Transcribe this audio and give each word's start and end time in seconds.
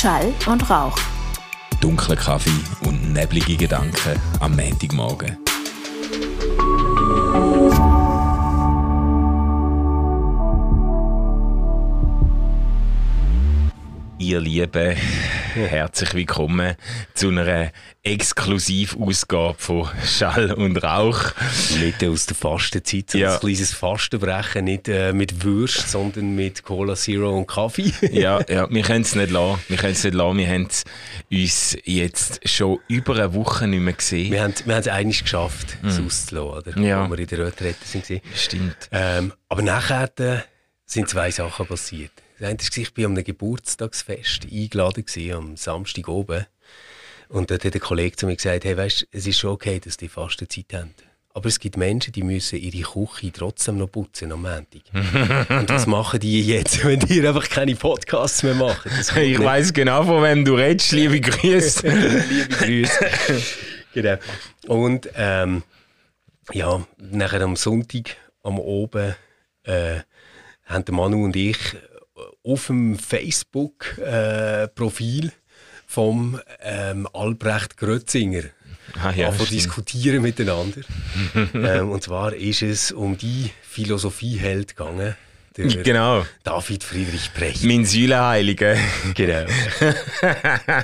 Schall 0.00 0.32
und 0.46 0.70
Rauch. 0.70 0.96
Dunkler 1.82 2.16
Kaffee 2.16 2.48
und 2.86 3.12
neblige 3.12 3.54
Gedanken 3.54 4.18
am 4.40 4.56
Montagmorgen. 4.56 5.36
Ihr 14.16 14.40
Lieben, 14.40 14.96
herzlich 15.54 16.14
willkommen 16.14 16.76
zu 17.14 17.28
einer 17.28 17.70
Exklusivausgabe 18.02 19.54
von 19.58 19.88
Schall 20.04 20.52
und 20.52 20.76
Rauch. 20.82 21.32
Mitten 21.80 22.12
aus 22.12 22.26
der 22.26 22.36
Fastenzeit, 22.36 23.10
so 23.10 23.18
Ja. 23.18 23.34
ein 23.34 23.40
kleines 23.40 23.72
Fastenbrechen, 23.74 24.64
nicht 24.64 24.88
äh, 24.88 25.12
mit 25.12 25.44
Würst, 25.44 25.90
sondern 25.90 26.34
mit 26.34 26.62
Cola 26.62 26.94
Zero 26.94 27.36
und 27.36 27.46
Kaffee. 27.46 27.92
Ja, 28.12 28.40
ja, 28.48 28.68
wir 28.70 28.82
können 28.82 29.02
es 29.02 29.14
nicht 29.14 29.30
lassen. 29.30 29.60
Wir 29.68 29.76
können 29.76 29.92
es 29.92 30.04
nicht 30.04 30.14
lassen. 30.14 30.38
Wir 30.38 30.48
haben 30.48 30.68
uns 31.30 31.76
jetzt 31.84 32.48
schon 32.48 32.78
über 32.88 33.14
eine 33.14 33.34
Woche 33.34 33.66
nicht 33.66 33.80
mehr 33.80 33.94
gesehen. 33.94 34.32
Wir 34.32 34.42
haben 34.42 34.54
wir 34.64 34.74
haben 34.74 34.80
es 34.82 34.88
eigentlich 34.88 35.22
geschafft, 35.22 35.76
es 35.86 35.98
auszulassen, 36.00 36.70
oder? 36.72 36.78
Mhm. 36.78 36.84
Ja. 36.84 37.06
Wo 37.06 37.10
wir 37.10 37.18
in 37.18 37.26
der 37.26 37.38
Retrette 37.46 37.76
waren. 37.94 38.20
Stimmt. 38.34 38.76
Ähm, 38.92 39.32
aber 39.48 39.62
nachher 39.62 40.10
äh, 40.18 40.38
sind 40.86 41.08
zwei 41.08 41.30
Sachen 41.30 41.66
passiert. 41.66 42.12
Das 42.40 42.48
eine 42.48 42.58
ich 42.58 42.96
war 42.96 43.04
an 43.04 43.12
einem 43.12 43.24
Geburtstagsfest 43.24 44.46
eingeladen 44.50 45.04
gewesen, 45.04 45.32
am 45.34 45.56
Samstag 45.58 46.08
oben. 46.08 46.46
Und 47.28 47.50
dort 47.50 47.66
hat 47.66 47.74
ein 47.74 47.80
Kollege 47.80 48.16
zu 48.16 48.24
mir 48.24 48.36
gesagt, 48.36 48.64
hey, 48.64 48.74
weißt, 48.78 49.08
es 49.10 49.26
ist 49.26 49.38
schon 49.38 49.50
okay, 49.50 49.78
dass 49.78 49.98
die 49.98 50.08
Fastenzeit 50.08 50.72
haben. 50.72 50.94
Aber 51.34 51.48
es 51.48 51.60
gibt 51.60 51.76
Menschen, 51.76 52.12
die 52.14 52.22
müssen 52.22 52.58
ihre 52.58 52.80
Küche 52.80 53.30
trotzdem 53.30 53.76
noch 53.76 53.88
putzen 53.88 54.32
am 54.32 54.40
Montag. 54.40 55.50
Und 55.50 55.68
was 55.68 55.86
machen 55.86 56.18
die 56.18 56.42
jetzt, 56.42 56.82
wenn 56.84 56.98
die 56.98 57.26
einfach 57.26 57.46
keine 57.46 57.76
Podcasts 57.76 58.42
mehr 58.42 58.54
machen? 58.54 58.90
Ich 59.20 59.38
weiss 59.38 59.74
genau, 59.74 60.04
von 60.04 60.22
wem 60.22 60.42
du 60.42 60.54
redest. 60.54 60.92
Liebe 60.92 61.20
Grüße. 61.20 61.86
Liebe 62.30 62.48
Grüße. 62.56 63.42
genau. 63.92 64.16
Und 64.66 65.10
ähm, 65.14 65.62
ja, 66.54 66.86
nachher 66.96 67.42
am 67.42 67.56
Sonntag, 67.56 68.16
am 68.42 68.58
Oben, 68.58 69.14
äh, 69.64 69.98
haben 70.64 70.84
der 70.86 70.94
Manu 70.94 71.24
und 71.26 71.36
ich 71.36 71.58
auf 72.44 72.68
dem 72.68 72.96
Facebook-Profil 72.98 75.32
vom 75.86 76.40
ähm, 76.60 77.08
Albrecht 77.12 77.76
Grötzinger 77.76 78.44
Ah, 79.02 79.12
ja, 79.12 79.32
stimmt. 79.32 79.50
diskutieren 79.52 80.20
miteinander. 80.22 80.80
ähm, 81.54 81.90
und 81.90 82.02
zwar 82.02 82.34
ist 82.34 82.62
es 82.62 82.90
um 82.92 83.16
die 83.16 83.50
Philosophieheld 83.62 84.76
gegangen, 84.76 85.16
der 85.68 85.82
Genau. 85.82 86.24
David 86.44 86.84
Friedrich 86.84 87.32
Brecht. 87.32 87.64
Mein 87.64 87.84
Säulenheiliger. 87.84 88.76
Genau. 89.14 89.46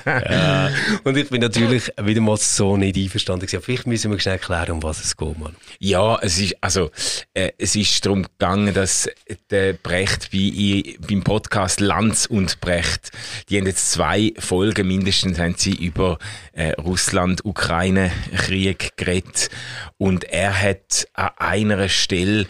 ja. 0.07 0.71
Und 1.05 1.17
ich 1.17 1.29
bin 1.29 1.41
natürlich 1.41 1.93
wieder 2.03 2.21
mal 2.21 2.37
so 2.37 2.77
nicht 2.77 2.97
einverstanden. 2.97 3.47
gewesen. 3.47 3.63
Vielleicht 3.63 3.87
müssen 3.87 4.11
wir 4.11 4.19
schnell 4.19 4.35
erklären, 4.35 4.73
um 4.73 4.83
was 4.83 5.05
es 5.05 5.17
geht, 5.17 5.39
Mann. 5.39 5.55
Ja, 5.79 6.19
es 6.21 6.39
ist, 6.39 6.57
also, 6.61 6.91
äh, 7.35 7.53
es 7.59 7.77
ist 7.77 8.05
darum 8.05 8.25
gegangen, 8.25 8.75
dass 8.75 9.09
der 9.51 9.75
Brecht 9.75 10.31
bei, 10.33 10.97
beim 11.07 11.23
Podcast 11.23 11.79
Lanz 11.81 12.27
und 12.27 12.61
Brecht, 12.61 13.13
die 13.49 13.59
haben 13.59 13.67
jetzt 13.67 13.93
zwei 13.93 14.33
Folgen 14.39 14.89
mindestens, 14.89 15.39
haben 15.39 15.55
sie 15.57 15.75
über 15.75 16.19
äh, 16.53 16.73
Russland-Ukraine-Krieg 16.73 18.97
geredet. 18.97 19.51
Und 19.99 20.25
er 20.25 20.61
hat 20.61 21.07
an 21.15 21.31
einer 21.39 21.89
Stelle 21.89 22.47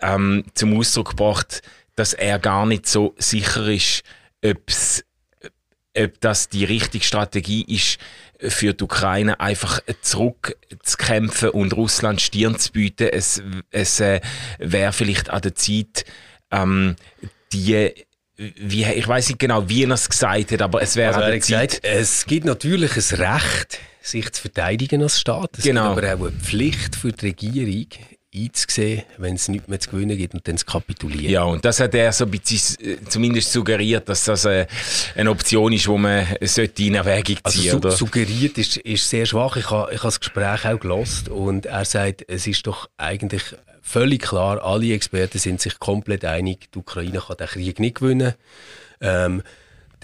ähm, 0.00 0.44
zum 0.54 0.78
Ausdruck 0.78 1.10
gebracht, 1.10 1.62
dass 1.94 2.12
er 2.12 2.38
gar 2.38 2.66
nicht 2.66 2.86
so 2.86 3.14
sicher 3.18 3.66
ist, 3.68 4.02
ob's 4.44 5.02
ob 5.98 6.20
das 6.20 6.50
die 6.50 6.64
richtige 6.64 7.02
Strategie 7.02 7.64
ist, 7.74 7.96
für 8.38 8.74
die 8.74 8.84
Ukraine 8.84 9.40
einfach 9.40 9.80
zurückzukämpfen 10.02 11.50
und 11.50 11.72
Russland 11.74 12.20
Stirn 12.20 12.58
zu 12.58 12.72
bieten. 12.72 13.08
Es, 13.10 13.42
es 13.70 14.00
äh, 14.00 14.20
wäre 14.58 14.92
vielleicht 14.92 15.30
an 15.30 15.40
der 15.42 15.54
Zeit, 15.54 16.04
ähm, 16.50 16.96
die, 17.52 17.92
wie, 18.36 18.84
ich 18.84 19.08
weiß 19.08 19.28
nicht 19.28 19.38
genau, 19.38 19.68
wie 19.70 19.84
er 19.84 19.90
es 19.92 20.08
gesagt 20.08 20.52
hat, 20.52 20.60
aber 20.62 20.82
es 20.82 20.96
wäre 20.96 21.14
Also 21.14 21.20
an 21.24 21.30
der 21.30 21.36
hat 21.36 21.44
Zeit. 21.44 21.68
gesagt, 21.70 21.84
es 21.84 22.26
gibt 22.26 22.44
natürlich 22.44 22.94
ein 23.12 23.18
Recht, 23.22 23.78
sich 24.02 24.30
zu 24.32 24.42
verteidigen 24.42 25.02
als 25.02 25.18
Staat. 25.18 25.56
Es 25.58 25.64
Genau. 25.64 25.94
gibt 25.94 26.06
aber 26.06 26.24
auch 26.26 26.28
eine 26.28 26.36
Pflicht 26.38 26.94
für 26.94 27.12
die 27.12 27.26
Regierung, 27.26 27.86
einzusehen, 28.36 29.02
wenn 29.18 29.34
es 29.34 29.48
nichts 29.48 29.68
mehr 29.68 29.80
zu 29.80 29.90
gewinnen 29.90 30.16
gibt 30.16 30.34
und 30.34 30.46
dann 30.46 30.58
zu 30.58 30.66
kapitulieren. 30.66 31.30
Ja, 31.30 31.44
und 31.44 31.64
das 31.64 31.80
hat 31.80 31.94
er 31.94 32.12
so 32.12 32.24
ein 32.24 32.30
bisschen 32.30 32.84
äh, 32.84 32.96
zumindest 33.08 33.52
suggeriert, 33.52 34.08
dass 34.08 34.24
das 34.24 34.44
äh, 34.44 34.66
eine 35.14 35.30
Option 35.30 35.72
ist, 35.72 35.86
die 35.86 35.90
man 35.90 36.26
sollte 36.42 36.82
in 36.82 36.94
Erwägung 36.94 37.36
Also 37.42 37.58
ziehen 37.58 37.70
su 37.70 37.76
oder? 37.78 37.90
suggeriert 37.90 38.58
ist, 38.58 38.76
ist 38.78 39.08
sehr 39.08 39.26
schwach. 39.26 39.56
Ich 39.56 39.70
habe 39.70 39.92
ich 39.92 40.02
ha 40.02 40.08
das 40.08 40.20
Gespräch 40.20 40.66
auch 40.66 40.78
gelost 40.80 41.28
und 41.28 41.66
er 41.66 41.84
sagt, 41.84 42.24
es 42.28 42.46
ist 42.46 42.66
doch 42.66 42.88
eigentlich 42.96 43.42
völlig 43.86 44.22
klar, 44.22 44.62
alle 44.62 44.92
Experten 44.92 45.38
sind 45.38 45.60
sich 45.60 45.78
komplett 45.78 46.24
einig, 46.24 46.70
die 46.72 46.78
Ukraine 46.78 47.20
kann 47.20 47.36
den 47.36 47.46
Krieg 47.46 47.78
nicht 47.78 47.96
gewinnen. 48.00 48.34
Ähm, 49.00 49.42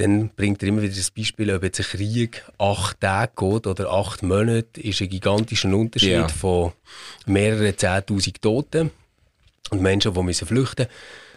dann 0.03 0.31
bringt 0.31 0.63
er 0.63 0.69
immer 0.69 0.83
wieder 0.83 0.97
das 0.97 1.11
Beispiel, 1.13 1.55
ob 1.55 1.63
jetzt 1.63 1.79
ein 1.81 1.87
Krieg 1.87 2.45
acht 2.59 3.01
Tage 3.01 3.33
geht 3.37 3.67
oder 3.67 3.91
acht 3.91 4.23
Monate, 4.23 4.81
ist 4.81 5.01
ein 5.01 5.09
gigantischer 5.09 5.69
Unterschied 5.73 6.11
Ja. 6.11 6.29
von 6.29 6.73
mehreren 7.27 7.77
Zehntausend 7.77 8.43
Toten 8.43 8.91
und 9.71 9.81
Menschen, 9.81 10.13
die 10.13 10.23
müssen 10.23 10.47
flüchten 10.49 10.87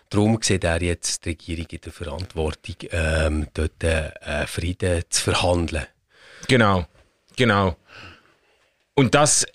Darum 0.09 0.37
sieht 0.41 0.63
er 0.63 0.81
jetzt 0.81 1.25
die 1.25 1.29
Regierung 1.29 1.65
in 1.69 1.81
der 1.81 1.91
Verantwortung, 1.91 2.75
ähm, 2.91 3.47
dort 3.53 3.83
äh, 3.83 4.45
Frieden 4.45 5.03
zu 5.09 5.23
verhandeln. 5.23 5.85
Genau, 6.47 6.85
genau. 7.35 7.75
Und 8.93 9.15
das, 9.15 9.45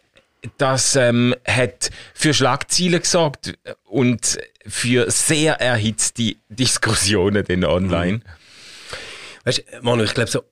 das 0.58 0.96
ähm, 0.96 1.34
hat 1.46 1.90
für 2.14 2.34
Schlagzeilen 2.34 3.00
gesorgt 3.00 3.54
und 3.84 4.38
für 4.66 5.10
sehr 5.10 5.60
erhitzte 5.60 6.34
Diskussionen 6.48 7.44
dann 7.44 7.64
online. 7.64 8.20
Weißt 9.44 9.58
du, 9.58 9.62
Manu, 9.82 10.02
ich 10.02 10.14
glaube 10.14 10.30
so, 10.30 10.44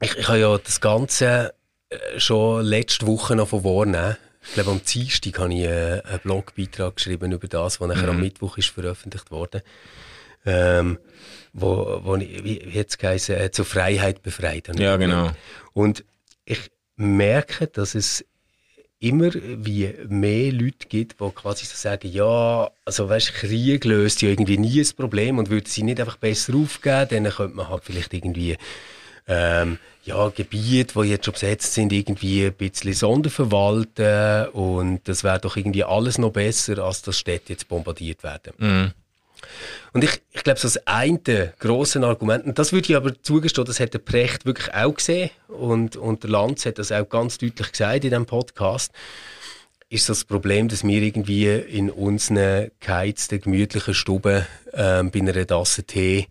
ich, 0.00 0.16
ich 0.16 0.28
habe 0.28 0.38
ja 0.38 0.58
das 0.58 0.80
Ganze 0.80 1.54
äh, 1.88 2.18
schon 2.18 2.64
letzte 2.64 3.06
Woche 3.06 3.36
noch 3.36 3.48
von 3.48 3.64
wahrnehmen. 3.64 4.16
Ich 4.44 4.54
glaube, 4.54 4.72
am 4.72 4.84
Dienstag 4.84 5.38
habe 5.38 5.54
ich 5.54 5.60
äh, 5.60 6.02
einen 6.04 6.20
Blogbeitrag 6.20 6.96
geschrieben 6.96 7.30
über 7.32 7.46
das, 7.46 7.80
was 7.80 7.88
nachher 7.88 8.08
am 8.08 8.20
Mittwoch 8.20 8.58
ist 8.58 8.70
veröffentlicht 8.70 9.30
wurde. 9.30 9.62
Ähm, 10.44 10.98
wo, 11.52 12.00
wo 12.02 12.16
ich, 12.16 12.42
wie, 12.42 12.60
wie 12.64 12.84
geheißen, 12.84 13.36
äh, 13.36 13.50
zur 13.52 13.64
Freiheit 13.64 14.22
befreit. 14.22 14.68
Ja, 14.76 14.96
genau. 14.96 15.30
Und 15.72 16.04
ich 16.44 16.70
merke, 16.96 17.68
dass 17.68 17.94
es 17.94 18.24
immer 19.02 19.30
wie 19.34 19.92
mehr 20.08 20.52
Leute 20.52 20.86
gibt, 20.88 21.20
die 21.20 21.30
quasi 21.30 21.66
so 21.66 21.74
sagen, 21.76 22.08
ja, 22.10 22.70
also 22.84 23.08
weißt, 23.08 23.34
Krieg 23.34 23.84
löst 23.84 24.22
ja 24.22 24.28
irgendwie 24.28 24.58
nie 24.58 24.80
ein 24.80 24.96
Problem 24.96 25.38
und 25.38 25.50
würde 25.50 25.68
sie 25.68 25.82
nicht 25.82 26.00
einfach 26.00 26.16
besser 26.16 26.54
aufgeben, 26.54 27.24
dann 27.24 27.32
könnte 27.32 27.56
man 27.56 27.68
halt 27.68 27.84
vielleicht 27.84 28.14
irgendwie 28.14 28.56
ähm, 29.26 29.78
ja, 30.04 30.28
Gebiete, 30.28 31.00
die 31.00 31.08
jetzt 31.08 31.24
schon 31.24 31.32
besetzt 31.32 31.74
sind, 31.74 31.92
irgendwie 31.92 32.46
ein 32.46 32.54
bisschen 32.54 32.92
sonderverwalten 32.92 34.48
und 34.48 35.00
das 35.08 35.24
wäre 35.24 35.40
doch 35.40 35.56
irgendwie 35.56 35.84
alles 35.84 36.18
noch 36.18 36.32
besser, 36.32 36.78
als 36.78 37.02
dass 37.02 37.18
Städte 37.18 37.52
jetzt 37.52 37.68
bombardiert 37.68 38.22
werden. 38.22 38.52
Und 39.92 40.04
ich, 40.04 40.22
ich 40.32 40.42
glaube, 40.42 40.58
so 40.58 40.68
das 40.68 40.86
eine 40.86 41.52
grosse 41.58 42.02
Argument, 42.02 42.46
und 42.46 42.58
das 42.58 42.72
würde 42.72 42.88
ich 42.88 42.96
aber 42.96 43.20
zugestehen, 43.22 43.66
das 43.66 43.78
hat 43.78 43.92
der 43.92 43.98
Precht 43.98 44.46
wirklich 44.46 44.72
auch 44.72 44.94
gesehen 44.94 45.30
und, 45.48 45.96
und 45.96 46.22
der 46.22 46.30
Lanz 46.30 46.64
hat 46.64 46.78
das 46.78 46.92
auch 46.92 47.08
ganz 47.08 47.36
deutlich 47.38 47.72
gesagt 47.72 48.04
in 48.04 48.10
diesem 48.10 48.26
Podcast, 48.26 48.92
ist 49.90 50.08
das 50.08 50.24
Problem, 50.24 50.68
dass 50.68 50.84
wir 50.84 51.02
irgendwie 51.02 51.48
in 51.50 51.90
unseren 51.90 52.70
geheizten, 52.80 53.42
gemütlichen 53.42 53.92
Stuben 53.92 54.46
ähm, 54.72 55.10
bei 55.10 55.20
einer 55.20 55.46
Tasse 55.46 55.84
Tee 55.84 56.28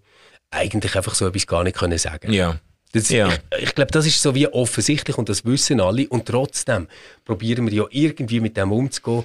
eigentlich 0.50 0.96
einfach 0.96 1.14
so 1.14 1.28
etwas 1.28 1.46
gar 1.46 1.64
nicht 1.64 1.78
können 1.78 2.00
sagen 2.00 2.34
Ja. 2.34 2.60
das, 2.92 3.10
Ja. 3.10 3.30
Ich, 3.30 3.64
ich 3.64 3.76
glaube, 3.76 3.92
das 3.92 4.08
ist 4.08 4.22
so 4.22 4.34
wie 4.34 4.48
offensichtlich 4.48 5.18
und 5.18 5.30
das 5.30 5.46
wissen 5.46 5.80
alle. 5.80 6.08
Und 6.08 6.26
trotzdem 6.26 6.88
probieren 7.24 7.70
wir 7.70 7.74
ja 7.74 7.86
irgendwie 7.92 8.40
mit 8.40 8.58
dem 8.58 8.72
umzugehen 8.72 9.24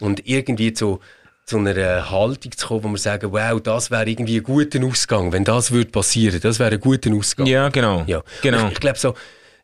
und 0.00 0.26
irgendwie 0.26 0.72
zu, 0.72 1.00
zu 1.46 1.58
einer 1.58 2.10
Haltung 2.10 2.52
zu 2.52 2.66
kommen, 2.66 2.84
wo 2.84 2.88
wir 2.88 2.98
sagen, 2.98 3.32
wow, 3.32 3.60
das 3.60 3.90
wäre 3.90 4.08
irgendwie 4.08 4.38
ein 4.38 4.42
guter 4.42 4.82
Ausgang. 4.84 5.32
Wenn 5.32 5.44
das 5.44 5.70
würde 5.70 5.90
passieren, 5.90 6.40
das 6.40 6.58
wäre 6.58 6.72
ein 6.72 6.80
guter 6.80 7.12
Ausgang. 7.12 7.46
Ja, 7.46 7.68
genau. 7.68 8.04
Ja. 8.06 8.22
genau. 8.42 8.66
Ich, 8.66 8.72
ich 8.72 8.80
glaube 8.80 8.98
so, 8.98 9.14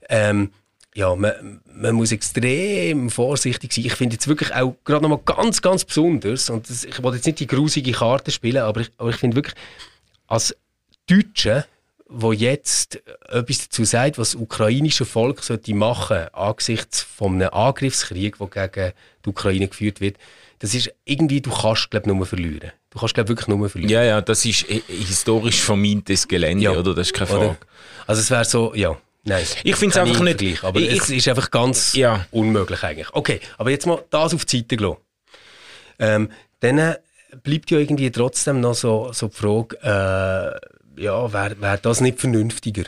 ähm, 0.08 0.50
ja, 0.94 1.14
man, 1.14 1.60
man 1.72 1.94
muss 1.94 2.12
extrem 2.12 3.10
vorsichtig 3.10 3.72
sein. 3.72 3.84
Ich 3.86 3.94
finde 3.94 4.14
jetzt 4.14 4.28
wirklich 4.28 4.54
auch 4.54 4.74
gerade 4.84 5.02
nochmal 5.02 5.20
ganz, 5.24 5.62
ganz 5.62 5.84
besonders, 5.84 6.50
und 6.50 6.68
das, 6.68 6.84
ich 6.84 7.02
wollte 7.02 7.16
jetzt 7.16 7.26
nicht 7.26 7.40
die 7.40 7.46
grusige 7.46 7.92
Karte 7.92 8.30
spielen, 8.30 8.58
aber 8.58 8.82
ich, 8.82 8.90
aber 8.98 9.10
ich 9.10 9.16
finde 9.16 9.36
wirklich, 9.36 9.54
als 10.26 10.54
Deutsche, 11.08 11.64
wo 12.06 12.32
jetzt 12.32 13.00
etwas 13.28 13.68
dazu 13.68 13.84
sagt, 13.84 14.18
was 14.18 14.32
das 14.32 14.40
ukrainische 14.40 15.04
Volk 15.04 15.42
sollte 15.42 15.74
machen 15.74 16.26
angesichts 16.32 17.02
von 17.02 17.34
einem 17.34 17.50
Angriffskrieg, 17.50 18.36
der 18.38 18.68
gegen 18.68 18.92
die 19.24 19.30
Ukraine 19.30 19.68
geführt 19.68 20.00
wird, 20.00 20.16
das 20.60 20.74
ist 20.74 20.92
irgendwie, 21.04 21.40
du 21.40 21.50
kannst, 21.50 21.90
glaube 21.90 22.08
nur 22.08 22.24
verlieren. 22.24 22.70
Du 22.90 22.98
kannst, 23.00 23.14
glaube 23.14 23.28
wirklich 23.30 23.48
nur 23.48 23.68
verlieren. 23.68 23.90
Ja, 23.92 24.02
ja, 24.04 24.20
das 24.20 24.44
ist 24.44 24.66
historisch 24.88 25.60
vermintes 25.60 26.28
Gelände, 26.28 26.64
Ja. 26.64 26.72
oder? 26.72 26.94
Das 26.94 27.08
ist 27.08 27.12
keine 27.14 27.26
Frage. 27.26 27.44
Oder? 27.46 27.56
Also 28.06 28.20
es 28.22 28.30
wäre 28.30 28.44
so, 28.44 28.72
ja, 28.74 28.96
nein. 29.24 29.44
Ich 29.64 29.74
finde 29.76 29.94
es 29.94 29.98
einfach 29.98 30.20
nicht- 30.22 30.38
Vergleich, 30.38 30.62
Aber 30.64 30.78
ich- 30.80 31.00
es 31.00 31.10
ist 31.10 31.26
einfach 31.28 31.50
ganz 31.50 31.94
Ja. 31.94 32.26
unmöglich 32.30 32.82
eigentlich. 32.84 33.12
Okay, 33.12 33.40
aber 33.58 33.70
jetzt 33.70 33.86
mal 33.86 34.02
das 34.10 34.32
auf 34.34 34.44
die 34.44 34.58
Seite 34.58 34.76
gelassen. 34.76 34.98
Ähm, 35.98 36.30
dann 36.60 36.78
äh, 36.78 36.96
bleibt 37.42 37.70
ja 37.70 37.78
irgendwie 37.78 38.10
trotzdem 38.10 38.60
noch 38.60 38.74
so, 38.74 39.10
so 39.12 39.28
die 39.28 39.36
Frage, 39.36 39.76
äh, 39.82 41.02
ja, 41.02 41.32
wäre 41.32 41.60
wär 41.60 41.76
das 41.78 42.00
nicht 42.00 42.18
vernünftiger? 42.20 42.84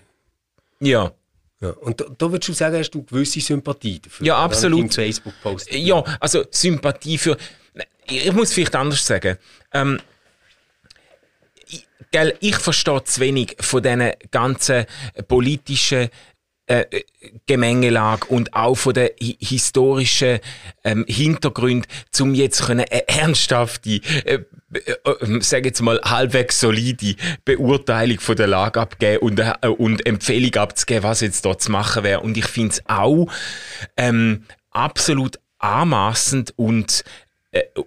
Ja. 0.80 1.12
Ja. 1.60 1.70
Und 1.70 2.00
da, 2.00 2.06
da 2.18 2.30
würdest 2.32 2.48
du 2.48 2.52
sagen, 2.54 2.76
hast 2.76 2.90
du 2.90 3.04
gewisse 3.04 3.40
Sympathie 3.40 4.00
dafür? 4.00 4.26
Ja, 4.26 4.36
absolut. 4.38 4.80
Im 4.80 4.90
Facebook-Post. 4.90 5.72
Ja, 5.72 6.02
also 6.18 6.44
Sympathie 6.50 7.18
für. 7.18 7.36
Ich 8.06 8.32
muss 8.32 8.52
vielleicht 8.52 8.74
anders 8.74 9.06
sagen. 9.06 9.38
Ähm, 9.72 10.00
ich, 11.66 11.86
gell, 12.10 12.36
ich 12.40 12.56
verstehe 12.56 13.04
zu 13.04 13.20
wenig 13.20 13.56
von 13.60 13.82
diesen 13.82 14.12
ganzen 14.30 14.86
politischen 15.28 16.10
äh, 16.72 16.86
äh, 16.90 17.04
Gemengelage 17.46 18.26
und 18.28 18.54
auch 18.54 18.76
von 18.76 18.94
den 18.94 19.10
hi 19.20 19.36
historischen 19.40 20.38
ähm, 20.84 21.04
Hintergründen, 21.08 21.90
um 22.20 22.34
jetzt 22.34 22.70
eine 22.70 22.88
ernsthafte, 23.08 24.00
äh, 24.24 24.38
äh, 24.72 24.92
äh, 25.04 25.40
sage 25.40 25.68
jetzt 25.68 25.82
mal 25.82 26.00
halbwegs 26.04 26.60
solide 26.60 27.16
Beurteilung 27.44 28.20
von 28.20 28.36
der 28.36 28.46
Lage 28.46 28.80
abgeben 28.80 29.18
und, 29.22 29.38
äh, 29.40 29.66
und 29.66 30.06
Empfehlung 30.06 30.54
abzugeben, 30.54 31.02
was 31.02 31.20
jetzt 31.20 31.44
dort 31.44 31.60
zu 31.60 31.72
machen 31.72 32.04
wäre. 32.04 32.20
Und 32.20 32.36
ich 32.36 32.46
finde 32.46 32.74
es 32.74 32.82
auch 32.86 33.26
ähm, 33.96 34.44
absolut 34.70 35.40
anmaßend 35.58 36.54
und 36.56 37.02
äh, 37.02 37.21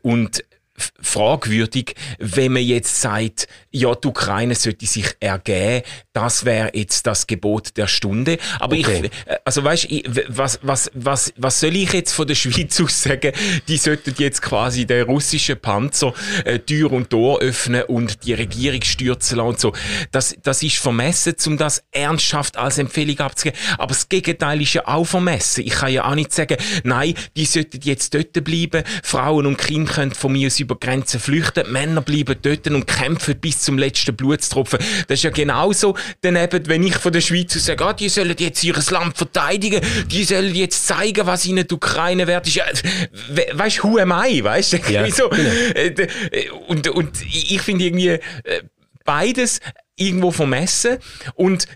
und 0.02 0.44
f- 0.78 0.94
fragwürdig, 1.06 1.96
wenn 2.20 2.54
man 2.54 2.64
jetzt 2.64 3.02
sagt, 3.02 3.48
ja, 3.72 3.94
die 3.96 4.08
Ukraine 4.08 4.56
sollte 4.56 4.86
sich 4.86 5.06
ergeben, 5.20 5.84
das 6.14 6.46
wäre 6.46 6.72
jetzt 6.74 7.06
das 7.08 7.28
Gebot 7.28 7.76
der 7.78 7.88
Stunde. 7.88 8.38
Aber 8.60 8.76
Okay. 8.76 9.10
ich, 9.26 9.32
äh, 9.32 9.38
also 9.46 9.64
weißt, 9.64 9.86
ich, 9.90 10.04
was, 10.28 10.60
was, 10.62 10.92
was, 10.94 11.34
was 11.38 11.60
soll 11.60 11.76
ich 11.76 11.92
jetzt 11.94 12.14
von 12.14 12.28
der 12.28 12.36
Schweiz 12.36 12.80
aus 12.82 13.04
sagen? 13.04 13.32
Die 13.68 13.78
sollten 13.78 14.14
jetzt 14.18 14.42
quasi 14.42 14.86
den 14.86 15.06
russischen 15.06 15.60
Panzer 15.60 16.14
äh, 16.44 16.60
Tür 16.60 16.92
und 16.92 17.10
Tor 17.10 17.40
öffnen 17.40 17.84
und 17.84 18.26
die 18.26 18.34
Regierung 18.34 18.82
stürzen 18.82 19.38
lassen 19.38 19.48
und 19.48 19.60
so. 19.60 19.74
Das, 20.12 20.36
das 20.42 20.64
ist 20.64 20.78
vermessen, 20.78 21.36
um 21.48 21.58
das 21.58 21.84
ernsthaft 21.92 22.58
als 22.58 22.78
Empfehlung 22.78 23.20
abzugeben. 23.20 23.60
Aber 23.78 23.90
das 23.90 24.10
Gegenteil 24.10 24.62
ist 24.62 24.74
ja 24.74 24.88
auch 24.88 25.06
vermessen. 25.06 25.66
Ich 25.66 25.74
kann 25.74 25.92
ja 25.92 26.10
auch 26.10 26.16
nicht 26.16 26.34
sagen, 26.34 26.58
nein, 26.84 27.14
die 27.36 27.46
sollten 27.46 27.80
jetzt 27.84 28.14
dort 28.14 28.34
bleiben, 28.44 28.84
Frauen 29.04 29.46
und 29.46 29.58
Kinder 29.58 29.92
können 29.94 30.12
von 30.14 30.32
mir 30.32 30.48
aus 30.48 30.60
über 30.60 30.76
Grenzen 30.76 30.95
flüchten, 31.04 31.72
Männer 31.72 32.02
bleiben 32.02 32.36
dort 32.42 32.68
und 32.68 32.86
kämpfen 32.88 33.38
bis 33.40 33.60
zum 33.62 33.78
letzten 33.78 34.16
Blutstropfen. 34.16 34.80
Das 35.08 35.20
ist 35.20 35.24
ja 35.24 35.30
genauso 35.30 35.96
daneben, 36.22 36.68
wenn 36.68 36.84
ich 36.84 36.96
von 36.96 37.12
der 37.12 37.22
Schweiz 37.22 37.56
aus 37.56 37.66
sage, 37.66 37.86
ah, 37.86 37.94
die 37.94 38.10
sollen 38.10 38.36
jetzt 38.38 38.64
ihr 38.64 38.76
Land 38.90 39.18
verteidigen, 39.18 39.82
die 40.08 40.24
sollen 40.24 40.54
jetzt 40.56 40.88
zeigen, 40.88 41.26
was 41.26 41.46
ihnen 41.46 41.68
die 41.68 41.74
Ukraine 41.76 42.28
wert 42.28 42.48
ist. 42.48 42.56
Ja, 42.56 42.66
we 43.30 43.46
weißt 43.54 43.80
du, 43.80 43.84
who 43.84 43.98
am 43.98 44.12
I, 44.12 44.44
weißt 44.44 44.74
du? 44.74 44.78
Ja, 44.90 45.04
Wieso? 45.06 45.30
genau. 45.30 45.50
Äh, 45.76 45.88
äh, 46.32 46.50
Und, 46.68 46.88
und 46.90 47.22
ich 47.22 47.62
finde 47.62 47.86
irgendwie 47.86 48.10
äh, 48.10 48.20
beides 49.04 49.60
irgendwo 49.96 50.32
vermessen 50.32 50.98
und 51.36 51.68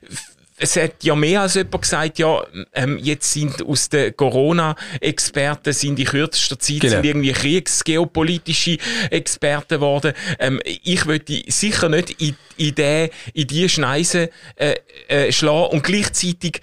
es 0.62 0.76
hat 0.76 1.04
ja 1.04 1.16
mehr 1.16 1.42
als 1.42 1.54
jemand 1.56 1.82
gesagt, 1.82 2.20
ja, 2.20 2.46
ähm, 2.74 2.98
jetzt 3.02 3.32
sind 3.32 3.62
aus 3.66 3.88
den 3.90 4.16
Corona-Experten 4.16 5.72
sind 5.74 5.98
in 6.00 6.06
kürzester 6.06 6.60
Zeit 6.60 6.82
Genau. 6.82 6.96
sind 6.96 7.06
irgendwie 7.06 7.32
kriegsgeopolitische 7.32 8.78
Experten 9.10 9.76
geworden. 9.76 10.14
Ähm, 10.38 10.60
ich 10.66 11.06
würde 11.06 11.44
sicher 11.48 11.88
nicht 11.90 12.10
in, 12.22 12.36
in, 12.58 12.76
die, 12.76 13.10
in 13.34 13.48
die 13.48 13.70
Schneise 13.70 14.30
äh, 14.56 14.76
äh, 15.08 15.32
schlagen 15.32 15.68
und 15.74 15.84
gleichzeitig 15.84 16.62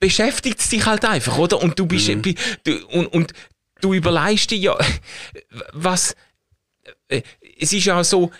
beschäftigt 0.00 0.60
es 0.60 0.68
dich 0.70 0.86
halt 0.86 1.04
einfach, 1.04 1.38
oder? 1.38 1.62
Und 1.62 1.78
du 1.78 1.86
bist, 1.86 2.06
bi- 2.22 2.34
du, 2.64 2.86
und, 2.88 3.06
und 3.08 3.32
du 3.80 3.92
überlegst 3.94 4.50
dir 4.50 4.58
ja, 4.58 4.78
was, 5.72 6.16
äh, 7.08 7.22
es 7.60 7.72
ist 7.72 7.84
ja 7.84 8.02
so, 8.02 8.30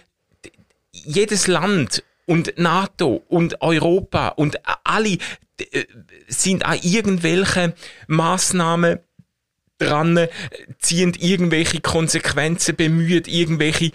jedes 0.92 1.46
Land 1.46 2.02
und 2.26 2.54
NATO 2.56 3.22
und 3.28 3.60
Europa 3.60 4.28
und 4.28 4.58
alle 4.84 5.18
äh, 5.58 5.84
sind 6.28 6.64
an 6.64 6.78
irgendwelchen 6.82 7.74
Maßnahmen 8.06 8.98
dran, 9.78 10.16
äh, 10.16 10.28
ziehen 10.78 11.14
irgendwelche 11.18 11.80
Konsequenzen, 11.80 12.76
bemühen 12.76 13.24
irgendwelche 13.26 13.92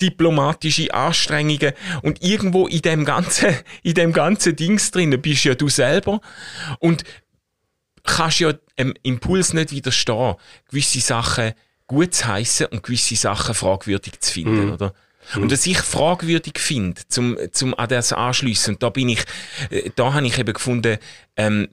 diplomatische 0.00 0.92
Anstrengungen. 0.92 1.72
Und 2.02 2.22
irgendwo 2.22 2.66
in 2.66 2.82
dem 2.82 3.04
ganzen, 3.04 3.54
in 3.82 3.94
dem 3.94 4.12
ganzen 4.12 4.56
Dings 4.56 4.90
drin 4.90 5.20
bist 5.20 5.44
ja 5.44 5.54
du 5.54 5.68
selber. 5.68 6.20
Und 6.80 7.04
kannst 8.02 8.40
ja 8.40 8.52
dem 8.78 8.94
Impuls 9.02 9.54
nicht 9.54 9.72
widerstehen, 9.72 10.34
gewisse 10.68 11.00
Sachen 11.00 11.52
gut 11.86 12.14
zu 12.14 12.26
heissen 12.26 12.66
und 12.66 12.82
gewisse 12.82 13.16
Sachen 13.16 13.54
fragwürdig 13.54 14.20
zu 14.20 14.32
finden, 14.32 14.72
oder? 14.72 14.94
Und 15.36 15.50
was 15.50 15.66
ich 15.66 15.78
fragwürdig 15.78 16.58
finde, 16.58 17.00
zum, 17.08 17.36
zum 17.52 17.74
an 17.74 17.88
das 17.88 18.12
anschliessen, 18.12 18.74
und 18.74 18.82
da 18.82 18.90
bin 18.90 19.08
ich, 19.08 19.24
äh, 19.70 19.90
da 19.96 20.14
habe 20.14 20.26
ich 20.26 20.38
eben 20.38 20.52
gefunden, 20.52 20.98
ähm, 21.36 21.68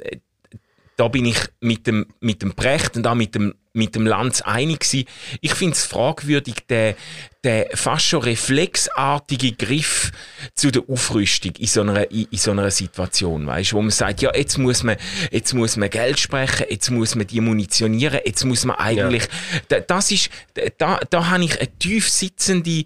da 1.01 1.07
bin 1.07 1.25
ich 1.25 1.39
mit 1.61 1.87
dem, 1.87 2.05
mit 2.19 2.43
dem 2.43 2.53
Brecht 2.53 2.95
und 2.95 3.07
auch 3.07 3.15
mit 3.15 3.33
dem, 3.33 3.55
mit 3.73 3.95
dem 3.95 4.05
Lanz 4.05 4.41
einig 4.41 4.81
gewesen. 4.81 5.07
Ich 5.41 5.53
finde 5.55 5.73
es 5.73 5.85
fragwürdig, 5.85 6.67
der, 6.69 6.95
der 7.43 7.69
fast 7.73 8.05
schon 8.05 8.21
reflexartige 8.21 9.53
Griff 9.53 10.11
zu 10.53 10.69
der 10.69 10.83
Aufrüstung 10.87 11.53
in 11.57 11.65
so 11.65 11.81
einer, 11.81 12.11
in, 12.11 12.27
in 12.29 12.37
so 12.37 12.51
einer 12.51 12.69
Situation, 12.69 13.47
weißt, 13.47 13.73
wo 13.73 13.81
man 13.81 13.89
sagt, 13.89 14.21
ja, 14.21 14.31
jetzt 14.35 14.59
muss 14.59 14.83
man, 14.83 14.97
jetzt 15.31 15.53
muss 15.53 15.75
man 15.75 15.89
Geld 15.89 16.19
sprechen, 16.19 16.67
jetzt 16.69 16.91
muss 16.91 17.15
man 17.15 17.25
die 17.25 17.41
munitionieren, 17.41 18.19
jetzt 18.23 18.43
muss 18.43 18.65
man 18.65 18.75
eigentlich, 18.75 19.23
da, 19.69 19.79
das 19.79 20.11
ist, 20.11 20.29
da, 20.77 20.99
da 21.09 21.29
habe 21.29 21.43
ich 21.43 21.57
eine 21.57 21.79
tief 21.79 22.09
sitzende 22.09 22.85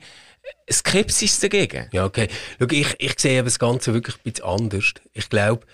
Skepsis 0.71 1.39
dagegen. 1.39 1.87
Ja, 1.91 2.05
okay. 2.05 2.27
Schau, 2.59 2.67
ich, 2.71 2.95
ich 2.99 3.19
sehe 3.19 3.43
das 3.43 3.59
Ganze 3.59 3.93
wirklich 3.93 4.15
ein 4.17 4.21
bisschen 4.23 4.45
anders. 4.45 4.93
Ich 5.13 5.29
glaube, 5.29 5.65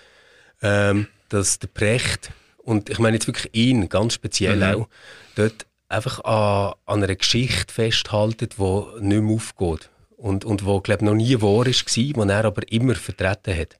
ähm, 0.62 1.08
dass 1.28 1.58
der 1.58 1.68
Precht, 1.68 2.30
und 2.58 2.90
ich 2.90 2.98
meine 2.98 3.16
jetzt 3.16 3.26
wirklich 3.26 3.54
ihn 3.54 3.88
ganz 3.88 4.14
speziell 4.14 4.56
Mhm. 4.56 4.62
auch, 4.82 4.88
dort 5.34 5.66
einfach 5.88 6.20
an, 6.24 6.74
an 6.86 7.02
einer 7.02 7.14
Geschichte 7.14 7.72
festhalten, 7.72 8.48
die 8.56 9.04
nicht 9.04 9.22
mehr 9.22 9.34
aufgeht. 9.34 9.88
Und, 10.16 10.44
und 10.44 10.64
wo, 10.64 10.80
glaube 10.80 11.04
noch 11.04 11.14
nie 11.14 11.40
wahr 11.40 11.66
war, 11.66 12.26
die 12.26 12.30
er 12.30 12.44
aber 12.44 12.70
immer 12.70 12.94
vertreten 12.94 13.58
hat. 13.58 13.76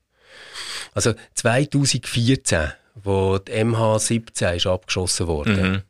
Also 0.95 1.15
2014, 1.35 2.73
wo 2.97 3.39
die 3.39 3.53
MH17 3.53 4.57
ist 4.57 4.67
abgeschossen 4.67 5.27
wurde, 5.27 5.85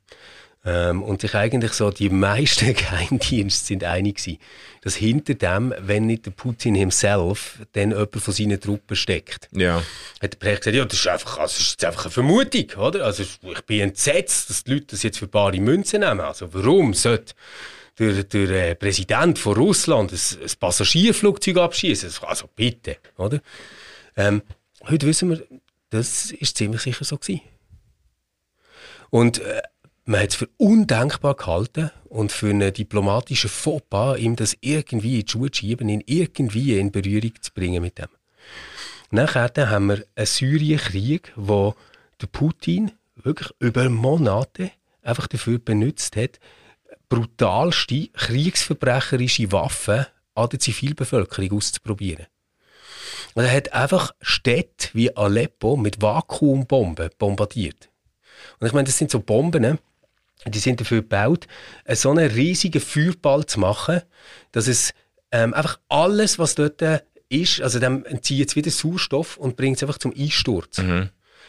ähm, 0.64 1.02
und 1.02 1.20
sich 1.20 1.34
eigentlich 1.34 1.72
so 1.72 1.90
die 1.90 2.08
meisten 2.08 2.72
Geheimdienste 2.74 3.66
sind 3.66 3.84
einig 3.84 4.18
gewesen, 4.18 4.38
dass 4.82 4.94
hinter 4.94 5.34
dem, 5.34 5.74
wenn 5.78 6.06
nicht 6.06 6.26
der 6.26 6.30
Putin 6.30 6.74
himself, 6.74 7.58
dann 7.72 7.90
jemand 7.90 8.16
von 8.16 8.34
seinen 8.34 8.60
Truppen 8.60 8.96
steckt. 8.96 9.48
Ja. 9.52 9.82
Hat 10.20 10.32
der 10.34 10.38
Precht 10.38 10.62
gesagt, 10.62 10.76
ja, 10.76 10.84
das 10.84 10.98
ist 10.98 11.06
einfach, 11.08 11.38
also, 11.38 11.54
das 11.54 11.60
ist 11.60 11.70
jetzt 11.72 11.84
einfach 11.84 12.04
eine 12.04 12.12
Vermutung, 12.12 12.70
oder? 12.78 13.04
Also, 13.04 13.24
ich 13.24 13.62
bin 13.62 13.80
entsetzt, 13.80 14.50
dass 14.50 14.64
die 14.64 14.74
Leute 14.74 14.86
das 14.90 15.02
jetzt 15.02 15.18
für 15.18 15.26
bare 15.26 15.60
Münzen 15.60 16.00
nehmen. 16.00 16.20
Also, 16.20 16.52
warum 16.54 16.94
sollte 16.94 17.34
der, 17.98 18.24
der 18.24 18.70
äh, 18.70 18.74
Präsident 18.76 19.38
von 19.38 19.54
Russland 19.54 20.12
ein, 20.12 20.18
ein 20.42 20.50
Passagierflugzeug 20.60 21.56
abschießen? 21.56 22.10
Also, 22.22 22.48
bitte, 22.54 22.98
oder? 23.16 23.40
Ähm, 24.16 24.42
heute 24.88 25.06
wissen 25.06 25.30
wir, 25.30 25.42
das 25.90 26.30
ist 26.30 26.56
ziemlich 26.56 26.82
sicher 26.82 27.04
so 27.04 27.18
gewesen. 27.18 27.40
Und 29.10 29.40
äh, 29.40 29.60
man 30.04 30.20
hat 30.20 30.30
es 30.30 30.34
für 30.34 30.48
undenkbar 30.56 31.34
gehalten 31.34 31.90
und 32.08 32.32
für 32.32 32.50
einen 32.50 32.72
diplomatischen 32.72 33.50
Fauxpas, 33.50 34.18
ihm 34.18 34.36
das 34.36 34.56
irgendwie 34.60 35.20
in 35.20 35.26
die 35.26 35.30
Schuhe 35.30 35.50
zu 35.50 35.60
schieben, 35.60 35.88
ihn 35.88 36.02
irgendwie 36.06 36.78
in 36.78 36.90
Berührung 36.90 37.32
zu 37.40 37.52
bringen 37.52 37.82
mit 37.82 37.98
dem. 37.98 38.08
Nachher 39.10 39.52
haben 39.70 39.88
wir 39.88 40.04
einen 40.16 40.26
Syrienkrieg, 40.26 41.32
wo 41.36 41.74
der 42.20 42.26
Putin 42.26 42.92
wirklich 43.16 43.50
über 43.58 43.88
Monate 43.88 44.72
einfach 45.02 45.26
dafür 45.26 45.58
benutzt 45.58 46.16
hat, 46.16 46.40
brutalste 47.08 48.08
kriegsverbrecherische 48.08 49.52
Waffen 49.52 50.06
an 50.34 50.48
der 50.48 50.58
Zivilbevölkerung 50.58 51.58
auszuprobieren. 51.58 52.26
Und 53.34 53.44
er 53.44 53.54
hat 53.54 53.72
einfach 53.72 54.12
Städte 54.20 54.88
wie 54.94 55.14
Aleppo 55.14 55.76
mit 55.76 56.00
Vakuumbomben 56.02 57.10
bombardiert. 57.18 57.90
Und 58.58 58.66
ich 58.66 58.72
meine, 58.72 58.86
das 58.86 58.98
sind 58.98 59.10
so 59.10 59.20
Bomben, 59.20 59.62
ne? 59.62 59.78
Die 60.46 60.58
sind 60.58 60.80
dafür 60.80 61.02
gebaut, 61.02 61.46
äh, 61.84 61.94
so 61.94 62.10
einen 62.10 62.30
riesigen 62.30 62.80
Feuerball 62.80 63.46
zu 63.46 63.60
machen, 63.60 64.02
dass 64.52 64.66
es 64.66 64.92
ähm, 65.30 65.54
einfach 65.54 65.78
alles, 65.88 66.38
was 66.38 66.54
dort 66.54 66.82
äh, 66.82 67.00
ist, 67.28 67.62
also 67.62 67.78
dem 67.78 68.04
entzieht 68.04 68.48
es 68.48 68.56
wieder 68.56 68.70
Sauerstoff 68.70 69.36
und 69.36 69.56
bringt 69.56 69.76
es 69.76 69.82
einfach 69.82 69.98
zum 69.98 70.12
Einsturz. 70.16 70.78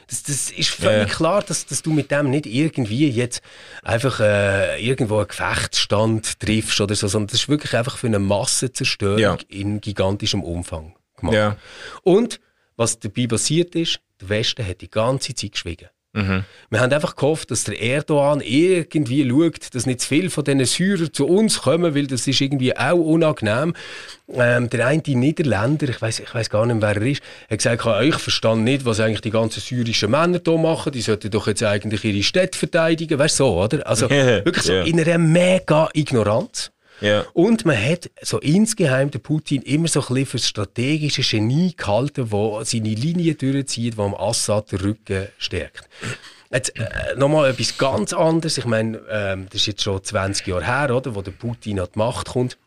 Das, 0.08 0.24
das 0.24 0.52
ist 0.52 0.70
völlig 0.70 1.10
ja. 1.10 1.16
klar, 1.16 1.44
dass, 1.44 1.66
dass 1.66 1.82
du 1.82 1.92
mit 1.92 2.12
dem 2.12 2.30
nicht 2.30 2.46
irgendwie 2.46 3.08
jetzt 3.10 3.42
einfach 3.84 4.20
äh, 4.20 4.86
irgendwo 4.86 5.18
einen 5.18 5.28
Gefechtsstand 5.28 6.40
triffst 6.40 6.82
oder 6.82 6.96
so, 6.96 7.08
sondern 7.08 7.28
das 7.28 7.42
ist 7.42 7.50
wirklich 7.50 7.74
einfach 7.76 7.98
für 7.98 8.08
eine 8.08 8.20
Massenzerstörung 8.20 9.20
ja. 9.20 9.38
in 9.48 9.80
gigantischem 9.82 10.44
Umfang 10.44 10.96
gemacht. 11.18 11.36
Ja. 11.36 11.58
Und 12.04 12.40
was 12.76 13.00
dabei 13.00 13.28
passiert 13.28 13.76
ist, 13.76 14.00
der 14.20 14.30
Westen 14.30 14.66
hat 14.66 14.82
die 14.82 14.90
ganze 14.90 15.36
Zeit 15.36 15.54
geschwiegen. 15.54 15.90
Mhm. 16.14 16.44
Wir 16.70 16.80
haben 16.80 16.94
einfach 16.94 17.16
gehofft, 17.16 17.50
dass 17.50 17.64
der 17.64 17.82
Erdogan 17.82 18.40
irgendwie 18.42 19.28
schaut, 19.28 19.74
dass 19.74 19.88
nicht 19.88 20.02
zu 20.02 20.08
viele 20.08 20.30
von 20.30 20.44
diesen 20.44 20.66
Syrern 20.66 21.12
zu 21.12 21.28
uns 21.28 21.62
kommen, 21.62 21.96
weil 21.96 22.06
das 22.06 22.28
ist 22.28 22.40
irgendwie 22.40 22.78
auch 22.78 22.94
unangenehm. 22.94 23.74
Ähm, 24.32 24.70
der 24.70 24.88
eine 24.88 25.02
Niederländer, 25.06 25.90
ich 25.90 26.02
weiß 26.02 26.20
ich 26.20 26.34
weiß 26.34 26.52
gar 26.52 26.68
nicht, 26.68 26.82
wer 26.82 26.96
er 26.96 27.02
ist, 27.02 27.24
hat 27.50 27.58
gesagt, 27.58 28.04
ich 28.04 28.16
verstehe 28.16 28.58
nicht, 28.58 28.86
was 28.86 29.00
eigentlich 29.00 29.22
die 29.22 29.32
ganzen 29.32 29.60
syrischen 29.60 30.12
Männer 30.12 30.40
hier 30.44 30.58
machen. 30.58 30.92
Die 30.92 31.02
sollten 31.02 31.32
doch 31.32 31.48
jetzt 31.48 31.64
eigentlich 31.64 32.04
ihre 32.04 32.24
Städte 32.24 32.58
verteidigen. 32.58 33.18
Weißt 33.18 33.40
du 33.40 33.46
so, 33.46 33.60
oder? 33.60 33.86
Also 33.88 34.08
wirklich 34.10 34.66
so 34.66 34.74
yeah. 34.74 34.86
in 34.86 35.00
einer 35.00 35.18
mega 35.18 35.90
Ignoranz. 35.94 36.72
Yeah. 37.02 37.26
Und 37.34 37.66
man 37.66 37.78
hat 37.78 38.10
so 38.22 38.40
insgeheim 38.40 39.12
den 39.12 39.22
Putin 39.22 39.62
immer 39.64 39.88
so 39.88 40.00
ein 40.02 40.08
bisschen 40.08 40.26
für 40.26 40.38
das 40.38 40.48
strategische 40.48 41.22
Genie 41.22 41.76
gehalten, 41.76 42.32
wo 42.32 42.64
seine 42.64 42.90
Linie 42.90 43.36
durchzieht, 43.36 44.00
am 44.00 44.14
Assad 44.16 44.72
den 44.72 44.80
Rücken 44.80 45.28
stärkt. 45.38 45.90
Jetzt 46.52 46.78
äh, 46.78 47.16
nochmal 47.18 47.50
etwas 47.50 47.78
ganz 47.78 48.14
anderes. 48.14 48.58
Ich 48.58 48.66
meine, 48.66 49.02
ähm, 49.10 49.48
das 49.50 49.62
ist 49.62 49.68
jetzt 49.68 49.84
schon 49.84 50.04
20 50.04 50.46
Jahre 50.48 50.66
her, 50.66 50.96
oder, 50.96 51.16
wo 51.16 51.22
der 51.22 51.32
Putin 51.32 51.80
an 51.80 51.88
die 51.94 51.98
Macht 51.98 52.28
kommt 52.30 52.58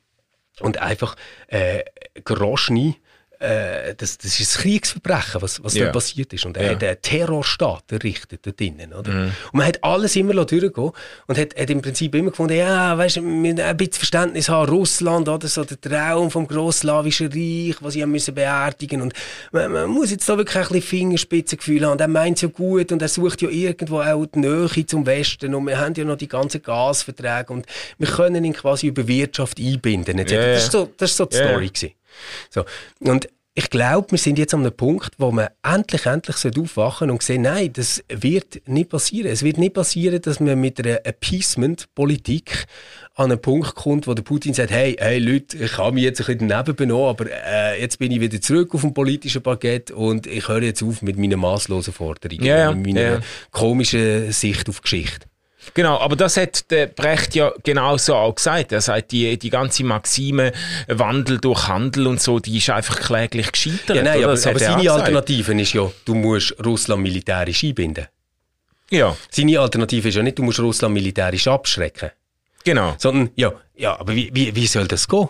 und 0.61 0.79
einfach 0.79 1.17
äh, 1.49 1.85
Groschny 2.25 2.97
äh, 3.39 3.95
das, 3.95 4.19
das 4.19 4.41
ist 4.41 4.57
ein 4.57 4.63
Kriegsverbrechen, 4.63 5.43
was, 5.43 5.63
was 5.63 5.75
yeah. 5.75 5.87
da 5.87 5.93
passiert 5.93 6.33
ist. 6.33 6.47
Und 6.47 6.57
er 6.57 6.65
ja. 6.65 6.71
hat 6.71 6.83
einen 6.83 7.03
Terrorstaat 7.03 7.93
errichtet 7.93 8.41
dort 8.45 8.59
drinnen. 8.59 8.93
Oder? 8.93 9.13
Mm. 9.13 9.25
Und 9.25 9.55
man 9.55 9.67
hat 9.67 9.83
alles 9.85 10.17
immer 10.17 10.33
durchgehen 10.45 10.91
und 11.27 11.39
hat, 11.39 11.59
hat 11.59 11.71
im 11.71 11.83
Prinzip 11.83 12.15
immer 12.15 12.31
gefunden, 12.31 12.57
ja, 12.57 12.97
weißt 12.97 13.17
du, 13.17 13.21
ein 13.21 13.77
bisschen 13.77 13.93
Verständnis 13.93 14.49
haben, 14.49 14.69
Russland, 14.71 15.29
oder 15.29 15.49
so 15.49 15.65
der 15.65 15.81
Traum 15.81 16.31
vom 16.31 16.47
grossslawischen 16.47 17.29
Reich, 17.29 17.77
was 17.81 17.95
sie 17.95 18.03
haben 18.03 18.11
müssen 18.11 18.35
beerdigen 18.35 19.03
Und 19.03 19.13
man, 19.53 19.71
man, 19.71 19.91
muss 19.91 20.11
jetzt 20.11 20.29
da 20.29 20.39
wirklich 20.39 20.57
ein 20.57 20.63
bisschen 20.63 20.83
Fingerspitzengefühl 20.83 21.85
haben. 21.85 21.93
Und 21.93 22.01
er 22.01 22.09
meint 22.09 22.37
es 22.37 22.43
ja 22.43 22.49
gut 22.49 22.91
und 22.93 23.03
er 23.03 23.09
sucht 23.09 23.43
ja 23.43 23.49
irgendwo 23.49 24.01
auch 24.01 24.27
die 24.27 24.39
Nähe 24.39 24.87
zum 24.87 25.05
Westen. 25.05 25.55
Und 25.55 25.67
wir 25.67 25.79
haben 25.79 25.95
ja 25.95 26.05
noch 26.05 26.17
die 26.17 26.29
ganzen 26.29 26.63
Gasverträge 26.63 27.53
und 27.53 27.67
wir 27.99 28.09
können 28.09 28.45
ihn 28.45 28.55
quasi 28.55 28.87
über 28.87 29.07
Wirtschaft 29.07 29.59
einbinden. 29.59 30.19
Yeah. 30.19 30.55
Das 30.55 30.73
war 30.73 30.81
so, 30.81 30.93
das 30.97 31.11
ist 31.11 31.17
so 31.17 31.27
die 31.27 31.37
yeah. 31.37 31.49
Story. 31.49 31.69
Gewesen. 31.69 31.93
So. 32.51 32.65
Und 33.01 33.29
ich 33.59 33.71
glaube, 33.71 34.11
wir 34.11 34.19
sind 34.19 34.39
jetzt 34.39 34.53
an 34.53 34.61
einem 34.61 34.77
Punkt, 34.77 35.13
wo 35.17 35.33
man 35.33 35.49
endlich, 35.63 36.05
endlich 36.05 36.37
aufwachen 36.59 37.11
und 37.11 37.23
sehen, 37.23 37.41
nein, 37.41 37.73
das 37.73 38.05
wird 38.11 38.61
nicht 38.69 38.91
passieren. 38.91 39.33
Es 39.33 39.43
wird 39.43 39.57
nicht 39.57 39.73
passieren, 39.73 40.21
dass 40.21 40.41
man 40.41 40.61
mit 40.61 40.79
einer 40.79 41.07
Appeasement-Politik 41.07 42.67
an 43.15 43.33
einen 43.33 43.41
Punkt 43.41 43.75
kommt, 43.75 44.07
wo 44.07 44.13
der 44.13 44.23
Putin 44.25 44.53
sagt, 44.53 44.73
hey, 44.73 44.95
hey 44.99 45.19
Leute, 45.19 45.57
ich 45.57 45.79
habe 45.79 45.95
mich 45.95 46.05
jetzt 46.05 46.21
ein 46.21 46.27
bisschen 46.27 46.49
daneben 46.51 46.77
benommen, 46.77 47.09
aber 47.09 47.31
äh, 47.31 47.81
jetzt 47.81 47.99
bin 47.99 48.13
ich 48.13 48.21
wieder 48.21 48.39
zurück 48.43 48.75
auf 48.75 48.83
dem 48.83 48.93
politischen 48.93 49.43
Parkett 49.43 49.91
und 49.91 50.27
ich 50.27 50.49
höre 50.49 50.63
jetzt 50.63 50.83
auf 50.83 51.01
mit 51.01 51.17
meinen 51.17 51.41
maßlosen 51.41 51.95
Forderungen, 51.95 52.45
yeah, 52.45 52.73
mit 52.73 52.95
meiner 52.95 53.11
yeah. 53.11 53.21
komischen 53.53 54.33
Sicht 54.33 54.69
auf 54.69 54.83
Geschichte. 54.83 55.27
Genau, 55.75 55.99
aber 55.99 56.17
das 56.17 56.37
hat 56.37 56.71
der 56.71 56.87
Brecht 56.87 57.35
ja 57.35 57.53
genauso 57.63 58.15
auch 58.15 58.35
gesagt. 58.35 58.73
Er 58.73 58.81
sagt, 58.81 59.13
die, 59.13 59.39
die 59.39 59.51
ganze 59.51 59.85
Maxime 59.85 60.53
Wandel 60.89 61.39
durch 61.39 61.69
Handel 61.69 62.07
und 62.07 62.21
so, 62.21 62.39
die 62.41 62.59
ist 62.59 62.71
einfach 62.71 63.01
kläglich 63.01 63.53
gescheitert. 63.53 63.97
Ja, 63.97 64.03
nein, 64.03 64.25
aber, 64.25 64.33
aber 64.33 64.37
seine 64.37 64.91
Alternative 64.91 65.61
ist 65.61 65.73
ja, 65.73 65.91
du 66.05 66.15
musst 66.15 66.55
Russland 66.65 67.03
militärisch 67.03 67.65
einbinden. 67.65 68.07
Ja. 68.91 69.17
Seine 69.31 69.61
Alternative 69.61 70.09
ist 70.09 70.15
ja 70.15 70.23
nicht, 70.23 70.39
du 70.39 70.43
musst 70.43 70.61
Russland 70.61 70.95
militärisch 70.95 71.49
abschrecken. 71.49 72.11
Genau. 72.65 72.95
Sondern, 72.99 73.31
ja, 73.37 73.53
ja 73.77 73.99
aber 73.99 74.15
wie, 74.15 74.31
wie, 74.33 74.55
wie 74.55 74.67
soll 74.67 74.87
das 74.89 75.09
gehen? 75.09 75.29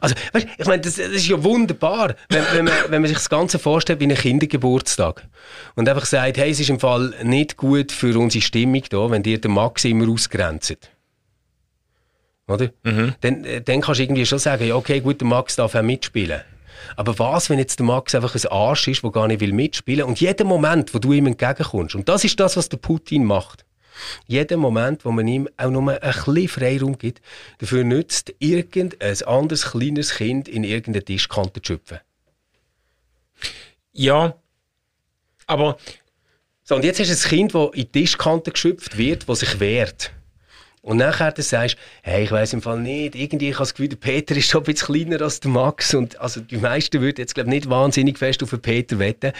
Also, 0.00 0.14
weißt, 0.32 0.46
ich 0.58 0.66
meine, 0.66 0.82
das, 0.82 0.96
das, 0.96 1.08
ist 1.08 1.28
ja 1.28 1.42
wunderbar, 1.42 2.14
wenn, 2.28 2.44
wenn, 2.52 2.64
man, 2.64 2.74
wenn 2.88 3.02
man 3.02 3.08
sich 3.08 3.16
das 3.16 3.28
Ganze 3.28 3.58
vorstellt 3.58 4.00
wie 4.00 4.04
einen 4.04 4.16
Kindergeburtstag 4.16 5.26
und 5.74 5.88
einfach 5.88 6.06
sagt, 6.06 6.38
hey, 6.38 6.50
es 6.50 6.60
ist 6.60 6.70
im 6.70 6.80
Fall 6.80 7.14
nicht 7.22 7.56
gut 7.56 7.92
für 7.92 8.18
unsere 8.18 8.42
Stimmung 8.42 8.82
da, 8.90 9.10
wenn 9.10 9.22
dir 9.22 9.40
der 9.40 9.50
Max 9.50 9.84
immer 9.84 10.08
ausgrenzt. 10.08 10.76
Oder? 12.46 12.70
Mhm. 12.82 13.14
Dann, 13.20 13.46
dann 13.64 13.80
kannst 13.80 13.98
du 13.98 14.04
irgendwie 14.04 14.26
schon 14.26 14.38
sagen, 14.38 14.66
ja, 14.66 14.74
okay, 14.74 15.00
gut, 15.00 15.20
der 15.20 15.28
Max 15.28 15.56
darf 15.56 15.74
auch 15.74 15.82
mitspielen. 15.82 16.40
Aber 16.96 17.18
was, 17.18 17.50
wenn 17.50 17.58
jetzt 17.58 17.78
der 17.78 17.86
Max 17.86 18.14
einfach 18.14 18.34
ein 18.34 18.50
Arsch 18.50 18.88
ist, 18.88 19.02
der 19.02 19.10
gar 19.10 19.26
nicht 19.26 19.40
will 19.40 19.52
mitspielen 19.52 20.04
und 20.04 20.20
jeden 20.20 20.46
Moment, 20.46 20.94
wo 20.94 20.98
du 20.98 21.12
ihm 21.12 21.26
entgegenkommst, 21.26 21.94
und 21.94 22.08
das 22.08 22.24
ist 22.24 22.38
das, 22.40 22.56
was 22.56 22.68
der 22.68 22.78
Putin 22.78 23.24
macht, 23.24 23.64
jeden 24.26 24.60
Moment, 24.60 25.04
wo 25.04 25.12
man 25.12 25.26
ihm 25.26 25.48
auch 25.56 25.70
nur 25.70 25.90
ein 25.90 25.98
bisschen 26.00 26.48
Freiraum 26.48 26.98
gibt, 26.98 27.20
dafür 27.58 27.84
nützt, 27.84 28.34
irgendein 28.38 29.22
anderes 29.24 29.70
kleines 29.70 30.14
Kind 30.14 30.48
in 30.48 30.64
irgendeine 30.64 31.04
Tischkante 31.04 31.62
zu 31.62 31.74
schöpfen. 31.74 31.98
Ja, 33.92 34.36
aber... 35.46 35.78
So, 36.62 36.76
und 36.76 36.84
jetzt 36.84 37.00
hast 37.00 37.08
du 37.08 37.14
ein 37.14 37.30
Kind, 37.30 37.54
das 37.54 37.70
in 37.72 37.72
die 37.72 37.86
Tischkante 37.86 38.50
geschöpft 38.50 38.98
wird, 38.98 39.26
das 39.26 39.40
sich 39.40 39.58
wehrt. 39.58 40.12
Und 40.88 40.96
nachher 40.96 41.32
dann 41.32 41.44
sagst 41.44 41.74
du, 41.76 41.80
hey, 42.00 42.24
ich 42.24 42.32
weiß 42.32 42.54
im 42.54 42.62
Fall 42.62 42.80
nicht, 42.80 43.14
irgendwie, 43.14 43.50
ich 43.50 43.56
habe 43.56 43.64
das 43.64 43.74
Gefühl, 43.74 43.90
der 43.90 43.96
Peter 43.96 44.34
ist 44.34 44.48
schon 44.48 44.62
ein 44.62 44.72
bisschen 44.72 44.94
kleiner 44.94 45.20
als 45.20 45.38
der 45.38 45.50
Max 45.50 45.92
und 45.92 46.18
also 46.18 46.40
die 46.40 46.56
meisten 46.56 47.02
würden 47.02 47.16
jetzt 47.18 47.34
glaube 47.34 47.50
nicht 47.50 47.68
wahnsinnig 47.68 48.16
fest 48.16 48.42
auf 48.42 48.48
den 48.48 48.62
Peter 48.62 48.98
wetten. 48.98 49.32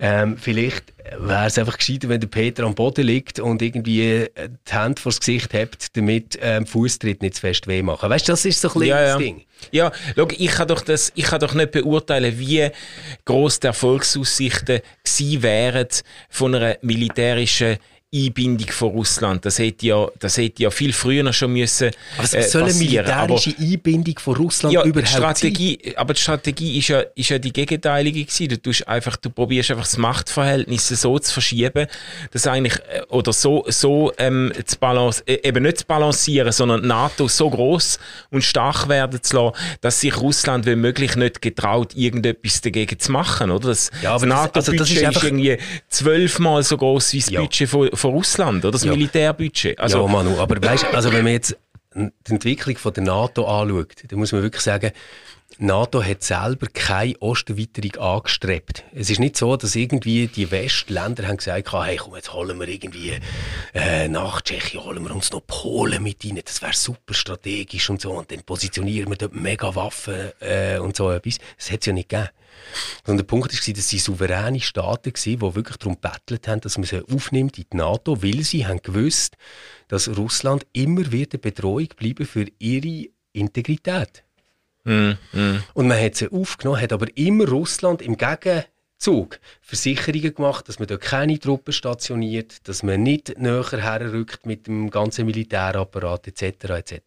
Ähm, 0.00 0.36
vielleicht 0.36 0.92
wäre 1.16 1.46
es 1.46 1.58
einfach 1.58 1.78
gescheiter, 1.78 2.08
wenn 2.08 2.20
der 2.20 2.26
Peter 2.26 2.64
am 2.64 2.74
Boden 2.74 3.06
liegt 3.06 3.38
und 3.38 3.62
irgendwie 3.62 4.02
äh, 4.02 4.28
die 4.68 4.72
Hand 4.72 4.98
vor 4.98 5.10
das 5.10 5.20
Gesicht 5.20 5.52
hebt, 5.52 5.96
damit 5.96 6.40
ähm, 6.42 6.66
Fußtritt 6.66 7.22
nicht 7.22 7.36
zu 7.36 7.42
fest 7.42 7.68
weh 7.68 7.82
machen. 7.82 8.10
Weißt 8.10 8.26
du, 8.26 8.32
das 8.32 8.44
ist 8.44 8.60
so 8.60 8.66
ein 8.66 8.72
bisschen 8.72 8.88
ja, 8.88 9.00
das 9.02 9.12
ja. 9.12 9.18
Ding. 9.18 9.44
Ja, 9.70 9.92
schau, 10.16 10.26
ich 10.36 10.50
kann 10.50 10.66
doch 10.66 10.80
das, 10.80 11.12
ich 11.14 11.24
kann 11.24 11.38
doch 11.38 11.54
nicht 11.54 11.70
beurteilen, 11.70 12.36
wie 12.36 12.68
groß 13.26 13.60
die 13.60 13.68
Erfolgsaussichten 13.68 14.80
gewesen 15.04 15.42
wären 15.44 15.86
von 16.30 16.52
einer 16.52 16.78
militärischen 16.82 17.78
Einbindung 18.24 18.68
von 18.68 18.90
Russland. 18.90 19.44
Das 19.44 19.58
hätte 19.58 19.86
ja, 19.86 20.06
das 20.18 20.36
hätte 20.36 20.62
ja 20.62 20.70
viel 20.70 20.92
früher 20.92 21.32
schon 21.32 21.52
müssen. 21.52 21.90
Also, 22.18 22.38
was 22.38 22.52
soll 22.52 22.64
eine 22.64 22.74
militärische 22.74 23.50
aber, 23.50 23.60
Einbindung 23.60 24.18
von 24.18 24.36
Russland 24.36 24.74
ja, 24.74 24.84
überhaupt 24.84 25.08
Strategie, 25.08 25.78
sein? 25.82 25.96
Aber 25.96 26.14
die 26.14 26.20
Strategie 26.20 26.78
ist 26.78 26.88
ja, 26.88 27.00
ist 27.14 27.28
ja 27.28 27.38
die 27.38 27.52
gegenteilige 27.52 28.24
gewesen. 28.24 28.48
Du, 28.48 28.60
tust 28.60 28.86
einfach, 28.88 29.16
du 29.16 29.30
probierst 29.30 29.70
einfach 29.70 29.84
das 29.84 29.96
Machtverhältnis 29.96 30.88
so 30.88 31.18
zu 31.18 31.32
verschieben, 31.32 31.86
dass 32.32 32.46
eigentlich, 32.46 32.78
äh, 32.90 33.02
oder 33.08 33.32
so, 33.32 33.64
so 33.68 34.12
ähm, 34.18 34.52
zu 34.64 34.78
balance, 34.78 35.22
äh, 35.26 35.46
eben 35.46 35.62
nicht 35.62 35.78
zu 35.78 35.86
balancieren, 35.86 36.52
sondern 36.52 36.86
NATO 36.86 37.28
so 37.28 37.50
groß 37.50 37.98
und 38.30 38.42
stark 38.42 38.88
werden 38.88 39.22
zu 39.22 39.36
lassen, 39.36 39.56
dass 39.80 40.00
sich 40.00 40.16
Russland 40.16 40.66
wenn 40.66 40.80
möglich 40.80 41.16
nicht 41.16 41.42
getraut, 41.42 41.94
irgendetwas 41.94 42.60
dagegen 42.60 42.98
zu 42.98 43.12
machen. 43.12 43.50
Oder? 43.50 43.68
Das, 43.68 43.90
ja, 44.02 44.14
aber 44.14 44.26
das 44.26 44.68
also 44.68 44.72
ist, 44.72 44.90
ist, 44.90 45.24
irgendwie 45.24 45.58
zwölfmal 45.88 46.62
so 46.62 46.76
groß 46.76 47.12
wie 47.12 47.20
das 47.20 47.30
ja. 47.30 47.40
Budget 47.40 47.68
von, 47.68 47.90
von 47.92 48.05
Russland, 48.10 48.64
oder? 48.64 48.72
Das 48.72 48.84
ja. 48.84 48.92
Militärbudget. 48.92 49.78
Also, 49.78 50.02
ja, 50.02 50.06
Manu, 50.06 50.38
aber 50.38 50.60
weißt, 50.62 50.86
also 50.92 51.12
wenn 51.12 51.24
man 51.24 51.32
jetzt 51.32 51.56
die 51.94 52.32
Entwicklung 52.32 52.76
von 52.76 52.92
der 52.92 53.04
NATO 53.04 53.46
anschaut, 53.46 53.94
dann 54.08 54.18
muss 54.18 54.32
man 54.32 54.42
wirklich 54.42 54.62
sagen, 54.62 54.92
NATO 55.58 56.04
hat 56.04 56.22
selber 56.22 56.66
keine 56.66 57.16
Osterweiterung 57.20 57.96
angestrebt. 57.96 58.84
Es 58.94 59.08
ist 59.08 59.20
nicht 59.20 59.38
so, 59.38 59.56
dass 59.56 59.74
irgendwie 59.74 60.26
die 60.26 60.50
Westländer 60.50 61.26
haben 61.26 61.38
gesagt 61.38 61.72
haben, 61.72 61.84
hey, 61.86 61.96
komm, 61.96 62.14
jetzt 62.14 62.34
holen 62.34 62.60
wir 62.60 62.68
irgendwie 62.68 63.18
äh, 63.72 64.06
nach 64.08 64.42
Tschechien, 64.42 64.84
holen 64.84 65.02
wir 65.02 65.14
uns 65.14 65.32
noch 65.32 65.46
Polen 65.46 66.02
mit 66.02 66.22
rein, 66.26 66.42
das 66.44 66.60
wäre 66.60 66.74
super 66.74 67.14
strategisch 67.14 67.88
und 67.88 68.02
so, 68.02 68.12
und 68.12 68.30
dann 68.30 68.42
positionieren 68.42 69.08
wir 69.08 69.16
dort 69.16 69.34
mega 69.34 69.74
Waffen 69.74 70.30
äh, 70.40 70.76
und 70.78 70.94
so 70.94 71.10
etwas. 71.10 71.38
Das 71.56 71.70
hat 71.70 71.80
es 71.80 71.86
ja 71.86 71.92
nicht 71.94 72.10
gegeben. 72.10 72.28
Und 73.06 73.16
der 73.16 73.24
Punkt 73.24 73.52
war, 73.52 73.74
dass 73.74 73.88
sie 73.88 73.98
souveräne 73.98 74.60
Staaten 74.60 75.12
waren, 75.12 75.38
die 75.38 75.54
wirklich 75.54 75.76
darum 75.78 75.96
bettelt 75.98 76.48
haben, 76.48 76.60
dass 76.60 76.76
man 76.76 76.84
sie 76.84 77.02
aufnimmt 77.10 77.56
in 77.56 77.64
die 77.72 77.76
NATO, 77.78 78.22
weil 78.22 78.42
sie 78.42 78.66
haben 78.66 78.82
gewusst, 78.82 79.36
dass 79.88 80.08
Russland 80.18 80.66
immer 80.74 81.12
wieder 81.12 81.38
Bedrohung 81.38 81.88
bleiben 81.96 82.26
für 82.26 82.46
ihre 82.58 83.08
Integrität. 83.32 84.25
Mm, 84.86 85.18
mm. 85.32 85.62
Und 85.74 85.88
man 85.88 86.00
hat 86.00 86.14
sie 86.14 86.30
aufgenommen, 86.30 86.80
hat 86.80 86.92
aber 86.92 87.08
immer 87.16 87.48
Russland 87.48 88.00
im 88.02 88.16
Gegenzug 88.16 89.40
Versicherungen 89.60 90.32
gemacht, 90.32 90.68
dass 90.68 90.78
man 90.78 90.86
dort 90.86 91.00
keine 91.00 91.38
Truppen 91.40 91.72
stationiert, 91.72 92.68
dass 92.68 92.84
man 92.84 93.02
nicht 93.02 93.36
näher 93.36 93.64
herrückt 93.72 94.46
mit 94.46 94.68
dem 94.68 94.90
ganzen 94.90 95.26
Militärapparat 95.26 96.28
etc. 96.28 96.70
etc. 96.70 97.00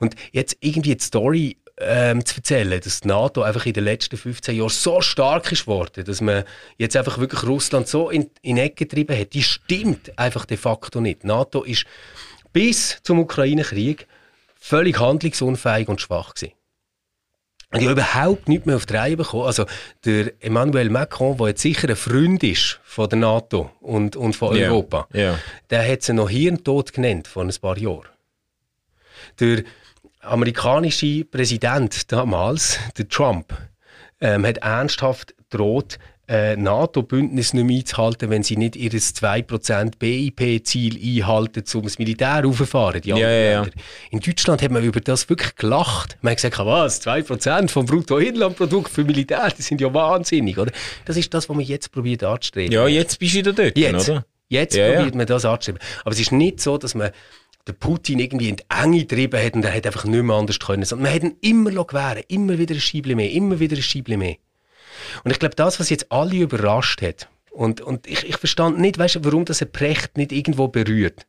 Und 0.00 0.16
jetzt 0.32 0.56
irgendwie 0.60 0.96
die 0.96 1.04
Story 1.04 1.58
ähm, 1.76 2.24
zu 2.24 2.36
erzählen, 2.36 2.80
dass 2.80 3.00
die 3.00 3.08
NATO 3.08 3.42
einfach 3.42 3.66
in 3.66 3.74
den 3.74 3.84
letzten 3.84 4.16
15 4.16 4.56
Jahren 4.56 4.70
so 4.70 5.02
stark 5.02 5.52
ist 5.52 5.66
worden, 5.66 6.04
dass 6.06 6.22
man 6.22 6.44
jetzt 6.78 6.96
einfach 6.96 7.18
wirklich 7.18 7.42
Russland 7.44 7.86
so 7.86 8.08
in, 8.08 8.30
in 8.40 8.56
Ecke 8.56 8.86
getrieben 8.86 9.18
hat, 9.18 9.34
die 9.34 9.42
stimmt 9.42 10.18
einfach 10.18 10.46
de 10.46 10.56
facto 10.56 11.02
nicht. 11.02 11.22
Die 11.22 11.26
NATO 11.26 11.64
ist 11.64 11.84
bis 12.54 12.98
zum 13.02 13.18
Ukraine-Krieg 13.18 14.06
völlig 14.58 14.98
handlungsunfähig 14.98 15.88
und 15.88 16.00
schwach 16.00 16.34
gewesen. 16.34 16.54
Und 17.74 17.80
ich 17.80 17.88
habe 17.88 18.00
überhaupt 18.00 18.48
nichts 18.48 18.66
mehr 18.66 18.76
auf 18.76 18.86
die 18.86 18.94
Reihe 18.94 19.16
bekommen. 19.16 19.46
Also, 19.46 19.66
der 20.04 20.32
Emmanuel 20.40 20.90
Macron, 20.90 21.36
der 21.36 21.48
jetzt 21.48 21.62
sicher 21.62 21.88
ein 21.88 21.96
Freund 21.96 22.42
ist 22.44 22.78
von 22.84 23.08
der 23.08 23.18
NATO 23.18 23.70
und, 23.80 24.14
und 24.14 24.36
von 24.36 24.56
Ja, 24.56 24.68
Europa, 24.68 25.08
ja. 25.12 25.36
der 25.70 25.90
hat 25.90 26.02
sie 26.02 26.12
noch 26.12 26.30
Hirntod 26.30 26.92
genannt 26.92 27.26
vor 27.26 27.42
ein 27.42 27.52
paar 27.60 27.76
Jahren. 27.76 28.06
Der 29.40 29.64
amerikanische 30.20 31.24
Präsident 31.24 32.12
damals, 32.12 32.78
der 32.96 33.08
Trump, 33.08 33.52
ähm, 34.20 34.46
hat 34.46 34.58
ernsthaft 34.58 35.34
droht, 35.50 35.98
äh, 36.26 36.56
NATO-Bündnis 36.56 37.52
nicht 37.52 37.64
mehr 37.64 37.78
einzuhalten, 37.78 38.30
wenn 38.30 38.42
sie 38.42 38.56
nicht 38.56 38.76
ihr 38.76 38.90
2% 38.90 39.98
BIP-Ziel 39.98 41.20
einhalten, 41.20 41.64
um 41.74 41.82
das 41.82 41.98
Militär 41.98 42.46
aufzufahren. 42.46 43.02
Ja, 43.04 43.16
ja, 43.16 43.28
ja. 43.28 43.66
In 44.10 44.20
Deutschland 44.20 44.62
hat 44.62 44.70
man 44.70 44.82
über 44.82 45.00
das 45.00 45.28
wirklich 45.28 45.54
gelacht. 45.56 46.16
Man 46.22 46.30
hat 46.32 46.38
gesagt, 46.38 46.58
was, 46.58 47.02
2% 47.06 47.68
vom 47.68 47.84
Bruttoinlandprodukt 47.86 48.90
für 48.90 49.04
Militär, 49.04 49.52
das 49.54 49.66
sind 49.66 49.80
ja 49.80 49.92
wahnsinnig, 49.92 50.58
oder? 50.58 50.72
Das 51.04 51.16
ist 51.16 51.32
das, 51.34 51.48
was 51.48 51.56
man 51.56 51.64
jetzt 51.64 51.92
probiert 51.92 52.24
anzustreben. 52.24 52.72
Ja, 52.72 52.86
jetzt 52.88 53.18
bist 53.18 53.34
du 53.34 53.38
wieder 53.38 53.52
dort, 53.52 53.76
Jetzt, 53.76 54.08
oder? 54.08 54.24
jetzt 54.48 54.76
Ja, 54.76 54.92
probiert 54.92 55.14
man 55.14 55.26
das 55.26 55.44
anzustreben. 55.44 55.80
Aber 56.04 56.12
es 56.12 56.20
ist 56.20 56.32
nicht 56.32 56.60
so, 56.60 56.78
dass 56.78 56.94
man 56.94 57.10
den 57.66 57.76
Putin 57.76 58.18
irgendwie 58.18 58.50
in 58.50 58.56
die 58.56 58.64
Enge 58.68 59.00
getrieben 59.04 59.42
hat 59.42 59.54
und 59.54 59.64
er 59.64 59.74
hat 59.74 59.86
einfach 59.86 60.04
nicht 60.04 60.22
mehr 60.22 60.36
anders 60.36 60.58
können. 60.58 60.84
Sondern 60.84 61.04
man 61.04 61.14
hat 61.14 61.22
ihn 61.22 61.36
immer 61.40 61.84
gewähren, 61.84 62.22
immer 62.28 62.58
wieder 62.58 62.74
ein 62.74 62.80
Scheibchen 62.80 63.16
mehr, 63.16 63.30
immer 63.30 63.58
wieder 63.58 63.76
ein 63.76 63.82
Scheibchen 63.82 64.18
mehr. 64.18 64.36
Und 65.22 65.30
ich 65.30 65.38
glaube, 65.38 65.54
das, 65.54 65.78
was 65.80 65.90
jetzt 65.90 66.10
alle 66.10 66.36
überrascht 66.36 67.02
hat, 67.02 67.28
und, 67.50 67.80
und 67.80 68.08
ich, 68.08 68.28
ich 68.28 68.36
verstand 68.36 68.80
nicht, 68.80 68.98
weißt, 68.98 69.24
warum 69.24 69.44
das 69.44 69.62
ein 69.62 69.70
Precht 69.70 70.16
nicht 70.16 70.32
irgendwo 70.32 70.66
berührt, 70.68 71.26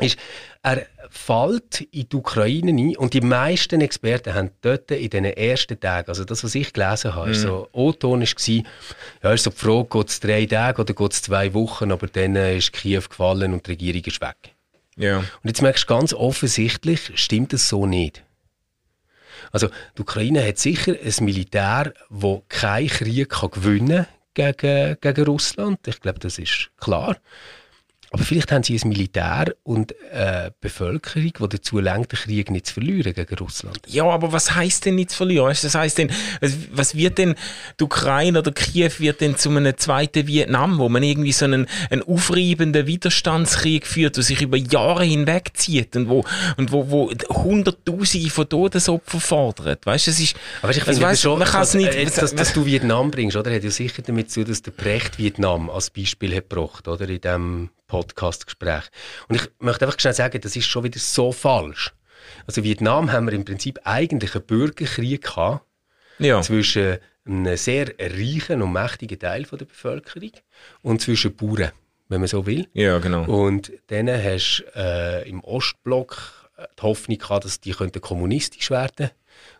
ist, 0.00 0.18
er 0.62 0.86
fällt 1.08 1.82
in 1.92 2.08
die 2.08 2.16
Ukraine 2.16 2.70
ein 2.72 2.96
und 2.96 3.14
die 3.14 3.20
meisten 3.20 3.80
Experten 3.80 4.34
haben 4.34 4.50
dort 4.60 4.90
in 4.90 5.08
den 5.08 5.24
ersten 5.24 5.78
Tagen, 5.78 6.08
also 6.08 6.24
das, 6.24 6.44
was 6.44 6.54
ich 6.54 6.72
gelesen 6.72 7.14
habe, 7.14 7.30
ist 7.30 7.42
so, 7.42 7.68
O-Ton 7.72 8.20
war, 8.20 8.64
ja, 9.22 9.32
ist 9.32 9.44
so 9.44 9.50
die 9.50 9.56
Frage, 9.56 9.88
geht 9.88 10.08
es 10.08 10.20
drei 10.20 10.46
Tage 10.46 10.82
oder 10.82 10.92
geht 10.92 11.12
es 11.12 11.22
zwei 11.22 11.54
Wochen, 11.54 11.92
aber 11.92 12.08
dann 12.08 12.36
äh, 12.36 12.58
ist 12.58 12.72
Kiew 12.72 13.02
gefallen 13.08 13.54
und 13.54 13.66
die 13.66 13.70
Regierung 13.70 14.02
ist 14.04 14.20
weg. 14.20 14.36
Ja. 14.96 15.18
Und 15.18 15.26
jetzt 15.44 15.62
merkst 15.62 15.84
du 15.84 15.94
ganz 15.94 16.12
offensichtlich, 16.12 17.12
stimmt 17.14 17.52
das 17.52 17.68
so 17.68 17.86
nicht. 17.86 18.22
Also 19.56 19.70
die 19.96 20.02
Ukraine 20.02 20.46
hat 20.46 20.58
sicher 20.58 20.92
ein 20.92 21.24
Militär, 21.24 21.94
das 22.10 22.42
keinen 22.50 22.88
Krieg 22.88 23.30
kann 23.30 23.50
gewinnen 23.50 24.04
gegen, 24.34 24.98
gegen 25.00 25.24
Russland. 25.24 25.78
Ich 25.88 25.98
glaube, 26.02 26.18
das 26.18 26.38
ist 26.38 26.70
klar. 26.78 27.16
Aber 28.16 28.24
vielleicht 28.24 28.50
haben 28.50 28.62
sie 28.62 28.78
ein 28.82 28.88
Militär 28.88 29.54
und 29.62 29.94
eine 30.10 30.54
Bevölkerung, 30.62 31.30
die 31.38 31.48
dazu 31.50 31.80
lenkt, 31.80 32.12
den 32.12 32.18
Krieg 32.18 32.50
nicht 32.50 32.66
zu 32.66 32.72
verlieren 32.74 33.12
gegen 33.12 33.34
Russland. 33.36 33.78
Ja, 33.88 34.04
aber 34.04 34.32
was 34.32 34.54
heißt 34.54 34.86
denn 34.86 34.94
nicht 34.94 35.10
zu 35.10 35.18
verlieren? 35.18 35.48
Das 35.60 35.74
heißt 35.74 35.98
denn, 35.98 36.10
was- 36.72 36.94
wird 36.94 37.18
denn 37.18 37.34
die 37.78 37.84
Ukraine 37.84 38.38
oder 38.38 38.52
Kiew 38.52 38.90
wird 39.00 39.20
denn 39.20 39.36
zu 39.36 39.50
einem 39.50 39.76
zweiten 39.76 40.26
Vietnam, 40.26 40.78
wo 40.78 40.88
man 40.88 41.02
irgendwie 41.02 41.32
so 41.32 41.44
einen, 41.44 41.66
einen 41.90 42.02
aufreibenden 42.04 42.86
Widerstandskrieg 42.86 43.86
führt, 43.86 44.16
der 44.16 44.22
sich 44.24 44.40
über 44.40 44.56
Jahre 44.56 45.04
hinweg 45.04 45.50
zieht 45.52 45.94
und 45.94 46.08
wo, 46.08 46.24
und 46.56 46.72
wo, 46.72 46.90
wo 46.90 47.10
Hunderttausende 47.28 48.30
von 48.30 48.48
Todesopfern 48.48 49.20
fordert. 49.20 49.84
Weißt 49.84 50.06
du, 50.06 50.10
es 50.12 50.20
ist, 50.20 50.36
Aber 50.62 50.70
ich 50.70 50.78
also, 50.78 50.92
finde 50.92 51.06
weißt, 51.06 51.20
schon, 51.20 51.38
man 51.38 51.48
kann 51.48 51.62
es 51.64 51.74
nicht, 51.74 51.92
äh, 51.94 52.02
jetzt, 52.02 52.16
dass, 52.22 52.34
dass 52.34 52.54
du 52.54 52.64
Vietnam 52.64 53.10
bringst, 53.10 53.36
oder? 53.36 53.54
Hat 53.54 53.62
ja 53.62 53.70
sicher 53.70 54.00
damit 54.00 54.30
zu 54.30 54.40
tun, 54.40 54.48
dass 54.50 54.62
der 54.62 54.70
Precht 54.70 55.18
Vietnam 55.18 55.68
als 55.68 55.90
Beispiel 55.90 56.34
hat 56.34 56.48
gebracht, 56.48 56.88
oder? 56.88 57.06
In 57.08 57.20
diesem 57.20 57.70
Podcast-Gespräch. 57.86 58.84
Und 59.28 59.36
ich 59.36 59.48
möchte 59.58 59.84
einfach 59.84 59.98
schnell 59.98 60.14
sagen, 60.14 60.40
das 60.40 60.56
ist 60.56 60.66
schon 60.66 60.84
wieder 60.84 60.98
so 60.98 61.32
falsch. 61.32 61.94
Also 62.46 62.64
Vietnam 62.64 63.12
haben 63.12 63.26
wir 63.26 63.34
im 63.34 63.44
Prinzip 63.44 63.80
eigentlich 63.84 64.34
einen 64.34 64.44
Bürgerkrieg 64.44 65.22
gehabt 65.22 65.64
ja. 66.18 66.42
zwischen 66.42 66.98
einem 67.24 67.56
sehr 67.56 67.92
reichen 67.98 68.62
und 68.62 68.72
mächtigen 68.72 69.18
Teil 69.18 69.44
von 69.44 69.58
der 69.58 69.66
Bevölkerung 69.66 70.32
und 70.82 71.00
zwischen 71.00 71.34
Bauern, 71.34 71.72
wenn 72.08 72.20
man 72.20 72.28
so 72.28 72.46
will. 72.46 72.68
ja, 72.72 72.98
genau. 72.98 73.24
Und 73.24 73.72
dann 73.88 74.08
hast 74.08 74.64
du 74.74 74.78
äh, 74.78 75.28
im 75.28 75.42
Ostblock 75.42 76.50
äh, 76.56 76.66
die 76.78 76.82
Hoffnung 76.82 77.18
gehabt, 77.18 77.44
dass 77.44 77.60
die 77.60 77.72
könnten 77.72 78.00
kommunistisch 78.00 78.70
werden 78.70 79.10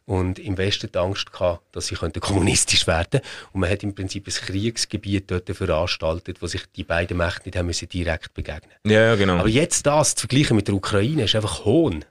und 0.07 0.39
im 0.39 0.57
Westen 0.57 0.91
die 0.91 0.99
Angst 0.99 1.33
gehabt, 1.33 1.63
dass 1.75 1.89
sie 1.89 1.97
könnten 1.97 2.21
kommunistisch 2.21 2.87
werden 2.87 3.21
und 3.53 3.61
man 3.61 3.71
hat 3.71 3.83
im 3.83 3.95
Prinzip 3.95 4.27
ein 4.27 4.33
Kriegsgebiet 4.33 5.31
dort 5.31 5.51
veranstaltet, 5.51 6.41
wo 6.41 6.47
sich 6.47 6.63
die 6.75 6.85
beiden 6.85 7.17
Mächte 7.17 7.43
nicht 7.45 7.57
haben 7.57 7.67
müssen 7.67 7.89
direkt 7.89 8.33
begegnen. 8.33 8.73
Ja, 8.85 9.01
ja, 9.01 9.15
genau. 9.17 9.35
Aber 9.39 9.49
jetzt 9.49 9.85
das 9.87 10.15
zu 10.15 10.27
vergleichen 10.27 10.57
mit 10.57 10.69
der 10.69 10.75
Ukraine 10.75 11.25
ist 11.25 11.35
einfach 11.35 11.65
Hohn. 11.65 12.05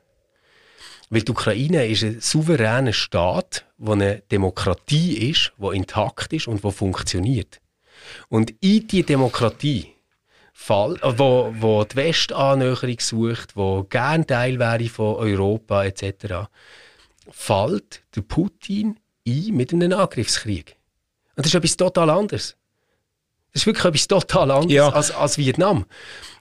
Weil 1.09 1.21
die 1.21 1.31
Ukraine 1.31 1.87
ist 1.87 2.03
ein 2.03 2.19
souveräner 2.19 2.91
Staat, 2.91 3.65
wo 3.77 3.93
eine 3.93 4.23
Demokratie 4.31 5.29
ist, 5.29 5.53
wo 5.57 5.71
intakt 5.71 6.33
ist 6.33 6.47
und 6.47 6.63
wo 6.63 6.71
funktioniert. 6.71 7.61
Und 8.27 8.53
in 8.59 8.87
die 8.87 9.03
Demokratie, 9.03 9.93
fall, 10.51 10.95
äh, 11.01 11.13
wo, 11.17 11.53
wo 11.57 11.83
die 11.83 11.95
Westannäherung 11.95 12.99
sucht, 12.99 13.55
wo 13.55 13.83
gern 13.83 14.25
Teil 14.25 14.59
wäre 14.59 14.89
von 14.89 15.15
Europa 15.15 15.85
etc., 15.85 16.47
fällt 17.29 18.03
der 18.15 18.21
Putin 18.21 18.99
ein 19.27 19.53
mit 19.53 19.73
einem 19.73 19.93
Angriffskrieg. 19.93 20.75
Und 21.35 21.45
das 21.45 21.47
ist 21.47 21.55
etwas 21.55 21.77
total 21.77 22.09
anderes. 22.09 22.55
Das 23.51 23.61
ist 23.61 23.65
wirklich 23.67 23.85
etwas 23.85 24.07
total 24.07 24.51
anderes 24.51 24.73
Ja. 24.73 24.89
als, 24.89 25.11
als 25.11 25.37
Vietnam. 25.37 25.85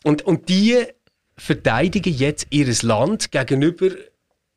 Und, 0.03 0.23
und 0.23 0.49
die 0.49 0.85
verteidigen 1.37 2.12
jetzt 2.12 2.47
ihr 2.51 2.73
Land 2.83 3.33
gegenüber 3.33 3.88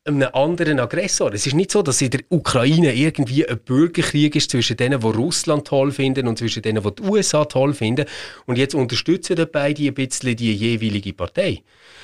einem 0.08 0.28
anderen 0.32 0.80
Aggressor. 0.80 1.32
Es 1.34 1.46
ist 1.46 1.54
nicht 1.54 1.70
so, 1.70 1.82
dass 1.82 2.00
in 2.00 2.10
der 2.10 2.20
Ukraine 2.30 2.94
irgendwie 2.94 3.46
ein 3.46 3.58
Bürgerkrieg 3.58 4.34
ist 4.36 4.50
zwischen 4.50 4.76
denen, 4.76 5.00
die 5.00 5.06
Russland 5.06 5.66
toll 5.66 5.92
finden 5.92 6.26
und 6.26 6.38
zwischen 6.38 6.62
denen, 6.62 6.82
die 6.82 6.94
die 6.94 7.02
USA 7.02 7.44
toll 7.44 7.74
finden. 7.74 8.06
Und 8.46 8.56
jetzt 8.56 8.74
unterstützen 8.74 9.36
beide 9.52 9.84
ein 9.84 9.94
bisschen 9.94 10.34
die 10.36 10.54
jeweilige 10.54 11.12
Partei. 11.12 11.62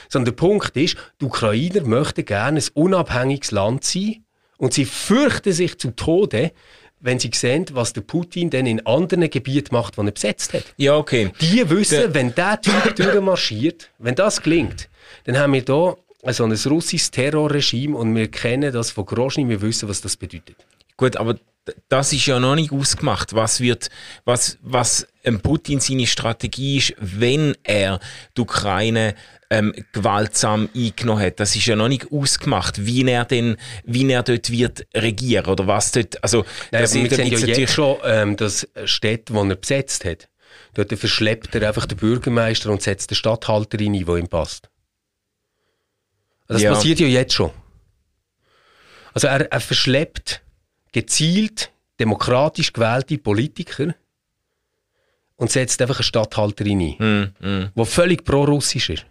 Sondern 0.09 0.27
der 0.35 0.41
Punkt 0.41 0.77
ist, 0.77 0.97
die 1.21 1.25
Ukrainer 1.25 1.83
möchten 1.83 2.25
gerne 2.25 2.61
ein 2.61 2.65
unabhängiges 2.75 3.51
Land 3.51 3.85
sein 3.85 4.25
und 4.59 4.75
sie 4.75 4.85
fürchten 4.85 5.53
sich 5.53 5.79
zu 5.79 5.91
Tode, 5.91 6.53
wenn 7.01 7.19
sie 7.19 7.31
sehen, 7.35 7.67
was 7.73 7.93
der 7.93 8.01
Putin 8.01 8.49
denn 8.51 8.65
in 8.67 8.85
anderen 8.87 9.29
Gebieten 9.29 9.75
macht, 9.75 9.97
die 9.97 10.01
er 10.01 10.11
besetzt 10.13 10.55
hat. 10.55 10.65
ja, 10.79 10.97
okay. 10.97 11.31
Die 11.41 11.69
wissen, 11.69 11.99
Der- 12.01 12.15
wenn 12.15 12.35
der 12.35 12.61
Typ 12.61 12.97
durchmarschiert, 12.97 13.91
wenn 13.99 14.15
das 14.15 14.41
gelingt, 14.43 14.89
dann 15.25 15.37
haben 15.39 15.53
wir 15.53 15.61
hier 15.67 15.97
so 16.33 16.45
ein 16.45 16.53
russisches 16.53 17.11
Terrorregime 17.11 17.95
und 17.97 18.15
wir 18.15 18.31
kennen 18.31 18.73
das 18.73 18.91
von 18.91 19.05
Grozny, 19.05 19.47
wir 19.47 19.61
wissen, 19.61 19.87
was 19.89 20.01
das 20.01 20.17
bedeutet. 20.17 20.57
Gut, 20.97 21.17
aber 21.19 21.37
das 21.89 22.13
ist 22.13 22.25
ja 22.27 22.39
noch 22.41 22.55
nicht 22.55 22.73
ausgemacht. 22.73 23.35
Was 23.35 23.61
wird, 23.61 23.89
was, 24.25 24.57
was 24.63 25.07
Putin 25.43 25.81
seine 25.81 26.07
Strategie 26.07 26.79
ist, 26.79 26.95
wenn 26.99 27.55
er 27.65 28.01
die 28.37 28.41
Ukraine 28.43 29.15
ähm, 29.59 29.75
gewaltsam 29.93 30.69
eingenommen 30.75 31.23
hat. 31.23 31.41
Das 31.41 31.55
ist 31.57 31.67
ja 31.67 31.77
noch 31.77 31.89
nicht 31.89 32.11
ausgemacht, 32.13 32.85
wie 32.87 33.05
er 33.09 33.25
denn, 33.25 33.57
wie 33.85 34.11
er 34.11 34.23
dort 34.23 34.51
wird 34.51 34.87
regieren 34.95 35.47
oder 35.47 35.67
was 35.67 35.93
dort, 35.93 36.23
also, 36.23 36.45
Nein, 36.71 36.83
das 36.83 36.95
ist- 36.95 37.19
ja 37.19 37.25
jetzt 37.57 37.73
schon, 37.73 37.97
ähm, 38.05 38.37
dass 38.37 38.69
Städte, 38.85 39.33
die 39.33 39.39
er 39.39 39.57
besetzt 39.57 40.05
hat, 40.05 40.29
dort 40.75 40.93
verschleppt 40.99 41.55
er 41.55 41.69
einfach 41.69 41.87
den 41.87 41.99
Bürgermeister 41.99 42.71
und 42.71 42.83
setzt 42.83 43.11
den 43.11 43.17
Stadthalter 43.17 43.79
rein, 43.81 43.93
der 43.93 44.17
ihm 44.17 44.29
passt. 44.29 44.69
Das 46.47 46.63
Ja. 46.63 46.73
passiert 46.75 47.01
ja 47.01 47.07
jetzt 47.07 47.33
schon. 47.35 47.51
Also 49.15 49.29
er, 49.29 49.51
er 49.51 49.61
verschleppt 49.61 50.43
gezielt 50.93 51.71
demokratisch 52.01 52.73
gewählte 52.73 53.17
Politiker 53.19 53.95
und 55.37 55.51
setzt 55.51 55.81
einfach 55.81 55.99
einen 55.99 56.05
Stadthalter 56.05 56.65
rein, 56.65 56.95
Hm, 56.99 57.33
hm. 57.41 57.71
der 57.77 57.85
völlig 57.87 58.25
pro-russisch 58.25 58.91
ist. 58.91 59.07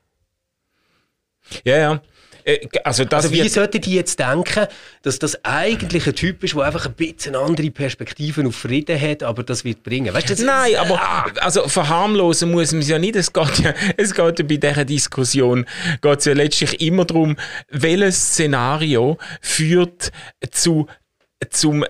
Ja, 1.63 1.78
ja. 1.78 2.02
Äh, 2.46 2.68
Also 2.84 3.06
Also 3.10 3.32
wie 3.32 3.48
sollten 3.48 3.80
die 3.80 3.96
jetzt 3.96 4.20
denken, 4.20 4.68
dass 5.02 5.18
das 5.18 5.46
eigentlich 5.46 6.06
ein 6.08 6.16
Typ 6.16 6.44
ist, 6.44 6.56
der 6.56 6.63
einfach 6.63 6.86
ein 6.86 6.94
bisschen 6.94 7.36
andere 7.38 7.72
Perspektiven 7.72 8.48
auf 8.48 8.56
Frieden 8.56 9.00
hat, 9.00 9.24
aber 9.24 9.44
das 9.44 9.63
wird 9.63 9.82
bringen? 9.82 10.13
Weißt 10.13 10.30
du, 10.30 10.34
das- 10.36 10.44
Nein, 10.44 10.76
aber 10.76 11.02
also 11.42 11.68
verharmlosen 11.70 12.52
muss 12.52 12.74
man 12.74 12.82
es 12.82 12.89
ja 12.89 13.00
nicht. 13.00 13.16
Es 13.16 13.32
geht 13.32 13.60
ja, 13.60 13.74
es 13.98 14.13
geht 14.13 14.39
ja 14.39 14.46
bei 14.46 14.58
dieser 14.58 14.84
Diskussion 14.84 15.66
geht's 16.02 16.26
ja 16.26 16.34
letztlich 16.34 16.82
immer 16.82 17.06
darum, 17.06 17.38
welches 17.70 18.18
Szenario 18.34 19.18
führt 19.42 20.12
zu, 20.52 20.88
zum 21.50 21.86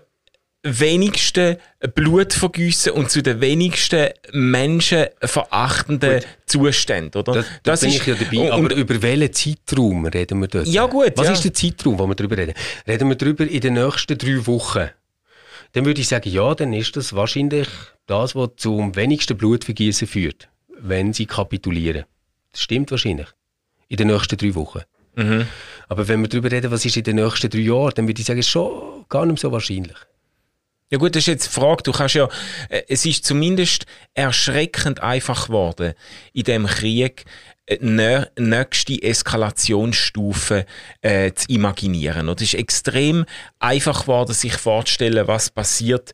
wenigsten 0.64 1.58
Blutvergüssen 1.94 2.94
und 2.94 3.12
zu 3.12 3.22
den 3.22 3.42
wenigsten 3.42 4.10
menschenverachtenden 4.32 6.22
Zuständen, 6.46 7.20
oder? 7.20 7.34
Das, 7.34 7.46
das 7.64 7.82
bin 7.82 7.90
ich 7.90 8.06
ja 8.06 8.16
dabei. 8.16 8.52
aber 8.52 8.74
über 8.74 9.02
welchen 9.02 9.34
Zeitraum 9.34 10.06
reden 10.06 10.40
wir 10.40 10.48
dort? 10.48 10.68
Ja, 10.68 10.86
gut, 10.86 11.12
Was 11.16 11.28
ja. 11.28 11.34
ist 11.34 11.44
der 11.44 11.54
Zeitraum, 11.54 12.00
wo 12.00 12.08
wir 12.08 12.16
darüber 12.16 12.38
reden? 12.38 12.54
Reden 12.88 13.10
wir 13.10 13.16
darüber 13.16 13.46
in 13.46 13.60
den 13.60 13.74
nächsten 13.74 14.18
drei 14.18 14.48
Wochen? 14.48 14.90
Dann 15.74 15.86
würde 15.86 16.00
ich 16.02 16.08
sagen, 16.08 16.30
ja, 16.30 16.56
dann 16.56 16.72
ist 16.72 16.96
das 16.96 17.14
wahrscheinlich 17.14 17.68
das, 18.06 18.36
was 18.36 18.52
zum 18.58 18.96
wenigsten 18.96 19.36
Blutvergießen 19.36 20.08
führt, 20.08 20.48
wenn 20.80 21.14
sie 21.14 21.26
kapitulieren. 21.26 22.06
Das 22.52 22.62
stimmt 22.62 22.92
wahrscheinlich. 22.92 23.28
In 23.90 23.98
den 23.98 24.08
nächsten 24.08 24.38
drei 24.38 24.56
Wochen. 24.56 24.82
Mhm. 25.16 25.48
Aber 25.90 26.08
wenn 26.08 26.22
wir 26.22 26.30
darüber 26.30 26.52
reden, 26.52 26.72
was 26.72 26.86
ist 26.86 26.96
in 26.96 27.04
den 27.04 27.18
nächsten 27.18 27.50
drei 27.50 27.60
Jahren, 27.60 27.92
dann 27.96 28.08
würde 28.08 28.22
ich 28.22 28.26
sagen, 28.26 28.40
ist 28.40 28.50
schon 28.50 29.06
gar 29.10 29.26
nicht 29.26 29.40
so 29.40 29.52
wahrscheinlich. 29.52 29.98
Ja 30.94 31.00
gut, 31.00 31.16
das 31.16 31.22
ist 31.22 31.28
jetzt 31.28 31.48
die 31.48 31.60
Frage. 31.60 31.82
Du 31.82 31.92
kannst 31.92 32.14
ja, 32.14 32.30
äh, 32.70 32.84
es 32.88 33.04
ist 33.04 33.26
zumindest 33.26 33.88
erschreckend 34.14 35.02
einfach 35.02 35.48
geworden, 35.48 35.96
in 36.34 36.44
dem 36.44 36.68
Krieg 36.68 37.26
eine 37.68 38.30
äh, 38.36 38.40
nächste 38.40 39.02
Eskalationsstufe 39.02 40.68
äh, 41.02 41.32
zu 41.34 41.48
imaginieren. 41.50 42.30
Und 42.30 42.42
es 42.42 42.54
ist 42.54 42.60
extrem 42.60 43.26
einfach 43.58 44.02
geworden, 44.02 44.34
sich 44.34 44.54
vorzustellen, 44.54 45.28
was 45.28 45.50
passiert, 45.50 46.14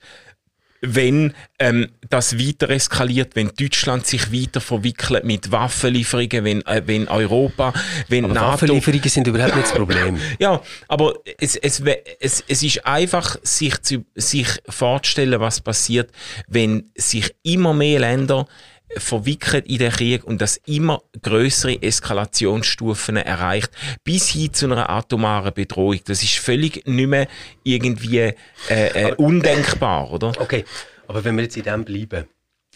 wenn 0.81 1.33
ähm, 1.59 1.89
das 2.09 2.37
weiter 2.37 2.69
eskaliert, 2.69 3.35
wenn 3.35 3.51
Deutschland 3.57 4.05
sich 4.05 4.31
weiter 4.31 4.61
verwickelt 4.61 5.23
mit 5.23 5.51
Waffenlieferungen, 5.51 6.43
wenn, 6.43 6.65
äh, 6.65 6.81
wenn 6.85 7.07
Europa, 7.07 7.73
wenn 8.07 8.25
aber 8.25 8.33
NATO... 8.33 8.47
Waffenlieferungen 8.53 9.09
sind 9.09 9.27
überhaupt 9.27 9.55
nicht 9.55 9.67
das 9.67 9.75
Problem. 9.75 10.17
ja, 10.39 10.61
aber 10.87 11.15
es, 11.37 11.55
es, 11.55 11.81
es, 12.19 12.43
es 12.47 12.63
ist 12.63 12.85
einfach, 12.85 13.37
sich, 13.43 13.81
zu, 13.81 14.05
sich 14.15 14.47
vorzustellen, 14.67 15.39
was 15.39 15.61
passiert, 15.61 16.11
wenn 16.47 16.89
sich 16.95 17.33
immer 17.43 17.73
mehr 17.73 17.99
Länder 17.99 18.47
verwickelt 18.97 19.67
in 19.67 19.77
den 19.77 19.91
Krieg 19.91 20.23
und 20.23 20.41
das 20.41 20.57
immer 20.65 21.01
größere 21.21 21.81
Eskalationsstufen 21.81 23.17
erreicht, 23.17 23.71
bis 24.03 24.29
hin 24.29 24.53
zu 24.53 24.65
einer 24.65 24.89
atomaren 24.89 25.53
Bedrohung. 25.53 25.99
Das 26.05 26.23
ist 26.23 26.35
völlig 26.35 26.85
nicht 26.87 27.07
mehr 27.07 27.27
irgendwie 27.63 28.19
äh, 28.19 28.33
äh, 28.69 29.13
undenkbar, 29.15 30.11
oder? 30.11 30.33
Okay, 30.39 30.65
aber 31.07 31.23
wenn 31.23 31.35
wir 31.35 31.43
jetzt 31.43 31.57
in 31.57 31.63
dem 31.63 31.85
bleiben, 31.85 32.25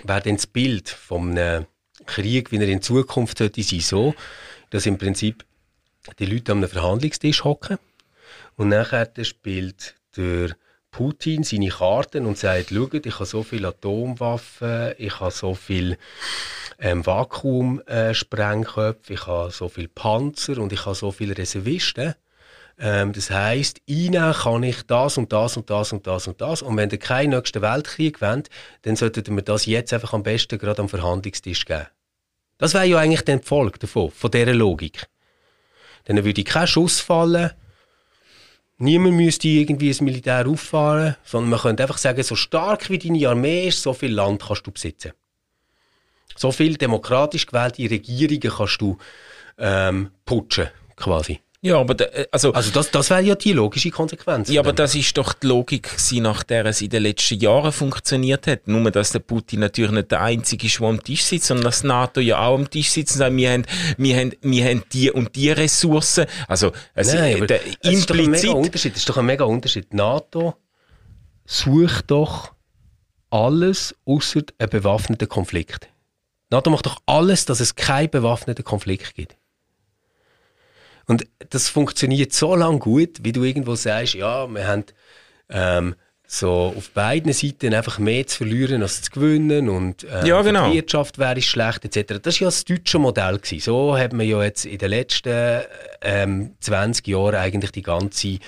wäre 0.03 0.21
denn 0.21 0.35
das 0.35 0.47
Bild 0.47 0.89
vom 0.89 1.37
Krieg, 2.05 2.51
wie 2.51 2.57
er 2.57 2.67
in 2.67 2.81
Zukunft 2.81 3.37
sollte 3.37 3.63
sein, 3.63 3.79
so, 3.79 4.15
dass 4.69 4.85
im 4.85 4.97
Prinzip 4.97 5.45
die 6.19 6.25
Leute 6.25 6.51
am 6.51 6.67
Verhandlungstisch 6.67 7.43
hocken 7.43 7.77
und 8.55 8.69
nachher 8.69 9.11
spielt 9.23 9.95
der 10.15 10.55
Putin 10.93 11.43
seine 11.43 11.69
Karten 11.69 12.25
und 12.25 12.37
sagt, 12.37 12.69
schaut, 12.69 13.05
ich 13.05 13.15
habe 13.15 13.25
so 13.25 13.43
viele 13.43 13.67
Atomwaffen, 13.69 14.93
ich 14.97 15.19
habe 15.19 15.31
so 15.31 15.55
viele 15.55 15.97
ähm, 16.79 17.05
Vakuumsprengköpfe, 17.05 19.11
äh, 19.11 19.15
ich 19.15 19.27
habe 19.27 19.51
so 19.51 19.67
viele 19.67 19.89
Panzer 19.89 20.59
und 20.59 20.71
ich 20.71 20.85
habe 20.85 20.95
so 20.95 21.11
viele 21.11 21.37
Reservisten. 21.37 22.15
Ähm, 22.79 23.11
das 23.11 23.29
heißt, 23.31 23.81
ihnen 23.87 24.33
kann 24.33 24.63
ich 24.63 24.83
das 24.83 25.17
und 25.17 25.33
das 25.33 25.57
und 25.57 25.69
das 25.69 25.93
und 25.93 26.07
das 26.07 26.27
und 26.27 26.39
das. 26.39 26.61
Und 26.61 26.77
wenn 26.77 26.91
ihr 26.91 26.99
keinen 26.99 27.31
nächsten 27.31 27.61
Weltkrieg 27.61 28.21
wollt, 28.21 28.49
dann 28.83 28.95
solltet 28.95 29.27
ihr 29.27 29.33
mir 29.33 29.41
das 29.41 29.65
jetzt 29.65 29.91
einfach 29.93 30.13
am 30.13 30.23
besten 30.23 30.59
gerade 30.59 30.81
am 30.81 30.89
Verhandlungstisch 30.89 31.65
geben. 31.65 31.87
Das 32.59 32.75
wäre 32.75 32.85
ja 32.85 32.99
eigentlich 32.99 33.23
der 33.23 33.37
Erfolg 33.37 33.79
davon, 33.79 34.11
von 34.11 34.31
dieser 34.31 34.53
Logik. 34.53 35.07
Dann 36.05 36.23
würde 36.23 36.43
kein 36.43 36.67
Schuss 36.67 36.99
fallen, 36.99 37.51
Niemand 38.77 39.15
müsste 39.15 39.47
irgendwie 39.47 39.89
das 39.89 40.01
Militär 40.01 40.47
auffahren, 40.47 41.15
sondern 41.23 41.51
man 41.51 41.59
könnte 41.59 41.83
einfach 41.83 41.97
sagen, 41.97 42.23
so 42.23 42.35
stark 42.35 42.89
wie 42.89 42.97
deine 42.97 43.29
Armee 43.29 43.67
ist, 43.67 43.81
so 43.81 43.93
viel 43.93 44.13
Land 44.13 44.43
kannst 44.45 44.65
du 44.65 44.71
besitzen. 44.71 45.13
So 46.35 46.51
viel 46.51 46.75
demokratisch 46.75 47.45
gewählte 47.45 47.89
Regierungen 47.89 48.41
kannst 48.41 48.81
du 48.81 48.97
ähm, 49.57 50.11
putschen, 50.25 50.69
quasi. 50.95 51.39
Ja, 51.63 51.79
aber 51.79 51.95
da, 51.95 52.03
äh, 52.05 52.27
also, 52.29 52.51
also 52.51 52.71
das, 52.71 52.91
das 52.91 53.09
wäre 53.09 53.21
ja 53.21 53.35
die 53.35 53.53
logische 53.53 53.89
Konsequenz. 53.89 54.49
Ja, 54.49 54.59
aber 54.59 54.73
das 54.73 54.95
ist 54.95 55.17
doch 55.17 55.31
die 55.31 55.47
Logik, 55.47 55.95
nach 56.15 56.43
der 56.43 56.65
es 56.65 56.81
in 56.81 56.89
den 56.89 57.03
letzten 57.03 57.39
Jahren 57.39 57.71
funktioniert 57.71 58.47
hat. 58.47 58.67
Nur, 58.67 58.91
dass 58.91 59.13
der 59.13 59.19
Putin 59.19 59.61
natürlich 59.61 59.91
nicht 59.91 60.11
der 60.11 60.21
Einzige 60.21 60.67
ist, 60.67 60.81
der 60.81 60.87
am 60.89 61.01
Tisch 61.01 61.23
sitzt, 61.23 61.47
sondern 61.47 61.63
dass 61.63 61.85
NATO 61.85 62.19
ja 62.19 62.45
auch 62.45 62.55
am 62.55 62.69
Tisch 62.69 62.89
sitzt 62.89 63.13
und 63.13 63.19
sagt, 63.19 63.37
wir 63.37 63.49
haben, 63.49 63.63
wir 63.97 64.17
haben, 64.17 64.33
wir 64.41 64.65
haben 64.65 64.83
die 64.91 65.09
und 65.09 65.33
die 65.37 65.51
Ressourcen. 65.51 66.25
Also, 66.49 66.73
also 66.93 67.15
Nein, 67.15 67.37
aber 67.37 67.47
der, 67.47 67.61
es 67.81 67.91
ist 67.91 68.09
doch 68.09 68.17
ein 68.17 68.29
mega 68.29 68.51
Unterschied. 68.51 68.91
Es 68.91 68.99
ist 68.99 69.09
doch 69.09 69.17
ein 69.17 69.25
mega 69.25 69.45
Unterschied. 69.45 69.93
NATO 69.93 70.55
sucht 71.45 72.11
doch 72.11 72.51
alles 73.29 73.95
außer 74.03 74.41
einen 74.57 74.69
bewaffneten 74.69 75.29
Konflikt. 75.29 75.87
NATO 76.49 76.69
macht 76.69 76.87
doch 76.87 76.97
alles, 77.05 77.45
dass 77.45 77.61
es 77.61 77.75
keinen 77.75 78.09
bewaffneten 78.09 78.65
Konflikt 78.65 79.15
gibt. 79.15 79.37
Und 81.07 81.27
das 81.49 81.69
funktioniert 81.69 82.33
so 82.33 82.55
lange 82.55 82.79
gut, 82.79 83.19
wie 83.23 83.31
du 83.31 83.43
irgendwo 83.43 83.75
sagst, 83.75 84.13
ja, 84.13 84.47
wir 84.47 84.67
haben 84.67 84.85
ähm, 85.49 85.95
so 86.25 86.73
auf 86.75 86.89
beiden 86.91 87.31
Seiten 87.33 87.73
einfach 87.73 87.99
mehr 87.99 88.25
zu 88.25 88.37
verlieren 88.37 88.81
als 88.81 89.03
zu 89.03 89.11
gewinnen 89.11 89.69
und 89.69 90.05
ähm, 90.05 90.25
ja, 90.25 90.41
genau. 90.41 90.69
die 90.69 90.77
Wirtschaft 90.77 91.19
wäre 91.19 91.41
schlecht 91.41 91.85
etc. 91.85 92.19
Das 92.21 92.35
war 92.35 92.45
ja 92.45 92.47
das 92.47 92.65
deutsche 92.65 92.97
Modell. 92.97 93.37
Gewesen. 93.37 93.59
So 93.59 93.97
hat 93.97 94.13
man 94.13 94.27
ja 94.27 94.41
jetzt 94.43 94.65
in 94.65 94.77
den 94.77 94.89
letzten 94.89 95.61
ähm, 96.01 96.55
20 96.59 97.07
Jahren 97.07 97.35
eigentlich 97.35 97.71
die 97.71 97.83
ganze 97.83 98.39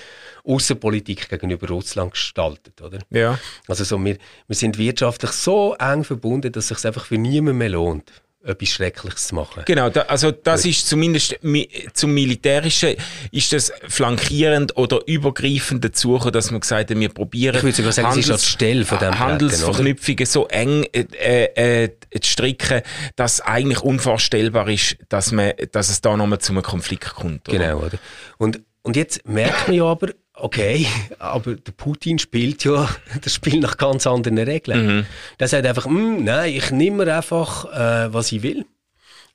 Außenpolitik 0.44 1.28
gegenüber 1.28 1.68
Russland 1.68 2.12
gestaltet, 2.12 2.80
oder? 2.82 2.98
Ja. 3.10 3.38
Also 3.68 3.84
so, 3.84 4.02
wir, 4.04 4.16
wir 4.48 4.56
sind 4.56 4.78
wirtschaftlich 4.78 5.32
so 5.32 5.74
eng 5.74 6.02
verbunden, 6.02 6.50
dass 6.50 6.70
es 6.70 6.78
sich 6.78 6.86
einfach 6.86 7.04
für 7.04 7.18
niemanden 7.18 7.58
mehr 7.58 7.70
lohnt 7.70 8.10
etwas 8.46 8.68
Schreckliches 8.68 9.28
zu 9.28 9.34
machen. 9.34 9.62
Genau, 9.66 9.90
da, 9.90 10.02
also 10.02 10.30
das 10.30 10.64
ist 10.64 10.88
zumindest 10.88 11.38
mi, 11.42 11.68
zum 11.92 12.14
Militärischen 12.14 12.94
ist 13.30 13.52
das 13.52 13.72
flankierend 13.88 14.76
oder 14.76 15.00
übergreifend 15.06 15.84
dazu, 15.84 16.18
dass 16.18 16.50
man 16.50 16.60
gesagt 16.60 16.90
hat, 16.90 16.98
wir 16.98 17.08
probieren 17.08 17.56
ich 17.56 17.62
würde 17.62 17.76
sogar 17.76 17.92
sagen, 17.92 18.08
Handels, 18.08 18.28
ist 18.28 18.46
Stelle 18.46 18.84
von 18.84 18.98
dem 18.98 19.18
Handelsverknüpfungen 19.18 20.26
so 20.26 20.46
eng 20.48 20.84
äh, 20.92 21.84
äh, 21.84 21.90
zu 22.20 22.30
stricken, 22.30 22.82
dass 23.16 23.40
eigentlich 23.40 23.80
unvorstellbar 23.80 24.68
ist, 24.68 24.96
dass, 25.08 25.32
man, 25.32 25.52
dass 25.72 25.88
es 25.88 26.00
da 26.00 26.16
nochmal 26.16 26.38
zu 26.38 26.52
einem 26.52 26.62
Konflikt 26.62 27.14
kommt. 27.14 27.48
Oder? 27.48 27.58
Genau, 27.58 27.78
oder? 27.78 27.98
Und, 28.38 28.60
und 28.82 28.96
jetzt 28.96 29.26
merkt 29.26 29.68
man 29.68 29.76
ja 29.76 29.84
aber, 29.84 30.10
okay, 30.36 30.86
aber 31.18 31.56
der 31.56 31.72
Putin 31.72 32.18
spielt 32.18 32.64
ja 32.64 32.88
das 33.22 33.34
Spiel 33.34 33.58
nach 33.58 33.76
ganz 33.76 34.06
anderen 34.06 34.38
Regeln. 34.38 34.86
Mhm. 34.86 35.06
Der 35.40 35.48
sagt 35.48 35.66
einfach, 35.66 35.86
hm, 35.86 36.24
nein, 36.24 36.54
ich 36.54 36.70
nehme 36.70 37.12
einfach, 37.12 37.64
äh, 37.72 38.12
was 38.12 38.32
ich 38.32 38.42
will. 38.42 38.64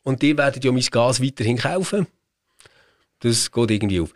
Und 0.04 0.22
die 0.22 0.38
werden 0.38 0.62
ja 0.64 0.72
mein 0.72 0.82
Gas 0.84 1.22
weiterhin 1.22 1.58
kaufen. 1.58 2.08
Das 3.20 3.52
geht 3.52 3.72
irgendwie 3.72 4.02
auf. 4.02 4.14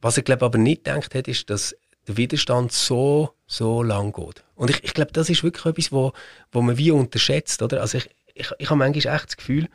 Was 0.00 0.16
er, 0.16 0.22
glaube 0.22 0.44
aber 0.44 0.58
nicht 0.58 0.84
gedacht 0.84 1.14
hat, 1.14 1.28
ist, 1.28 1.48
dass 1.48 1.76
der 2.06 2.16
Widerstand 2.16 2.72
so, 2.72 3.30
so 3.46 3.82
lang 3.82 4.12
geht. 4.12 4.44
Und 4.54 4.70
ich, 4.70 4.84
ich 4.84 4.94
glaube, 4.94 5.12
das 5.12 5.30
ist 5.30 5.42
wirklich 5.42 5.64
etwas, 5.64 5.92
wo, 5.92 6.12
wo 6.52 6.62
man 6.62 6.76
wie 6.76 6.90
unterschätzt. 6.90 7.62
Oder? 7.62 7.80
Also 7.80 7.98
ich, 7.98 8.10
ich, 8.34 8.50
ich 8.58 8.70
habe 8.70 8.78
manchmal 8.78 9.14
echt 9.14 9.26
das 9.26 9.36
Gefühl, 9.36 9.68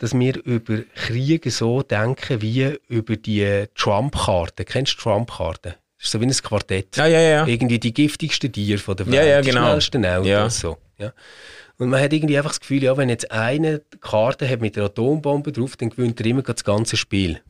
dass 0.00 0.18
wir 0.18 0.42
über 0.44 0.78
Kriege 0.94 1.50
so 1.50 1.82
denken 1.82 2.40
wie 2.40 2.78
über 2.88 3.16
die 3.16 3.66
Trump-Karte. 3.74 4.64
Kennst 4.64 4.94
du 4.94 5.02
Trump-Karte? 5.02 5.76
Das 5.98 6.06
ist 6.06 6.12
so 6.12 6.20
wie 6.20 6.24
ein 6.24 6.32
Quartett. 6.32 6.96
Ja, 6.96 7.06
ja, 7.06 7.20
ja. 7.20 7.46
Irgendwie 7.46 7.78
die 7.78 7.92
giftigsten 7.92 8.50
Tiere 8.50 8.78
von 8.78 8.96
der 8.96 9.06
Welt. 9.06 9.14
Ja, 9.14 9.24
ja, 9.24 9.40
genau. 9.42 9.60
Die 9.60 9.66
schnellsten 9.66 10.06
Autos. 10.06 10.26
Ja. 10.26 10.48
So. 10.48 10.78
Ja. 10.96 11.12
Und 11.76 11.90
man 11.90 12.00
hat 12.00 12.14
irgendwie 12.14 12.38
einfach 12.38 12.52
das 12.52 12.60
Gefühl, 12.60 12.82
ja, 12.82 12.96
wenn 12.96 13.10
jetzt 13.10 13.30
eine 13.30 13.82
Karte 14.00 14.48
hat 14.48 14.62
mit 14.62 14.76
der 14.76 14.84
Atombombe 14.84 15.52
drauf, 15.52 15.76
dann 15.76 15.90
gewinnt 15.90 16.18
er 16.20 16.26
immer 16.26 16.42
das 16.42 16.64
ganze 16.64 16.96
Spiel. 16.96 17.42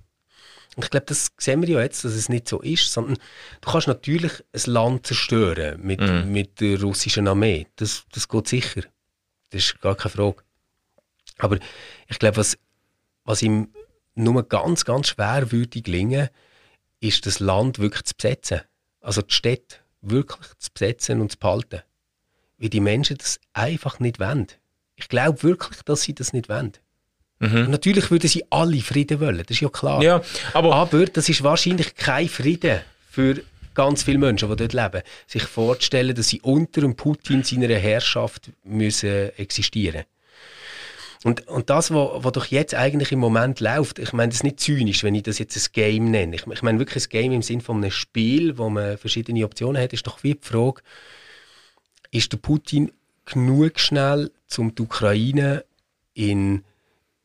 Und 0.74 0.84
ich 0.84 0.90
glaube, 0.90 1.06
das 1.06 1.30
sehen 1.38 1.62
wir 1.62 1.68
ja 1.68 1.80
jetzt, 1.80 2.04
dass 2.04 2.14
es 2.14 2.28
nicht 2.28 2.48
so 2.48 2.60
ist, 2.60 2.92
sondern 2.92 3.18
du 3.60 3.70
kannst 3.70 3.86
natürlich 3.86 4.32
ein 4.52 4.72
Land 4.72 5.06
zerstören 5.06 5.80
mit, 5.82 6.00
mm. 6.00 6.32
mit 6.32 6.60
der 6.60 6.80
russischen 6.80 7.28
Armee. 7.28 7.68
Das, 7.76 8.04
das 8.12 8.28
geht 8.28 8.48
sicher. 8.48 8.82
Das 9.50 9.64
ist 9.64 9.80
gar 9.80 9.94
keine 9.94 10.10
Frage. 10.10 10.42
Aber 11.40 11.58
ich 12.08 12.18
glaube, 12.18 12.36
was, 12.36 12.58
was 13.24 13.42
ihm 13.42 13.68
nur 14.14 14.48
ganz, 14.48 14.84
ganz 14.84 15.08
schwer 15.08 15.52
würde 15.52 15.82
gelingen, 15.82 16.28
ist 17.00 17.26
das 17.26 17.40
Land 17.40 17.78
wirklich 17.78 18.04
zu 18.04 18.14
besetzen. 18.14 18.60
Also 19.00 19.22
die 19.22 19.32
Städte 19.32 19.76
wirklich 20.02 20.48
zu 20.58 20.70
besetzen 20.72 21.20
und 21.20 21.32
zu 21.32 21.38
behalten. 21.38 21.82
Weil 22.58 22.68
die 22.68 22.80
Menschen 22.80 23.16
das 23.16 23.40
einfach 23.52 24.00
nicht 24.00 24.20
wollen. 24.20 24.48
Ich 24.96 25.08
glaube 25.08 25.42
wirklich, 25.42 25.82
dass 25.82 26.02
sie 26.02 26.14
das 26.14 26.32
nicht 26.32 26.48
wollen. 26.48 26.72
Mhm. 27.42 27.70
natürlich 27.70 28.10
würden 28.10 28.28
sie 28.28 28.44
alle 28.50 28.82
Frieden 28.82 29.18
wollen, 29.18 29.38
das 29.38 29.56
ist 29.56 29.60
ja 29.60 29.70
klar. 29.70 30.02
Ja, 30.02 30.20
aber, 30.52 30.74
aber 30.74 31.06
das 31.06 31.26
ist 31.30 31.42
wahrscheinlich 31.42 31.94
kein 31.94 32.28
Frieden 32.28 32.80
für 33.08 33.42
ganz 33.72 34.02
viele 34.02 34.18
Menschen, 34.18 34.50
die 34.50 34.56
dort 34.56 34.74
leben, 34.74 35.02
sich 35.26 35.44
vorzustellen, 35.44 36.14
dass 36.14 36.28
sie 36.28 36.42
unter 36.42 36.82
dem 36.82 36.96
Putin 36.96 37.42
seiner 37.42 37.74
Herrschaft 37.74 38.50
müssen 38.62 39.30
existieren 39.38 40.04
müssen. 40.04 40.19
Und, 41.22 41.46
und 41.48 41.68
das, 41.68 41.90
was, 41.90 42.24
was 42.24 42.32
doch 42.32 42.46
jetzt 42.46 42.74
eigentlich 42.74 43.12
im 43.12 43.18
Moment 43.18 43.60
läuft, 43.60 43.98
ich 43.98 44.12
meine 44.12 44.30
das 44.30 44.38
ist 44.38 44.44
nicht 44.44 44.60
zynisch, 44.60 45.04
wenn 45.04 45.14
ich 45.14 45.22
das 45.22 45.38
jetzt 45.38 45.56
ein 45.56 45.72
Game 45.72 46.10
nenne. 46.10 46.34
Ich, 46.34 46.46
ich 46.46 46.62
meine 46.62 46.78
wirklich 46.78 47.04
ein 47.04 47.10
Game 47.10 47.32
im 47.32 47.42
Sinne 47.42 47.60
von 47.60 47.76
einem 47.76 47.90
Spiel, 47.90 48.56
wo 48.56 48.70
man 48.70 48.96
verschiedene 48.96 49.44
Optionen 49.44 49.82
hat, 49.82 49.92
ist 49.92 50.06
doch 50.06 50.22
wie 50.22 50.34
die 50.34 50.40
Frage, 50.46 50.80
ist 52.10 52.32
der 52.32 52.38
Putin 52.38 52.90
genug 53.26 53.78
schnell, 53.78 54.30
um 54.56 54.74
die 54.74 54.82
Ukraine 54.82 55.64
in, 56.14 56.64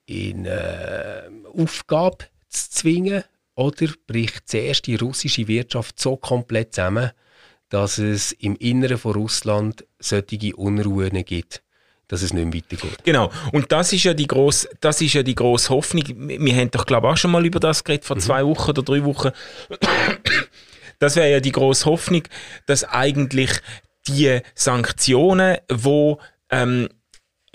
in 0.06 0.46
äh, 0.46 1.24
Aufgabe 1.58 2.26
zu 2.50 2.70
zwingen? 2.70 3.24
Oder 3.56 3.88
bricht 4.06 4.50
zuerst 4.50 4.86
die 4.86 4.96
russische 4.96 5.48
Wirtschaft 5.48 6.00
so 6.02 6.18
komplett 6.18 6.76
zusammen, 6.76 7.12
dass 7.70 7.98
es 7.98 8.34
im 8.34 8.58
Inneren 8.58 8.98
von 8.98 9.14
Russland 9.14 9.86
solche 10.00 10.54
Unruhen 10.58 11.24
gibt? 11.24 11.65
Dass 12.08 12.22
es 12.22 12.34
nicht 12.34 12.46
mehr 12.46 12.54
weitergeht. 12.54 13.04
Genau. 13.04 13.32
Und 13.52 13.72
das 13.72 13.94
ist 13.94 14.04
ja 14.04 14.14
die 14.14 14.28
grosse, 14.28 14.70
das 14.82 15.02
ist 15.02 15.14
ja 15.14 15.24
die 15.24 15.36
grosse 15.36 15.70
Hoffnung. 15.70 16.04
Wir 16.08 16.56
haben 16.56 16.72
doch, 16.72 16.86
glaube 16.86 17.08
ich, 17.08 17.14
auch 17.14 17.18
schon 17.18 17.32
mal 17.32 17.46
über 17.46 17.60
das 17.60 17.84
geredet, 17.84 18.06
vor 18.06 18.18
mhm. 18.18 18.22
zwei 18.22 18.46
Wochen 18.46 18.70
oder 18.70 18.84
drei 18.84 19.04
Wochen. 19.04 19.32
Das 21.00 21.18
wäre 21.18 21.30
ja 21.30 21.40
die 21.42 21.52
grosse 21.52 21.86
Hoffnung, 21.86 22.24
dass 22.68 22.86
eigentlich 22.86 23.52
die 24.08 24.40
Sanktionen, 24.54 25.58
wo 25.70 26.20
ähm, 26.50 26.88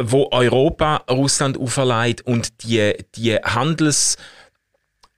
wo 0.00 0.28
Europa 0.32 1.04
Russland 1.10 1.58
auferlegt 1.58 2.22
und 2.26 2.64
die, 2.64 2.94
die 3.14 3.36
Handels 3.36 4.16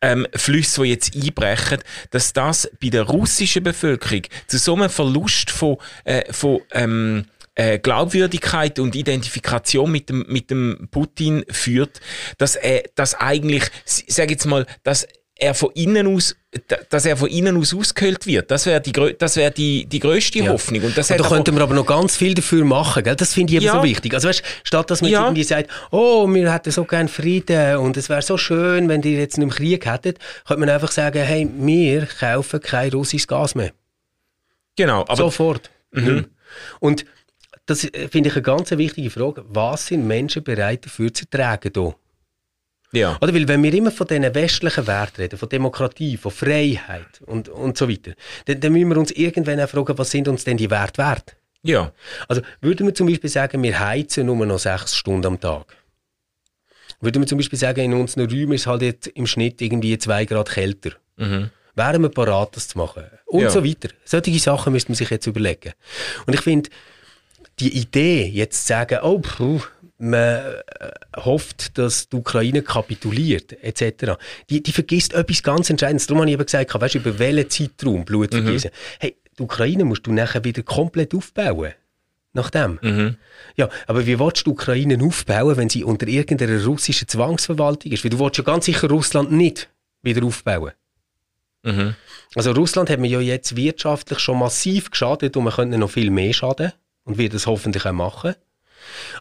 ähm, 0.00 0.26
Flüsse, 0.34 0.82
die 0.82 0.88
jetzt 0.88 1.14
einbrechen, 1.14 1.78
dass 2.10 2.32
das 2.32 2.68
bei 2.80 2.88
der 2.88 3.04
russischen 3.04 3.62
Bevölkerung 3.62 4.22
zu 4.48 4.58
so 4.58 4.74
einem 4.74 4.90
Verlust 4.90 5.50
von, 5.50 5.76
äh, 6.04 6.30
von 6.32 6.60
ähm, 6.72 7.26
äh, 7.54 7.78
Glaubwürdigkeit 7.78 8.78
und 8.78 8.94
Identifikation 8.94 9.90
mit 9.90 10.08
dem, 10.08 10.24
mit 10.28 10.50
dem 10.50 10.88
Putin 10.90 11.44
führt, 11.50 12.00
dass 12.38 12.56
er, 12.56 12.84
dass 12.94 13.14
eigentlich, 13.14 13.64
sag 13.84 14.30
jetzt 14.30 14.46
mal, 14.46 14.66
dass 14.82 15.06
er 15.42 15.54
von 15.54 15.70
innen 15.74 16.06
aus, 16.06 16.36
dass 16.90 17.04
er 17.04 17.16
von 17.16 17.28
innen 17.28 17.56
aus 17.56 17.74
ausgehöhlt 17.74 18.26
wird. 18.26 18.50
Das 18.50 18.66
wäre 18.66 18.80
die, 18.80 18.92
das 18.92 19.36
wär 19.36 19.50
die, 19.50 19.86
die 19.86 19.98
grösste 19.98 20.38
ja. 20.38 20.52
Hoffnung. 20.52 20.84
Und, 20.84 20.96
das 20.96 21.10
und 21.10 21.18
da 21.18 21.28
könnten 21.28 21.54
wir 21.56 21.62
aber 21.62 21.74
noch 21.74 21.86
ganz 21.86 22.16
viel 22.16 22.34
dafür 22.34 22.64
machen. 22.64 23.02
Gell? 23.02 23.16
Das 23.16 23.34
finde 23.34 23.54
ich 23.54 23.62
ja. 23.62 23.72
so 23.72 23.82
wichtig. 23.82 24.14
Also 24.14 24.28
weißt, 24.28 24.42
statt 24.62 24.90
dass 24.90 25.02
man 25.02 25.10
ja. 25.10 25.24
irgendwie 25.24 25.42
sagt, 25.42 25.70
oh, 25.90 26.28
wir 26.28 26.52
hätten 26.52 26.70
so 26.70 26.84
gerne 26.84 27.08
Frieden 27.08 27.76
und 27.78 27.96
es 27.96 28.08
wäre 28.08 28.22
so 28.22 28.38
schön, 28.38 28.88
wenn 28.88 29.02
die 29.02 29.16
jetzt 29.16 29.36
nicht 29.36 29.56
Krieg 29.56 29.84
hätten, 29.84 30.14
könnte 30.46 30.60
man 30.60 30.68
einfach 30.68 30.92
sagen, 30.92 31.22
hey, 31.22 31.48
wir 31.52 32.06
kaufen 32.06 32.60
kein 32.60 32.92
russisches 32.92 33.26
Gas 33.26 33.54
mehr. 33.54 33.72
Genau. 34.76 35.04
Sofort. 35.14 35.70
Mhm. 35.90 36.26
Und 36.78 37.04
das 37.66 37.84
äh, 37.84 38.08
finde 38.08 38.28
ich 38.28 38.34
eine 38.34 38.42
ganz 38.42 38.70
wichtige 38.70 39.10
Frage. 39.10 39.44
Was 39.48 39.86
sind 39.86 40.06
Menschen 40.06 40.42
bereit 40.42 40.84
dafür 40.84 41.12
zu 41.12 41.28
tragen 41.28 41.70
hier? 41.74 41.94
Ja. 42.92 43.16
Oder 43.20 43.32
weil 43.32 43.48
wenn 43.48 43.62
wir 43.62 43.72
immer 43.72 43.90
von 43.90 44.06
diesen 44.06 44.34
westlichen 44.34 44.86
Werten 44.86 45.22
reden, 45.22 45.38
von 45.38 45.48
Demokratie, 45.48 46.16
von 46.18 46.30
Freiheit 46.30 47.22
und, 47.24 47.48
und 47.48 47.78
so 47.78 47.88
weiter, 47.88 48.12
dann, 48.44 48.60
dann 48.60 48.72
müssen 48.72 48.90
wir 48.90 48.98
uns 48.98 49.10
irgendwann 49.12 49.60
auch 49.60 49.68
fragen, 49.68 49.96
was 49.96 50.10
sind 50.10 50.28
uns 50.28 50.44
denn 50.44 50.58
die 50.58 50.70
Werte 50.70 50.98
wert? 50.98 51.36
Ja. 51.62 51.92
Also 52.28 52.42
würden 52.60 52.86
wir 52.86 52.94
zum 52.94 53.06
Beispiel 53.06 53.30
sagen, 53.30 53.62
wir 53.62 53.78
heizen 53.78 54.26
nur 54.26 54.44
noch 54.44 54.58
sechs 54.58 54.94
Stunden 54.94 55.26
am 55.26 55.40
Tag. 55.40 55.76
Würden 57.00 57.22
wir 57.22 57.26
zum 57.26 57.38
Beispiel 57.38 57.58
sagen, 57.58 57.80
in 57.80 57.94
unseren 57.94 58.28
Räumen 58.28 58.52
ist 58.52 58.66
halt 58.66 58.82
jetzt 58.82 59.06
im 59.08 59.26
Schnitt 59.26 59.60
irgendwie 59.62 59.96
zwei 59.98 60.24
Grad 60.24 60.50
kälter. 60.50 60.90
Mhm. 61.16 61.50
Wären 61.74 62.02
wir 62.02 62.10
parat, 62.10 62.56
das 62.56 62.68
zu 62.68 62.78
machen? 62.78 63.04
Und 63.26 63.40
ja. 63.40 63.50
so 63.50 63.64
weiter. 63.64 63.88
Solche 64.04 64.38
Sachen 64.38 64.72
müsste 64.72 64.90
man 64.90 64.96
sich 64.96 65.08
jetzt 65.08 65.26
überlegen. 65.26 65.72
Und 66.26 66.34
ich 66.34 66.42
finde, 66.42 66.68
die 67.60 67.76
Idee, 67.76 68.24
jetzt 68.26 68.62
zu 68.62 68.68
sagen, 68.68 68.98
oh, 69.02 69.18
puh, 69.18 69.60
man 70.02 70.20
äh, 70.20 70.62
hofft, 71.16 71.78
dass 71.78 72.08
die 72.08 72.16
Ukraine 72.16 72.62
kapituliert, 72.62 73.52
etc., 73.62 74.14
die, 74.50 74.62
die 74.62 74.72
vergisst 74.72 75.14
etwas 75.14 75.42
ganz 75.42 75.70
Entscheidendes. 75.70 76.08
Darum 76.08 76.22
habe 76.22 76.30
ich 76.30 76.34
eben 76.34 76.44
gesagt, 76.44 76.74
weißt, 76.74 76.96
über 76.96 77.18
welchen 77.18 77.50
Zeitraum 77.50 78.04
Blut 78.04 78.32
mhm. 78.32 78.42
vergießen. 78.42 78.70
Hey, 78.98 79.16
die 79.38 79.42
Ukraine 79.42 79.84
musst 79.84 80.06
du 80.06 80.12
nachher 80.12 80.44
wieder 80.44 80.62
komplett 80.62 81.14
aufbauen. 81.14 81.72
Nach 82.34 82.50
dem. 82.50 82.78
Mhm. 82.80 83.16
Ja, 83.56 83.68
aber 83.86 84.06
wie 84.06 84.18
willst 84.18 84.40
du 84.40 84.44
die 84.44 84.50
Ukraine 84.50 84.98
aufbauen, 85.04 85.56
wenn 85.56 85.68
sie 85.68 85.84
unter 85.84 86.08
irgendeiner 86.08 86.64
russischen 86.64 87.06
Zwangsverwaltung 87.06 87.92
ist? 87.92 88.04
Weil 88.04 88.10
du 88.10 88.18
willst 88.18 88.38
ja 88.38 88.44
ganz 88.44 88.64
sicher 88.64 88.88
Russland 88.88 89.30
nicht 89.32 89.68
wieder 90.02 90.24
aufbauen. 90.24 90.72
Mhm. 91.62 91.94
Also 92.34 92.52
Russland 92.52 92.88
hat 92.88 92.98
mir 92.98 93.08
ja 93.08 93.20
jetzt 93.20 93.54
wirtschaftlich 93.54 94.18
schon 94.18 94.38
massiv 94.38 94.90
geschadet 94.90 95.36
und 95.36 95.44
man 95.44 95.52
könnte 95.52 95.78
noch 95.78 95.90
viel 95.90 96.10
mehr 96.10 96.32
schaden 96.32 96.72
und 97.04 97.18
wird 97.18 97.34
es 97.34 97.46
hoffentlich 97.46 97.84
auch 97.86 97.92
machen. 97.92 98.34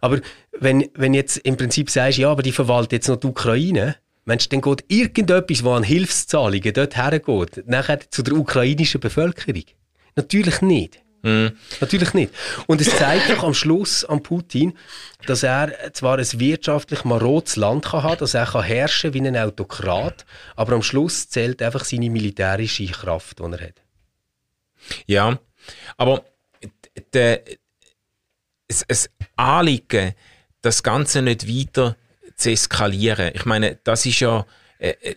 Aber 0.01 0.19
wenn, 0.59 0.89
wenn 0.95 1.13
jetzt 1.13 1.37
im 1.37 1.57
Prinzip 1.57 1.89
sagst, 1.89 2.17
ja, 2.17 2.29
aber 2.31 2.43
die 2.43 2.51
verwaltet 2.51 2.93
jetzt 2.93 3.07
noch 3.07 3.17
die 3.17 3.27
Ukraine, 3.27 3.95
Mensch, 4.25 4.49
dann 4.49 4.61
geht 4.61 4.85
irgendetwas, 4.87 5.63
was 5.63 5.77
an 5.77 5.83
Hilfszahlungen 5.83 6.73
dort 6.73 6.95
hergeht, 6.95 7.67
nachher 7.67 7.99
zu 8.09 8.21
der 8.21 8.35
ukrainischen 8.35 9.01
Bevölkerung. 9.01 9.63
Natürlich 10.15 10.61
nicht. 10.61 11.01
Mhm. 11.23 11.51
Natürlich 11.79 12.13
nicht. 12.13 12.33
Und 12.67 12.81
es 12.81 12.95
zeigt 12.95 13.29
doch 13.29 13.43
am 13.43 13.53
Schluss 13.53 14.03
an 14.05 14.23
Putin, 14.23 14.73
dass 15.27 15.43
er 15.43 15.93
zwar 15.93 16.17
ein 16.17 16.39
wirtschaftlich 16.39 17.03
marodes 17.03 17.55
Land 17.55 17.85
kann 17.85 18.03
haben, 18.03 18.19
dass 18.19 18.33
er 18.33 18.45
kann 18.45 18.63
herrschen 18.63 19.13
wie 19.13 19.21
ein 19.21 19.37
Autokrat, 19.37 20.25
aber 20.55 20.73
am 20.73 20.81
Schluss 20.81 21.29
zählt 21.29 21.61
einfach 21.61 21.85
seine 21.85 22.09
militärische 22.09 22.87
Kraft, 22.87 23.39
die 23.39 23.43
er 23.43 23.61
hat. 23.61 23.81
Ja, 25.05 25.39
aber 25.97 26.23
der, 27.13 27.43
es 28.87 29.09
Anliegen, 29.35 30.13
das 30.61 30.83
Ganze 30.83 31.21
nicht 31.21 31.47
weiter 31.47 31.95
zu 32.35 32.51
eskalieren. 32.51 33.31
Ich 33.33 33.45
meine, 33.45 33.79
das 33.83 34.05
ist 34.05 34.19
ja, 34.19 34.45
äh, 34.79 34.95
äh, 35.01 35.15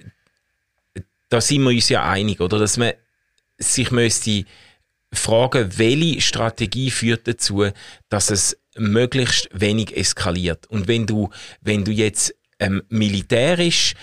da 1.29 1.40
sind 1.40 1.62
wir 1.62 1.71
uns 1.71 1.88
ja 1.88 2.09
einig, 2.09 2.40
oder? 2.40 2.59
Dass 2.59 2.77
man 2.77 2.93
sich 3.59 3.90
müsste 3.90 4.45
fragen, 5.12 5.71
welche 5.77 6.21
Strategie 6.21 6.90
führt 6.90 7.27
dazu, 7.29 7.67
dass 8.09 8.31
es 8.31 8.59
möglichst 8.77 9.49
wenig 9.53 9.97
eskaliert. 9.97 10.67
Und 10.67 10.88
wenn 10.88 11.07
du, 11.07 11.31
wenn 11.61 11.85
du 11.85 11.93
jetzt 11.93 12.35
ähm, 12.59 12.83
militärisch 12.88 13.95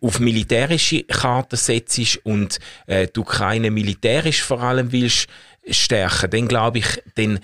auf 0.00 0.18
militärische 0.18 1.04
Karten 1.04 1.56
setzt 1.56 2.18
und 2.24 2.58
äh, 2.86 3.06
du 3.06 3.22
keine 3.22 3.70
militärisch 3.70 4.42
vor 4.42 4.60
allem 4.60 4.90
willst 4.90 5.28
stärken, 5.70 6.30
dann 6.30 6.48
glaube 6.48 6.78
ich, 6.78 7.02
dann, 7.14 7.38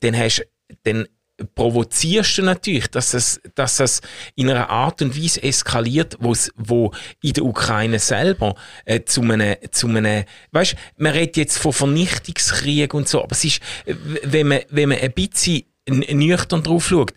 dann 0.00 0.16
hast, 0.16 0.46
dann 0.84 1.06
provozierst 1.54 2.38
du 2.38 2.42
natürlich, 2.42 2.88
dass 2.88 3.14
es, 3.14 3.40
dass 3.54 3.80
es 3.80 4.00
in 4.34 4.50
einer 4.50 4.70
Art 4.70 5.02
und 5.02 5.16
Weise 5.16 5.42
eskaliert, 5.42 6.16
wo 6.20 6.92
in 7.22 7.32
der 7.32 7.44
Ukraine 7.44 7.98
selber 7.98 8.54
äh, 8.84 9.02
zu 9.04 9.22
einem, 9.22 9.56
zu 9.70 9.88
einem, 9.88 10.24
weißt, 10.52 10.76
man 10.98 11.12
redet 11.12 11.36
jetzt 11.36 11.58
von 11.58 11.72
Vernichtungskrieg 11.72 12.94
und 12.94 13.08
so, 13.08 13.22
aber 13.22 13.32
es 13.32 13.44
ist, 13.44 13.60
wenn 14.24 14.48
man, 14.48 14.60
wenn 14.70 14.90
man 14.90 14.98
ein 14.98 15.12
bisschen 15.12 15.64
nüchtern 15.88 16.62
drauf 16.62 16.88
schaut, 16.88 17.12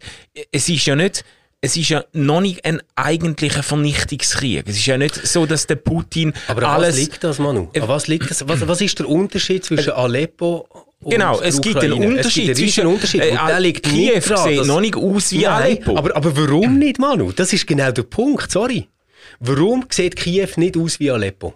es 0.52 0.70
ist 0.70 0.86
ja 0.86 0.96
nicht, 0.96 1.24
es 1.62 1.78
ist 1.78 1.90
ja 1.90 2.04
noch 2.14 2.42
nicht 2.42 2.64
ein 2.64 2.82
eigentlicher 2.96 3.64
Vernichtungskrieg. 3.64 4.68
Es 4.68 4.78
ist 4.78 4.86
ja 4.86 4.98
nicht 4.98 5.16
so, 5.16 5.48
dass 5.48 5.66
der 5.66 5.78
Putin 5.78 6.34
Aber 6.48 6.68
alles... 6.68 6.90
was 6.90 6.98
liegt 6.98 7.24
das, 7.24 7.40
Manu? 7.40 7.70
Äh, 7.74 7.88
was, 7.88 8.08
liegt 8.08 8.30
das? 8.30 8.48
Was, 8.48 8.68
was 8.68 8.82
ist 8.82 9.00
der 9.00 9.10
Unterschied 9.10 9.66
zwischen 9.66 9.92
Aleppo 9.92 10.68
Genau, 11.08 11.40
es 11.40 11.62
gibt 11.62 11.78
einen 11.78 11.94
Unterschied 11.94 12.46
gibt 12.48 12.58
zwischen 12.58 12.88
Unterschied. 12.88 13.22
Äh, 13.22 13.32
der 13.32 13.60
liegt 13.60 13.84
Kiew 13.84 14.22
sieht 14.22 14.66
noch 14.66 14.82
nicht 14.82 14.96
aus 14.96 15.32
wie 15.32 15.44
Nein, 15.44 15.62
Aleppo. 15.62 15.98
Aber, 15.98 16.16
aber 16.16 16.36
warum 16.36 16.80
nicht, 16.80 17.00
Manu? 17.00 17.32
Das 17.32 17.54
ist 17.54 17.68
genau 17.68 17.92
der 17.92 18.04
Punkt, 18.04 18.52
sorry. 18.52 18.88
Warum 19.40 19.86
sieht 19.90 20.16
Kiew 20.16 20.50
nicht 20.58 20.78
aus 20.78 21.00
wie 21.00 21.12
Aleppo? 21.12 21.54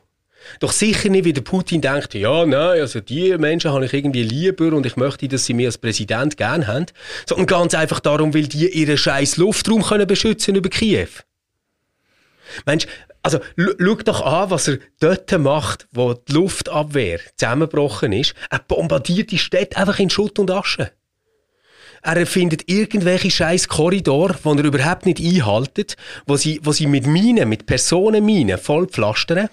Doch 0.59 0.71
sicher 0.71 1.09
nicht, 1.09 1.25
wie 1.25 1.33
der 1.33 1.41
Putin 1.41 1.81
denkt, 1.81 2.13
ja, 2.13 2.45
nein, 2.45 2.79
also 2.81 2.99
die 2.99 3.37
Menschen 3.37 3.71
habe 3.71 3.85
ich 3.85 3.93
irgendwie 3.93 4.23
lieber 4.23 4.73
und 4.73 4.85
ich 4.85 4.95
möchte, 4.95 5.27
dass 5.27 5.45
sie 5.45 5.53
mich 5.53 5.67
als 5.67 5.77
Präsident 5.77 6.37
gern 6.37 6.67
haben. 6.67 6.85
Sondern 7.27 7.47
ganz 7.47 7.73
einfach 7.75 7.99
darum, 7.99 8.33
weil 8.33 8.47
die 8.47 8.69
ihren 8.69 8.97
scheiß 8.97 9.37
Luftraum 9.37 9.83
können 9.83 10.07
beschützen 10.07 10.55
über 10.55 10.69
Kiew. 10.69 11.07
Mensch, 12.65 12.87
also 13.21 13.39
schau 13.57 13.95
doch 13.95 14.21
an, 14.21 14.49
was 14.49 14.67
er 14.67 14.79
dort 14.99 15.31
macht, 15.39 15.87
wo 15.91 16.13
die 16.13 16.31
Luftabwehr 16.31 17.19
zusammengebrochen 17.35 18.13
ist. 18.13 18.33
Er 18.49 18.59
bombardiert 18.59 19.31
die 19.31 19.39
Städte 19.39 19.77
einfach 19.77 19.99
in 19.99 20.09
Schutt 20.09 20.39
und 20.39 20.51
Asche. 20.51 20.91
Er 22.01 22.15
erfindet 22.15 22.69
irgendwelche 22.69 23.29
scheiß 23.29 23.67
Korridore, 23.67 24.37
die 24.43 24.57
er 24.57 24.63
überhaupt 24.63 25.05
nicht 25.05 25.19
einhaltet, 25.19 25.97
wo 26.25 26.37
sie, 26.37 26.61
wo 26.63 26.71
sie 26.71 26.87
mit 26.87 27.05
Minen, 27.05 27.49
mit 27.49 27.65
Personenminen 27.65 28.57
voll 28.57 28.87
pflastern. 28.87 29.49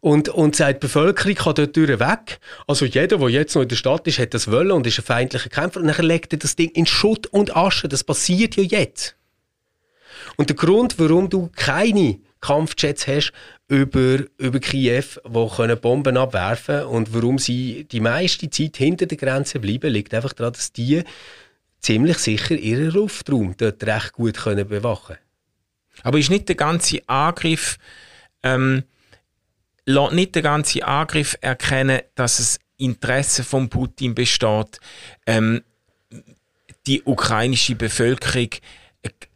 Und, 0.00 0.28
und 0.28 0.54
sagt, 0.54 0.82
die 0.82 0.86
Bevölkerung 0.86 1.34
kann 1.34 1.54
dort 1.56 1.76
weg. 1.76 2.38
Also 2.68 2.84
jeder, 2.84 3.18
der 3.18 3.28
jetzt 3.30 3.54
noch 3.56 3.62
in 3.62 3.68
der 3.68 3.76
Stadt 3.76 4.06
ist, 4.06 4.20
hat 4.20 4.32
das 4.32 4.50
wollen 4.50 4.70
und 4.70 4.86
ist 4.86 5.00
ein 5.00 5.04
feindlicher 5.04 5.48
Kämpfer. 5.48 5.80
Und 5.80 5.88
dann 5.88 6.06
legt 6.06 6.32
er 6.32 6.38
das 6.38 6.54
Ding 6.54 6.70
in 6.70 6.86
Schutt 6.86 7.26
und 7.26 7.56
Asche. 7.56 7.88
Das 7.88 8.04
passiert 8.04 8.54
ja 8.54 8.62
jetzt. 8.62 9.17
Und 10.38 10.50
der 10.50 10.56
Grund, 10.56 11.00
warum 11.00 11.28
du 11.28 11.50
keine 11.54 12.20
Kampfjets 12.40 13.08
hast 13.08 13.32
über, 13.66 14.20
über 14.38 14.60
Kiew, 14.60 15.02
die 15.26 15.76
Bomben 15.76 16.16
abwerfen 16.16 16.76
können. 16.76 16.86
Und 16.86 17.12
warum 17.12 17.38
sie 17.38 17.84
die 17.90 17.98
meiste 17.98 18.48
Zeit 18.48 18.76
hinter 18.76 19.06
der 19.06 19.18
Grenze 19.18 19.58
bleiben, 19.58 19.92
liegt 19.92 20.14
einfach 20.14 20.32
daran, 20.32 20.52
dass 20.52 20.72
die 20.72 21.02
ziemlich 21.80 22.18
sicher 22.18 22.54
ihren 22.54 22.92
Luftraum 22.92 23.56
dort 23.56 23.82
recht 23.84 24.12
gut 24.12 24.36
können 24.36 24.68
bewachen 24.68 25.16
können. 25.16 26.04
Aber 26.04 26.18
ist 26.18 26.30
nicht 26.30 26.48
der 26.48 26.56
ganze 26.56 27.00
Angriff, 27.08 27.76
ähm, 28.44 28.84
nicht 29.86 30.36
der 30.36 30.42
ganze 30.42 30.86
Angriff 30.86 31.36
erkennen, 31.40 32.02
dass 32.14 32.38
es 32.38 32.60
Interesse 32.76 33.42
von 33.42 33.68
Putin 33.68 34.14
besteht, 34.14 34.78
ähm, 35.26 35.62
die 36.86 37.02
ukrainische 37.02 37.74
Bevölkerung 37.74 38.50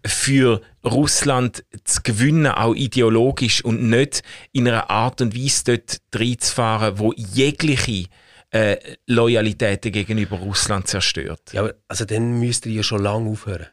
für 0.05 0.61
Russland 0.85 1.65
zu 1.85 2.03
gewinnen, 2.03 2.47
auch 2.49 2.75
ideologisch 2.75 3.65
und 3.65 3.83
nicht 3.89 4.23
in 4.53 4.67
einer 4.69 4.91
Art 4.91 5.21
und 5.21 5.37
Weise 5.37 5.65
dort 5.65 6.01
reinzufahren, 6.15 6.99
wo 6.99 7.13
jegliche 7.17 8.07
äh, 8.51 8.77
Loyalitäten 9.07 9.93
gegenüber 9.93 10.37
Russland 10.37 10.89
zerstört. 10.89 11.53
Ja, 11.53 11.61
aber 11.63 11.75
also 11.89 12.05
dann 12.05 12.39
müsst 12.39 12.67
ihr 12.67 12.73
ja 12.73 12.83
schon 12.83 13.03
lange 13.03 13.31
aufhören. 13.31 13.69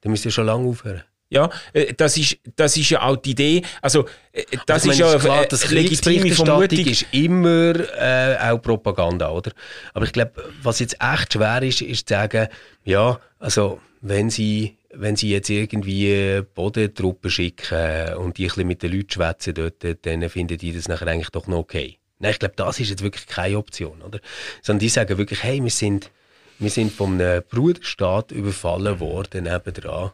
Dann 0.00 0.12
müsst 0.12 0.24
ihr 0.24 0.30
schon 0.30 0.46
lange 0.46 0.68
aufhören. 0.68 1.02
Ja, 1.30 1.50
äh, 1.72 1.92
das 1.94 2.16
ist, 2.16 2.38
das 2.54 2.76
ist 2.76 2.90
ja 2.90 3.02
auch 3.02 3.16
die 3.16 3.32
Idee. 3.32 3.62
Also, 3.82 4.06
äh, 4.32 4.44
das 4.66 4.86
Also, 4.86 4.90
ist 4.90 4.96
ich 4.96 5.00
meine, 5.00 5.10
ja 5.10 5.16
ist 5.16 5.24
klar, 5.24 5.38
eine 5.38 5.46
dass 5.48 5.70
legitime 5.70 6.30
Vermutung. 6.30 6.78
ist 6.86 7.06
immer 7.12 7.74
äh, 7.98 8.36
auch 8.40 8.58
Propaganda, 8.58 9.30
oder? 9.30 9.50
Aber 9.94 10.04
ich 10.04 10.12
glaube, 10.12 10.32
was 10.62 10.78
jetzt 10.78 10.96
echt 11.00 11.32
schwer 11.32 11.62
ist, 11.62 11.80
ist 11.82 12.08
zu 12.08 12.14
sagen, 12.14 12.48
ja, 12.84 13.18
also 13.40 13.80
wenn 14.00 14.30
sie, 14.30 14.76
wenn 14.96 15.16
sie 15.16 15.30
jetzt 15.30 15.50
irgendwie 15.50 16.42
Bodentruppen 16.54 17.30
schicken 17.30 18.14
und 18.14 18.38
die 18.38 18.50
ein 18.50 18.66
mit 18.66 18.82
den 18.82 18.92
Leuten 18.92 19.10
schwätzen 19.10 19.54
dort, 19.54 19.84
dann 20.02 20.28
finden 20.28 20.58
die 20.58 20.72
das 20.72 20.88
nachher 20.88 21.08
eigentlich 21.08 21.30
doch 21.30 21.46
noch 21.46 21.58
okay. 21.58 21.98
Nein, 22.18 22.32
ich 22.32 22.38
glaube, 22.38 22.54
das 22.56 22.80
ist 22.80 22.90
jetzt 22.90 23.02
wirklich 23.02 23.26
keine 23.26 23.58
Option, 23.58 24.00
oder? 24.02 24.20
Sondern 24.62 24.80
die 24.80 24.88
sagen 24.88 25.18
wirklich, 25.18 25.42
hey, 25.42 25.62
wir 25.62 25.70
sind, 25.70 26.10
wir 26.58 26.70
sind 26.70 26.92
von 26.92 27.20
einem 27.20 27.42
Bruderstaat 27.48 28.32
überfallen 28.32 29.00
worden, 29.00 29.44
nebendran. 29.44 30.12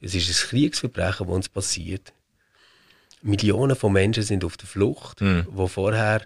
Es 0.00 0.14
ist 0.14 0.28
ein 0.28 0.48
Kriegsverbrechen, 0.48 1.26
das 1.26 1.36
uns 1.36 1.48
passiert. 1.48 2.12
Millionen 3.22 3.76
von 3.76 3.92
Menschen 3.92 4.22
sind 4.22 4.44
auf 4.44 4.56
der 4.56 4.68
Flucht, 4.68 5.20
die 5.20 5.68
vorher 5.68 6.22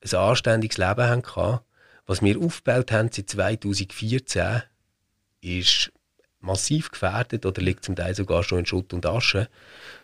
ein 0.00 0.14
anständiges 0.18 0.78
Leben 0.78 1.06
hatten. 1.06 1.60
Was 2.06 2.22
wir 2.22 2.38
aufgebaut 2.40 2.90
haben 2.90 3.10
seit 3.12 3.30
2014, 3.30 4.62
ist 5.40 5.92
massiv 6.42 6.90
gefährdet 6.90 7.46
oder 7.46 7.62
liegt 7.62 7.84
zum 7.84 7.96
Teil 7.96 8.14
sogar 8.14 8.42
schon 8.42 8.60
in 8.60 8.66
Schutt 8.66 8.92
und 8.92 9.06
Asche. 9.06 9.48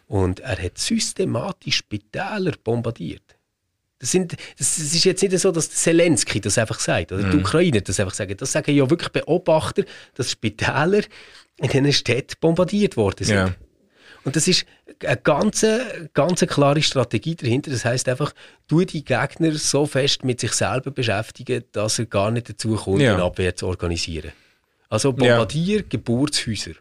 Und 0.07 0.41
er 0.41 0.63
hat 0.63 0.79
systematisch 0.79 1.77
Spitäler 1.77 2.53
bombardiert. 2.63 3.37
Das, 3.99 4.13
sind, 4.13 4.37
das, 4.59 4.79
ist 4.79 5.05
jetzt 5.05 5.23
nicht 5.23 5.37
so, 5.39 5.51
dass 5.51 5.71
Zelensky 5.71 6.41
das 6.41 6.57
einfach 6.57 6.79
sagt 6.79 7.11
oder 7.11 7.25
die 7.25 7.39
Ukraine 7.39 7.83
das 7.83 7.99
einfach 7.99 8.15
sagen. 8.15 8.37
Das 8.37 8.53
sagen 8.53 8.75
ja 8.75 8.89
wirklich 8.89 9.11
Beobachter, 9.11 9.83
dass 10.15 10.31
Spitäler 10.31 11.03
in 11.57 11.69
diesen 11.69 11.93
Städten 11.93 12.37
bombardiert 12.41 12.97
worden 12.97 13.25
sind. 13.25 13.35
Ja. 13.35 13.55
Und 14.25 14.37
das 14.37 14.47
ist 14.47 14.67
eine 15.05 15.17
ganz, 15.17 15.67
ganz 16.13 16.41
klare 16.41 16.83
Strategie 16.83 17.35
dahinter. 17.35 17.71
Das 17.71 17.85
heißt 17.85 18.09
einfach, 18.09 18.33
du 18.69 18.85
die 18.85 19.05
Gegner 19.05 19.53
so 19.55 19.87
fest 19.87 20.25
mit 20.25 20.41
sich 20.41 20.53
selber 20.53 20.91
beschäftigen, 20.91 21.65
dass 21.73 21.99
er 21.99 22.07
gar 22.07 22.31
nicht 22.31 22.49
dazu 22.49 22.77
kommt, 22.77 23.01
Ja. 23.01 23.15
eine 23.15 23.25
Abwehr 23.25 23.57
zu 23.57 23.67
organisieren. 23.67 24.33
Also 24.89 25.13
bombardier 25.13 25.83
Geburtshäuser. 25.83 26.73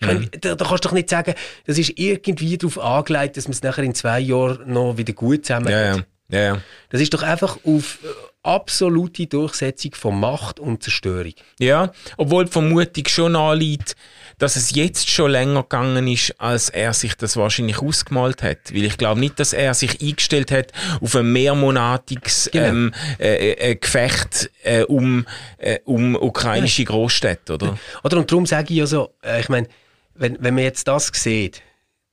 Ich 0.00 0.06
meine, 0.06 0.26
da, 0.26 0.56
da 0.56 0.64
kannst 0.64 0.84
du 0.84 0.88
doch 0.88 0.94
nicht 0.94 1.08
sagen, 1.10 1.34
das 1.64 1.78
ist 1.78 1.96
irgendwie 1.96 2.58
darauf 2.58 2.78
angelegt, 2.78 3.36
dass 3.36 3.46
man 3.46 3.52
es 3.52 3.62
nachher 3.62 3.84
in 3.84 3.94
zwei 3.94 4.18
Jahren 4.18 4.72
noch 4.72 4.96
wieder 4.96 5.12
gut 5.12 5.46
zusammen 5.46 5.68
Ja, 5.68 5.96
ja. 5.96 6.02
Ja, 6.28 6.40
ja. 6.40 6.62
Das 6.88 7.00
ist 7.00 7.12
doch 7.12 7.22
einfach 7.22 7.58
auf 7.64 7.98
äh, 8.02 8.08
absolute 8.42 9.26
Durchsetzung 9.26 9.94
von 9.94 10.18
Macht 10.18 10.58
und 10.58 10.82
Zerstörung. 10.82 11.34
Ja, 11.60 11.92
obwohl 12.16 12.46
die 12.46 12.50
Vermutung 12.50 13.06
schon 13.06 13.36
anliegt, 13.36 13.94
dass 14.42 14.56
es 14.56 14.74
jetzt 14.74 15.08
schon 15.08 15.30
länger 15.30 15.62
gegangen 15.62 16.08
ist, 16.08 16.34
als 16.40 16.68
er 16.68 16.92
sich 16.92 17.14
das 17.14 17.36
wahrscheinlich 17.36 17.78
ausgemalt 17.78 18.42
hat. 18.42 18.72
Weil 18.74 18.84
ich 18.84 18.98
glaube 18.98 19.20
nicht, 19.20 19.38
dass 19.38 19.52
er 19.52 19.72
sich 19.72 20.00
eingestellt 20.02 20.50
hat 20.50 20.72
auf 21.00 21.14
ein 21.14 21.30
mehrmonatiges 21.32 22.50
Genau. 22.52 22.66
ähm, 22.66 22.94
äh, 23.20 23.52
äh, 23.52 23.76
Gefecht 23.76 24.50
äh, 24.64 24.82
um, 24.82 25.26
äh, 25.58 25.78
um 25.84 26.16
ukrainische 26.16 26.84
Großstädte, 26.84 27.54
oder? 27.54 27.78
Oder 28.02 28.16
und 28.16 28.32
darum 28.32 28.46
sage 28.46 28.72
ich 28.72 28.78
ja 28.78 28.86
so, 28.86 29.14
äh, 29.22 29.40
ich 29.40 29.48
meine, 29.48 29.68
wenn, 30.14 30.36
wenn 30.40 30.54
man 30.54 30.64
jetzt 30.64 30.88
das 30.88 31.12
sieht, 31.14 31.62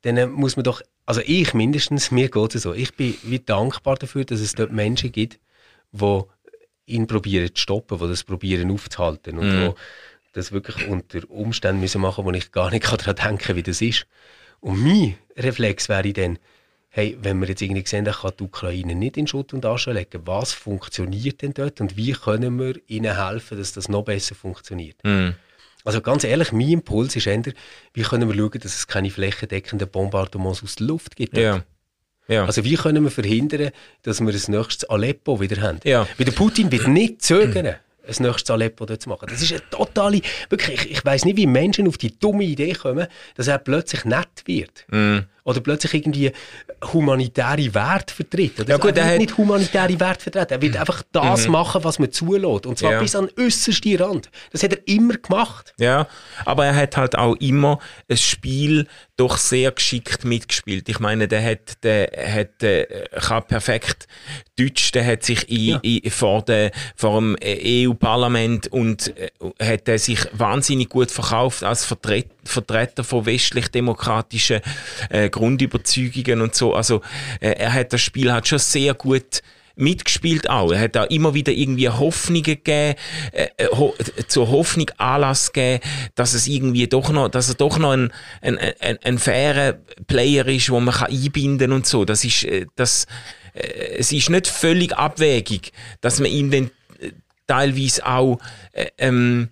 dann 0.03 0.17
äh, 0.17 0.27
muss 0.27 0.55
man 0.55 0.63
doch, 0.63 0.81
also 1.07 1.21
ich 1.25 1.55
mindestens, 1.55 2.11
mir 2.11 2.29
geht 2.29 2.53
es 2.53 2.61
so, 2.61 2.73
ich 2.75 2.93
bin 2.93 3.15
wie 3.23 3.39
dankbar 3.39 3.95
dafür, 3.95 4.23
dass 4.23 4.39
es 4.39 4.53
dort 4.53 4.71
Menschen 4.71 5.11
gibt, 5.11 5.39
die 5.91 6.21
ihn 6.85 7.07
probieren 7.07 7.49
zu 7.55 7.61
stoppen, 7.61 7.97
die 7.97 8.07
das 8.07 8.23
probieren 8.23 8.71
aufzuhalten 8.71 9.39
und 9.39 9.47
Mhm. 9.47 9.61
wo 9.67 9.75
das 10.33 10.51
wirklich 10.51 10.87
unter 10.87 11.29
Umständen 11.29 11.81
müssen 11.81 12.01
machen, 12.01 12.25
wo 12.25 12.31
ich 12.31 12.51
gar 12.51 12.71
nicht 12.71 12.85
daran 13.05 13.15
denken 13.15 13.55
wie 13.55 13.63
das 13.63 13.81
ist. 13.81 14.05
Und 14.59 14.83
mein 14.83 15.15
Reflex 15.37 15.89
wäre 15.89 16.11
dann, 16.13 16.37
hey, 16.89 17.17
wenn 17.21 17.39
wir 17.39 17.47
jetzt 17.47 17.61
irgendwie 17.61 17.87
sehen, 17.87 18.05
dann 18.05 18.15
kann 18.15 18.33
die 18.39 18.43
Ukraine 18.43 18.95
nicht 18.95 19.17
in 19.17 19.27
Schutt 19.27 19.53
und 19.53 19.65
Asche 19.65 19.91
legen, 19.91 20.21
was 20.25 20.53
funktioniert 20.53 21.41
denn 21.41 21.53
dort 21.53 21.79
und 21.81 21.95
wie 21.97 22.13
können 22.13 22.59
wir 22.59 22.75
ihnen 22.87 23.15
helfen, 23.15 23.57
dass 23.57 23.73
das 23.73 23.89
noch 23.89 24.03
besser 24.03 24.35
funktioniert? 24.35 24.97
Mhm. 25.03 25.35
Also 25.85 26.01
ganz 26.01 26.23
ehrlich, 26.23 26.51
mein 26.51 26.69
Impuls 26.69 27.15
ist 27.15 27.27
eher, 27.27 27.41
wie 27.93 28.01
können 28.01 28.27
wir 28.27 28.35
schauen, 28.35 28.59
dass 28.59 28.75
es 28.75 28.87
keine 28.87 29.09
flächendeckenden 29.09 29.89
Bombardements 29.89 30.61
aus 30.63 30.75
der 30.75 30.87
Luft 30.87 31.15
gibt. 31.15 31.37
Ja. 31.37 31.63
Ja. 32.27 32.45
Also 32.45 32.63
wie 32.63 32.75
können 32.75 33.03
wir 33.03 33.11
verhindern, 33.11 33.71
dass 34.03 34.19
wir 34.21 34.31
das 34.31 34.47
nächste 34.47 34.89
Aleppo 34.89 35.39
wieder 35.39 35.61
haben? 35.61 35.79
Ja. 35.83 36.07
Weil 36.17 36.25
der 36.25 36.33
Putin 36.33 36.71
wird 36.71 36.87
nicht 36.87 37.23
zögern, 37.23 37.75
ein 38.09 38.23
nächstes 38.23 38.49
Aleppo 38.49 38.85
dort 38.85 39.01
zu 39.01 39.09
machen. 39.09 39.27
Das 39.29 39.41
ist 39.41 39.51
eine 39.51 39.61
totale, 39.69 40.21
wirklich, 40.49 40.85
ich, 40.85 40.91
ich 40.91 41.05
weiß 41.05 41.25
nicht, 41.25 41.37
wie 41.37 41.47
Menschen 41.47 41.87
auf 41.87 41.97
die 41.97 42.17
dumme 42.17 42.43
Idee 42.43 42.73
kommen, 42.73 43.07
dass 43.35 43.47
er 43.47 43.57
plötzlich 43.59 44.05
nett 44.05 44.43
wird. 44.45 44.85
Mhm. 44.89 45.25
Oder 45.49 45.61
plötzlich 45.61 45.93
irgendwie 45.93 46.31
humanitäre 46.93 47.73
Werte 47.73 48.13
vertritt. 48.13 48.59
Oder 48.59 48.69
Ja, 48.69 48.77
gut, 48.77 48.91
er 48.91 48.95
wird 48.97 49.05
hat- 49.07 49.17
nicht 49.17 49.37
humanitäre 49.37 49.99
Werte 49.99 50.23
vertreten. 50.23 50.53
Er 50.53 50.61
wird 50.61 50.77
einfach 50.77 51.01
das 51.11 51.47
machen, 51.47 51.83
was 51.83 51.99
man 51.99 52.11
zulässt. 52.11 52.65
Und 52.65 52.77
zwar 52.77 52.93
Ja. 52.93 52.99
bis 53.01 53.15
an 53.15 53.27
den 53.35 53.45
äußersten 53.45 53.95
Rand. 53.97 54.29
Das 54.51 54.63
hat 54.63 54.73
er 54.73 54.87
immer 54.87 55.15
gemacht. 55.15 55.73
Ja, 55.79 56.07
aber 56.45 56.65
er 56.67 56.75
hat 56.75 56.95
halt 56.97 57.17
auch 57.17 57.35
immer 57.37 57.79
ein 58.09 58.17
Spiel 58.17 58.87
doch 59.17 59.37
sehr 59.37 59.71
geschickt 59.71 60.23
mitgespielt. 60.23 60.87
Ich 60.87 60.99
meine, 60.99 61.27
der 61.27 61.43
hat, 61.43 61.83
der 61.83 62.09
hat, 62.33 62.63
äh, 62.63 62.85
kann 63.19 63.43
perfekt 63.47 64.07
Deutsch, 64.57 64.91
der 64.93 65.05
hat 65.05 65.23
sich 65.23 65.49
in, 65.49 65.59
Ja. 65.59 65.79
in, 65.81 66.09
vor, 66.11 66.41
der, 66.43 66.71
vor 66.95 67.19
dem 67.19 67.35
EU-Parlament 67.43 68.67
und 68.67 69.13
äh, 69.17 69.29
hat 69.61 69.87
er 69.89 69.99
sich 69.99 70.19
wahnsinnig 70.33 70.89
gut 70.89 71.11
verkauft 71.11 71.63
als 71.63 71.85
Vertret, 71.85 72.27
Vertreter 72.45 73.03
von 73.03 73.25
westlich-demokratischen 73.25 74.61
äh, 75.09 75.29
Grundüberzeugungen 75.39 76.41
und 76.41 76.53
so. 76.53 76.73
Also 76.73 77.01
äh, 77.39 77.51
er 77.51 77.73
hat 77.73 77.93
das 77.93 78.01
Spiel 78.01 78.31
halt 78.31 78.47
schon 78.47 78.59
sehr 78.59 78.93
gut 78.93 79.41
mitgespielt 79.79 80.49
auch. 80.49 80.71
Er 80.71 80.81
hat 80.81 80.95
da 80.95 81.05
immer 81.05 81.33
wieder 81.33 81.53
irgendwie 81.53 81.87
Hoffnungen 81.87 82.43
gegeben, 82.43 82.95
äh, 83.31 83.47
äh, 83.57 83.67
ho 83.67 83.95
zur 84.27 84.49
Hoffnung 84.49 84.91
Anlass 84.97 85.53
gegeben, 85.53 85.81
dass 86.15 86.33
es 86.33 86.47
irgendwie 86.47 86.87
doch 86.87 87.09
noch, 87.11 87.29
dass 87.29 87.49
er 87.49 87.55
doch 87.55 87.77
noch 87.77 87.91
ein, 87.91 88.11
ein, 88.41 88.57
ein, 88.57 88.97
ein 89.01 89.17
fairer 89.17 89.77
Player 90.07 90.45
ist, 90.47 90.69
wo 90.69 90.79
man 90.79 90.93
kann 90.93 91.11
einbinden 91.11 91.71
und 91.71 91.87
so. 91.87 92.03
Das 92.03 92.25
ist, 92.25 92.43
äh, 92.43 92.65
das, 92.75 93.07
äh, 93.53 93.97
es 93.97 94.11
ist 94.11 94.29
nicht 94.29 94.47
völlig 94.47 94.93
abwegig, 94.97 95.71
dass 96.01 96.19
man 96.19 96.29
ihm 96.29 96.51
dann 96.51 96.71
äh, 96.99 97.11
teilweise 97.47 98.05
auch 98.05 98.39
äh, 98.73 98.87
ähm, 98.97 99.47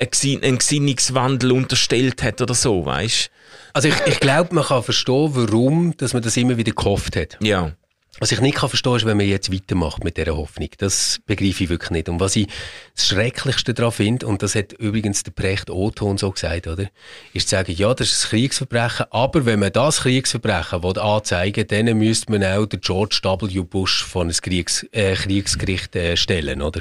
einen 0.00 0.10
Gesinn- 0.10 0.42
einen 0.42 0.58
Gesinnungswandel 0.58 1.52
unterstellt 1.52 2.22
hat 2.22 2.40
oder 2.40 2.54
so, 2.54 2.84
weißt? 2.84 3.30
Also 3.72 3.88
ich, 3.88 3.94
ich 4.06 4.20
glaube, 4.20 4.54
man 4.54 4.64
kann 4.64 4.82
verstehen, 4.82 5.30
warum 5.34 5.96
dass 5.96 6.12
man 6.12 6.22
das 6.22 6.36
immer 6.36 6.56
wieder 6.56 6.72
gehofft 6.72 7.16
hat. 7.16 7.36
Ja. 7.40 7.72
Was 8.18 8.32
ich 8.32 8.40
nicht 8.40 8.56
kann 8.56 8.68
verstehen 8.68 8.96
ist, 8.96 9.06
wenn 9.06 9.16
man 9.16 9.26
jetzt 9.26 9.52
weitermacht 9.52 10.02
mit 10.02 10.16
dieser 10.16 10.36
Hoffnung. 10.36 10.68
Das 10.78 11.20
begreife 11.26 11.64
ich 11.64 11.70
wirklich 11.70 11.90
nicht. 11.90 12.08
Und 12.08 12.18
was 12.18 12.34
ich 12.34 12.48
das 12.94 13.06
Schrecklichste 13.06 13.72
daran 13.72 13.92
finde, 13.92 14.26
und 14.26 14.42
das 14.42 14.56
hat 14.56 14.72
übrigens 14.74 15.22
der 15.22 15.30
Precht 15.30 15.70
Otto 15.70 16.14
so 16.18 16.30
gesagt, 16.32 16.66
oder? 16.66 16.90
Ist 17.32 17.48
zu 17.48 17.56
sagen, 17.56 17.72
ja, 17.72 17.94
das 17.94 18.12
ist 18.12 18.24
ein 18.24 18.30
Kriegsverbrechen, 18.30 19.06
aber 19.10 19.46
wenn 19.46 19.60
man 19.60 19.72
das 19.72 20.00
Kriegsverbrechen 20.00 20.82
will 20.82 20.98
anzeigen 20.98 21.70
will, 21.70 21.84
dann 21.84 21.98
müsste 21.98 22.32
man 22.32 22.44
auch 22.44 22.66
den 22.66 22.80
George 22.80 23.20
W. 23.22 23.60
Bush 23.60 24.04
vor 24.04 24.24
ein 24.24 24.32
Kriegs, 24.32 24.84
äh, 24.90 25.14
Kriegsgericht 25.14 25.94
äh, 25.94 26.16
stellen, 26.16 26.62
oder? 26.62 26.80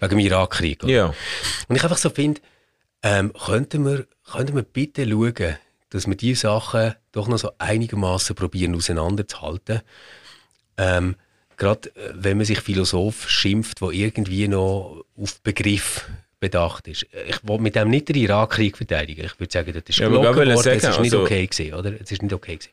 Wegen 0.00 0.10
dem 0.10 0.18
Irakkrieg. 0.18 0.82
Oder? 0.82 0.92
Ja. 0.92 1.14
Und 1.68 1.76
ich 1.76 1.84
einfach 1.84 1.98
so 1.98 2.10
finde, 2.10 2.40
ähm, 3.04 3.32
könnten, 3.34 3.84
wir, 3.84 4.06
könnten 4.28 4.56
wir 4.56 4.62
bitte 4.62 5.08
schauen, 5.08 5.56
dass 5.90 6.06
wir 6.08 6.16
diese 6.16 6.40
Sachen 6.40 6.94
doch 7.12 7.28
noch 7.28 7.38
so 7.38 7.50
einigermaßen 7.58 8.34
probieren 8.34 8.74
auseinanderzuhalten. 8.74 9.82
Ähm, 10.76 11.14
Gerade 11.56 11.90
äh, 11.90 12.12
wenn 12.14 12.38
man 12.38 12.46
sich 12.46 12.60
Philosoph 12.60 13.30
schimpft, 13.30 13.80
wo 13.80 13.90
irgendwie 13.92 14.48
noch 14.48 15.04
auf 15.16 15.40
Begriff 15.42 16.08
bedacht 16.40 16.88
ist. 16.88 17.06
Ich 17.28 17.46
will 17.46 17.58
mit 17.58 17.76
dem 17.76 17.90
nicht 17.90 18.08
den 18.08 18.16
Irakkrieg 18.16 18.76
verteidigen. 18.76 19.24
Ich 19.24 19.38
würde 19.38 19.52
sagen, 19.52 19.72
das 19.72 19.82
ist 19.86 19.98
Ja, 19.98 20.06
aber 20.08 20.18
gelogen 20.20 20.30
ich 20.30 20.36
wollte 20.36 20.54
worden, 20.54 20.76
es 20.76 20.82
sagen, 20.82 20.94
ist 20.94 21.00
nicht 21.00 21.12
also- 21.14 21.24
okay 21.24 21.46
gewesen, 21.46 21.74
oder? 21.74 21.92
Es 22.00 22.10
ist 22.12 22.22
nicht 22.22 22.32
okay 22.32 22.56
gewesen. 22.56 22.72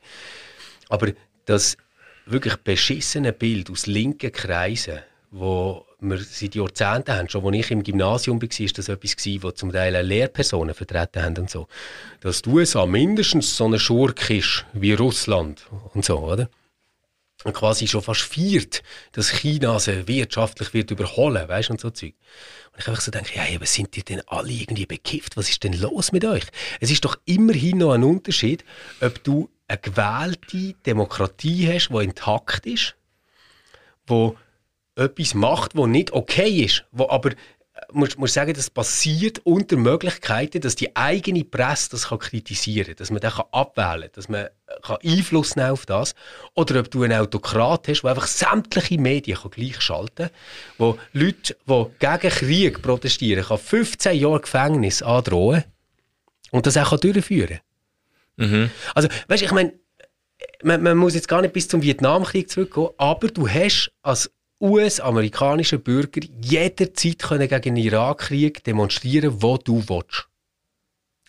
Aber 0.90 1.12
das 1.46 1.78
wirklich 2.26 2.56
beschissene 2.58 3.34
Bild 3.34 3.70
aus 3.70 3.86
linken 3.86 4.32
Kreisen, 4.32 5.00
wo 5.30 5.86
wir 6.02 6.18
seit 6.18 6.56
Jahrzehnten 6.56 7.14
haben, 7.16 7.30
schon 7.30 7.46
als 7.46 7.56
ich 7.56 7.72
im 7.72 7.84
Gymnasium 7.84 8.42
war, 8.42 8.50
ist 8.60 8.78
das 8.78 8.90
etwas 8.90 9.16
gewesen, 9.16 9.44
wo 9.44 9.52
zum 9.52 9.72
Teil 9.72 9.96
auch 9.96 10.02
Lehrpersonen 10.02 10.74
vertreten 10.74 11.24
haben 11.24 11.38
und 11.38 11.50
so. 11.50 11.68
Dass 12.22 12.42
die 12.42 12.50
USA 12.50 12.86
mindestens 12.86 13.56
so 13.56 13.66
eine 13.66 13.80
Schurk 13.80 14.30
ist 14.32 14.66
wie 14.74 14.94
Russland 14.94 15.68
und 15.94 16.04
so, 16.04 16.18
oder? 16.18 16.50
Und 17.44 17.54
quasi 17.54 17.88
schon 17.88 18.02
fast 18.02 18.22
feiert, 18.22 18.84
dass 19.14 19.30
China 19.30 19.80
sie 19.80 20.08
wirtschaftlich 20.08 20.74
wird 20.74 20.92
überholen, 20.92 21.48
weißt 21.48 21.70
du, 21.70 21.74
und 21.74 21.82
so 21.82 21.90
Zeug. 21.90 22.14
Und 22.72 22.80
ich 22.80 22.88
einfach 22.88 23.02
so 23.02 23.12
denke, 23.12 23.36
ja, 23.36 23.44
aber 23.56 23.66
sind 23.66 23.96
die 23.96 24.04
denn 24.04 24.22
alle 24.28 24.52
irgendwie 24.52 24.86
bekifft? 24.86 25.38
Was 25.38 25.50
ist 25.50 25.64
denn 25.64 25.74
los 25.74 26.12
mit 26.12 26.24
euch? 26.26 26.44
Es 26.80 26.92
ist 26.92 27.04
doch 27.04 27.18
immerhin 27.26 27.80
noch 27.80 27.94
ein 27.94 28.04
Unterschied, 28.04 28.64
ob 29.02 29.24
du 29.24 29.50
eine 29.68 29.80
gewählte 29.80 30.74
Demokratie 30.86 31.68
hast, 31.72 31.90
die 31.90 32.04
intakt 32.04 32.66
ist, 32.66 32.96
wo 34.06 34.36
etwas 34.96 35.34
macht, 35.34 35.76
was 35.76 35.88
nicht 35.88 36.12
okay 36.14 36.64
ist, 36.64 36.86
wo 36.92 37.10
aber 37.10 37.32
muss, 37.92 38.18
muss 38.18 38.34
sagen, 38.34 38.54
das 38.54 38.70
passiert 38.70 39.40
unter 39.40 39.76
Möglichkeiten, 39.78 40.62
dass 40.62 40.76
die 40.76 40.96
eigene 40.96 41.44
Presse 41.44 41.90
das 41.92 42.10
kann 42.10 42.20
kritisieren 42.20 42.88
kann, 42.88 42.96
dass 42.98 43.12
man 43.12 43.22
das 43.22 43.36
kann 43.36 43.46
abwählen 43.52 44.02
kann, 44.02 44.12
dass 44.14 44.30
man 44.30 44.48
kann 44.84 44.98
Einfluss 45.04 45.56
nehmen 45.56 45.72
auf 45.72 45.86
das. 45.86 46.14
Oder 46.54 46.80
ob 46.80 46.92
du 46.92 47.04
einen 47.04 47.20
Autokrat 47.20 47.88
hast, 47.88 48.02
der 48.02 48.12
einfach 48.12 48.28
sämtliche 48.28 49.00
Medien 49.00 49.38
kann 49.38 49.52
gleich 49.52 49.82
schalten 49.82 50.28
kann, 50.28 50.30
wo 50.78 50.98
Leute, 51.14 51.56
die 51.68 51.86
gegen 52.00 52.30
Krieg 52.30 52.82
protestieren, 52.82 53.44
kann 53.44 53.58
15 53.58 54.20
Jahre 54.20 54.42
Gefängnis 54.42 55.02
androhen 55.02 55.64
und 56.52 56.66
das 56.66 56.78
auch 56.78 56.98
durchführen 56.98 57.60
kann. 58.38 58.50
Mhm. 58.50 58.72
Also, 58.96 59.08
weißt 59.28 59.42
du, 59.42 59.46
ich 59.46 59.52
meine, 59.52 59.74
man, 60.64 60.82
man, 60.82 60.98
muss 60.98 61.16
jetzt 61.16 61.28
gar 61.28 61.42
nicht 61.42 61.54
bis 61.54 61.68
zum 61.68 61.82
Vietnamkrieg 61.82 62.50
zurückgehen, 62.50 62.90
aber 62.98 63.28
du 63.28 63.48
hast 63.48 63.92
als 64.02 64.32
US-amerikanischer 64.62 65.78
Bürger 65.78 66.22
jederzeit 66.42 67.20
können 67.20 67.48
gegen 67.48 67.76
den 67.76 67.84
Irakkrieg 67.84 68.64
demonstrieren, 68.64 69.42
wo 69.42 69.58
du 69.58 69.84
willst. 69.88 70.28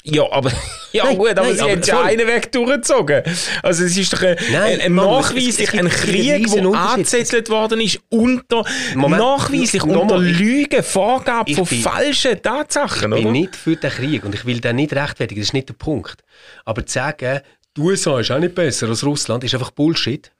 Ja, 0.04 0.24
aber, 0.32 0.50
ja 0.92 1.04
nein, 1.04 1.16
gut, 1.16 1.30
aber 1.30 1.42
nein, 1.42 1.56
sie 1.56 1.62
haben 1.62 1.82
ja 1.82 2.02
einen 2.02 2.26
Weg 2.26 2.50
durchgezogen. 2.50 3.22
Also 3.62 3.84
es 3.84 3.96
ist 3.96 4.12
doch 4.12 4.22
ein, 4.22 4.36
nein, 4.50 4.80
ein, 4.80 4.80
ein 4.80 4.94
nachweislich 4.94 5.78
ein 5.78 5.88
Krieg, 5.88 6.50
der 6.50 6.64
angezettelt 6.64 7.48
worden 7.50 7.80
ist, 7.80 8.00
unter, 8.08 8.64
Moment, 8.96 9.22
nachweislich 9.22 9.84
unter 9.84 10.18
Lügen, 10.18 10.82
Vorgaben 10.82 11.54
von 11.54 11.64
bin, 11.66 11.82
falschen 11.82 12.42
Tatsachen, 12.42 13.12
Ich 13.12 13.22
bin 13.22 13.32
nicht 13.32 13.54
für 13.54 13.76
den 13.76 13.90
Krieg 13.90 14.24
und 14.24 14.34
ich 14.34 14.44
will 14.44 14.60
den 14.60 14.76
nicht 14.76 14.92
rechtfertigen, 14.92 15.40
das 15.40 15.48
ist 15.48 15.54
nicht 15.54 15.68
der 15.68 15.74
Punkt. 15.74 16.24
Aber 16.64 16.84
zu 16.84 16.94
sagen, 16.94 17.40
die 17.76 17.80
USA 17.80 18.18
ist 18.18 18.30
auch 18.32 18.38
nicht 18.40 18.56
besser 18.56 18.88
als 18.88 19.04
Russland, 19.04 19.44
ist 19.44 19.54
einfach 19.54 19.70
Bullshit. 19.70 20.32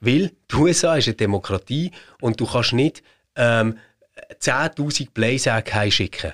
Weil 0.00 0.32
die 0.50 0.56
USA 0.56 0.96
ist 0.96 1.08
eine 1.08 1.16
Demokratie 1.16 1.90
und 2.20 2.40
du 2.40 2.46
kannst 2.46 2.72
nicht 2.72 3.02
ähm, 3.36 3.78
10.000 4.40 5.08
Blaysack 5.12 5.74
heimschicken. 5.74 6.32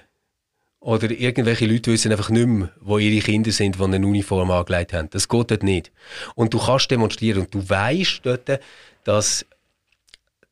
Oder 0.81 1.11
irgendwelche 1.11 1.65
Leute 1.67 1.93
wissen 1.93 2.12
einfach 2.12 2.29
nicht 2.29 2.47
mehr, 2.47 2.71
wo 2.81 2.99
ihre 2.99 3.25
Kinder 3.25 3.53
sind, 3.53 3.79
die 3.79 3.83
eine 3.83 4.07
Uniform 4.07 4.51
angelegt 4.51 4.93
haben. 4.93 5.09
Das 5.11 5.29
geht 5.29 5.51
dort 5.51 5.62
nicht. 5.62 5.93
Und 6.35 6.53
du 6.53 6.59
kannst 6.59 6.91
demonstrieren 6.91 7.43
und 7.43 7.55
du 7.55 7.67
weißt 7.67 8.21
dort, 8.23 8.61
dass 9.05 9.47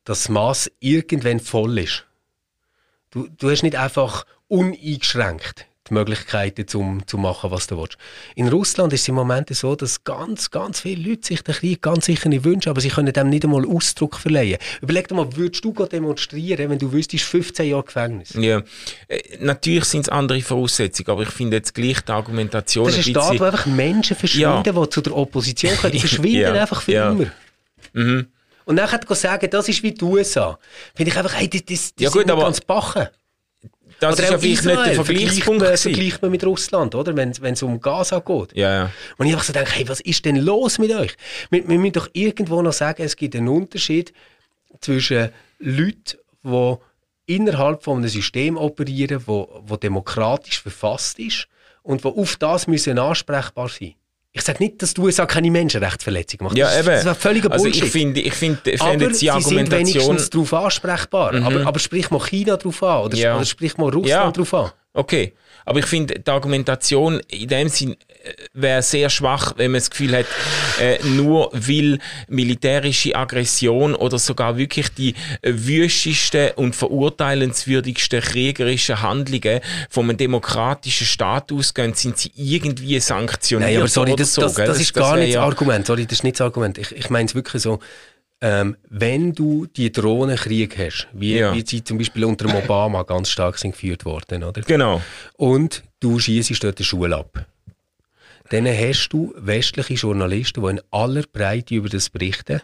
das 0.03 0.29
Maß 0.29 0.71
irgendwann 0.79 1.39
voll 1.39 1.77
ist. 1.77 2.05
Du, 3.11 3.27
du 3.27 3.51
hast 3.51 3.61
nicht 3.61 3.75
einfach 3.75 4.25
uneingeschränkt 4.47 5.67
die 5.89 5.93
Möglichkeiten 5.93 6.67
zum, 6.67 7.05
zu 7.07 7.17
machen, 7.17 7.51
was 7.51 7.67
du 7.67 7.77
willst. 7.77 7.97
In 8.35 8.47
Russland 8.47 8.93
ist 8.93 9.01
es 9.01 9.07
im 9.09 9.15
Moment 9.15 9.53
so, 9.53 9.75
dass 9.75 10.03
ganz, 10.03 10.49
ganz 10.49 10.79
viele 10.81 11.09
Leute 11.09 11.27
sich 11.27 11.41
den 11.41 11.55
Krieg 11.55 11.81
ganz 11.81 12.05
sicher 12.05 12.29
nicht 12.29 12.45
wünschen, 12.45 12.69
aber 12.69 12.79
sie 12.79 12.89
können 12.89 13.11
dem 13.11 13.29
nicht 13.29 13.43
einmal 13.43 13.65
Ausdruck 13.65 14.17
verleihen. 14.17 14.57
Überleg 14.81 15.07
dir 15.07 15.15
mal, 15.15 15.35
würdest 15.35 15.65
du 15.65 15.73
demonstrieren, 15.73 16.69
wenn 16.69 16.79
du 16.79 16.91
wüsstest, 16.91 17.25
15 17.25 17.69
Jahre 17.69 17.83
Gefängnis? 17.83 18.33
Ja, 18.33 18.61
äh, 19.07 19.37
natürlich 19.39 19.85
sind 19.85 20.01
es 20.01 20.09
andere 20.09 20.41
Voraussetzungen, 20.41 21.09
aber 21.09 21.23
ich 21.23 21.29
finde 21.29 21.57
jetzt 21.57 21.73
gleich 21.73 22.01
die 22.01 22.11
Argumentation 22.11 22.85
Das 22.85 22.97
ist 22.97 23.07
ein 23.07 23.11
Staat, 23.11 23.39
wo 23.39 23.43
einfach 23.43 23.65
Menschen 23.65 24.15
verschwinden, 24.15 24.63
ja. 24.65 24.83
die 24.83 24.89
zu 24.89 25.01
der 25.01 25.15
Opposition 25.15 25.73
können. 25.75 25.93
Die 25.93 25.99
verschwinden 26.07 26.39
ja. 26.39 26.53
einfach 26.53 26.81
für 26.81 26.91
ja. 26.91 27.11
immer. 27.11 27.31
Mhm. 27.93 28.27
Und 28.65 28.77
dann 28.77 28.91
hat 28.91 29.09
er 29.09 29.15
sagen, 29.15 29.49
das 29.49 29.67
ist 29.67 29.83
wie 29.83 29.91
die 29.91 30.05
USA. 30.05 30.57
Finde 30.95 31.11
ich 31.11 31.17
einfach, 31.17 31.33
hey, 31.33 31.49
das, 31.49 31.65
das, 31.65 31.95
das 31.95 32.03
ja, 32.03 32.09
gut, 32.09 32.29
aber, 32.29 32.43
ganz 32.43 32.61
bachen. 32.61 33.07
Das 33.99 34.15
oder 34.15 34.23
ist 34.23 34.31
ja 34.31 34.37
vielleicht 34.37 34.65
nicht 34.65 34.85
der 34.85 34.95
Vergleichspunkt. 34.95 35.79
Vergleicht 35.79 36.21
man 36.21 36.31
mit 36.31 36.43
Russland, 36.45 36.95
oder? 36.95 37.15
Wenn 37.15 37.29
es 37.29 37.63
um 37.63 37.79
Gaza 37.79 38.19
geht. 38.19 38.55
Ja, 38.55 38.73
ja. 38.73 38.91
Und 39.17 39.27
ich 39.27 39.33
einfach 39.33 39.45
so 39.45 39.53
denke, 39.53 39.71
hey, 39.71 39.87
was 39.87 40.01
ist 40.01 40.25
denn 40.25 40.37
los 40.37 40.77
mit 40.77 40.91
euch? 40.93 41.15
Wir, 41.49 41.67
wir 41.67 41.77
müssen 41.77 41.93
doch 41.93 42.09
irgendwo 42.13 42.61
noch 42.61 42.73
sagen, 42.73 43.03
es 43.03 43.15
gibt 43.15 43.35
einen 43.35 43.47
Unterschied 43.47 44.13
zwischen 44.81 45.29
Leuten, 45.59 46.17
die 46.43 46.75
innerhalb 47.25 47.83
von 47.83 47.99
einem 47.99 48.09
System 48.09 48.57
operieren, 48.57 49.23
wo, 49.25 49.61
wo 49.65 49.77
demokratisch 49.77 50.61
verfasst 50.61 51.19
ist 51.19 51.47
und 51.81 52.03
wo 52.03 52.09
auf 52.09 52.35
das 52.35 52.67
müssen 52.67 52.99
ansprechbar 52.99 53.69
sein. 53.69 53.95
Ich 54.35 54.41
sage 54.41 54.63
nicht, 54.63 54.81
dass 54.81 54.95
die 54.95 55.01
USA 55.01 55.27
keine 55.27 55.51
Menschenrechtsverletzungen 55.51 56.45
macht. 56.45 56.57
Ja, 56.57 56.75
eben. 56.77 56.87
Das 56.87 57.05
ist 57.05 57.17
völliger 57.17 57.51
also 57.51 57.67
ich 57.67 57.83
finde, 57.83 58.19
ich 58.19 58.33
finde, 58.33 58.71
ich 58.71 58.81
finde 58.81 59.11
die 59.11 59.29
Argumentation... 59.29 59.41
sie 59.41 59.55
sind 59.55 59.71
wenigstens 59.71 60.29
darauf 60.31 60.53
ansprechbar. 60.55 61.33
Mhm. 61.33 61.45
Aber, 61.45 61.67
aber 61.67 61.79
sprich 61.79 62.09
mal 62.09 62.19
China 62.19 62.57
darauf 62.57 62.81
an 62.81 63.03
oder, 63.03 63.17
ja. 63.17 63.35
oder 63.35 63.45
sprich 63.45 63.77
mal 63.77 63.91
Russland 63.91 64.07
ja. 64.07 64.31
darauf 64.31 64.53
an. 64.55 64.71
Okay, 64.93 65.33
aber 65.65 65.79
ich 65.79 65.85
finde, 65.85 66.19
die 66.19 66.31
Argumentation 66.31 67.21
in 67.29 67.47
dem 67.47 67.69
Sinn 67.69 67.91
äh, 67.91 68.33
wäre 68.53 68.81
sehr 68.81 69.09
schwach, 69.09 69.53
wenn 69.57 69.71
man 69.71 69.79
das 69.79 69.89
Gefühl 69.89 70.17
hat, 70.17 70.25
äh, 70.79 70.97
nur 71.03 71.49
weil 71.53 71.99
militärische 72.27 73.15
Aggression 73.15 73.95
oder 73.95 74.19
sogar 74.19 74.57
wirklich 74.57 74.89
die 74.89 75.15
äh, 75.41 75.53
wüstesten 75.53 76.51
und 76.55 76.75
verurteilenswürdigsten 76.75 78.21
kriegerischen 78.21 79.01
Handlungen 79.01 79.61
von 79.89 80.09
einem 80.09 80.17
demokratischen 80.17 81.07
Staat 81.07 81.51
ausgehen, 81.51 81.93
sind 81.93 82.17
sie 82.17 82.31
irgendwie 82.35 82.99
sanktioniert 82.99 83.71
Nein, 83.71 83.79
aber 83.79 83.87
sorry, 83.87 84.15
das, 84.15 84.33
das, 84.33 84.53
das, 84.53 84.67
das, 84.67 84.79
ist 84.79 84.93
gar 84.93 85.17
nicht 85.17 85.35
das 85.35 85.43
Argument. 85.43 85.85
Sorry, 85.85 86.05
das 86.05 86.19
ist 86.19 86.23
nicht 86.23 86.39
das 86.39 86.45
Argument. 86.45 86.77
Ich, 86.77 86.91
ich 86.91 87.09
meine 87.09 87.25
es 87.25 87.35
wirklich 87.35 87.61
so, 87.61 87.79
ähm, 88.43 88.75
wenn 88.89 89.31
du 89.31 89.67
die 89.67 89.89
Drohnenkrieg 89.89 90.77
hast, 90.77 91.07
wie, 91.13 91.37
ja. 91.37 91.55
wie 91.55 91.63
sie 91.65 91.81
zum 91.81 91.97
Beispiel 91.97 92.25
unter 92.25 92.45
dem 92.45 92.57
Obama 92.57 93.03
ganz 93.03 93.29
stark 93.29 93.57
sind 93.57 93.71
geführt 93.71 94.03
worden, 94.03 94.43
oder? 94.43 94.61
Genau. 94.63 95.01
Und 95.37 95.81
du 96.01 96.19
schießt 96.19 96.61
dort 96.61 96.77
die 96.77 96.83
Schule 96.83 97.15
ab. 97.15 97.45
Dann 98.49 98.67
hast 98.67 99.07
du 99.09 99.33
westliche 99.37 99.93
Journalisten, 99.93 100.61
die 100.61 100.71
in 100.71 100.81
aller 100.91 101.23
Breite 101.31 101.73
über 101.75 101.87
das 101.87 102.09
berichten. 102.09 102.61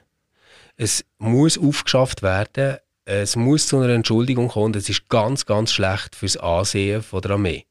Es 0.76 1.06
muss 1.18 1.58
aufgeschafft 1.58 2.24
werden, 2.24 2.78
es 3.06 3.38
muss 3.38 3.68
zu 3.68 3.78
einer 3.78 3.94
Entschuldigung 3.94 4.50
kommen. 4.50 4.74
Das 4.74 4.90
ist 4.90 5.08
ganz, 5.08 5.46
ganz 5.46 5.72
schlecht 5.72 6.14
fürs 6.14 6.36
Ansehen 6.36 7.02
von 7.02 7.22
der 7.22 7.32
Armee. 7.32 7.66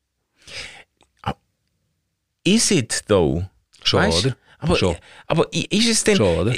Ist 2.42 2.72
es 2.72 3.04
though? 3.04 3.44
Schon, 3.84 4.00
weißt? 4.00 4.24
oder? 4.24 4.36
Aber, 4.60 4.76
Schon. 4.76 4.96
aber 5.26 5.46
ist 5.52 5.90
es 5.90 6.04
denn... 6.04 6.16
Schon, 6.16 6.38
oder? 6.38 6.54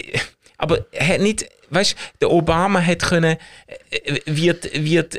Aber 0.61 0.85
hat 0.97 1.21
nicht, 1.21 1.47
weißt, 1.71 1.97
der 2.21 2.31
Obama 2.31 2.81
hat 2.83 3.03
können, 3.03 3.39
äh, 3.91 4.21
wird, 4.27 4.71
wird, 4.85 5.19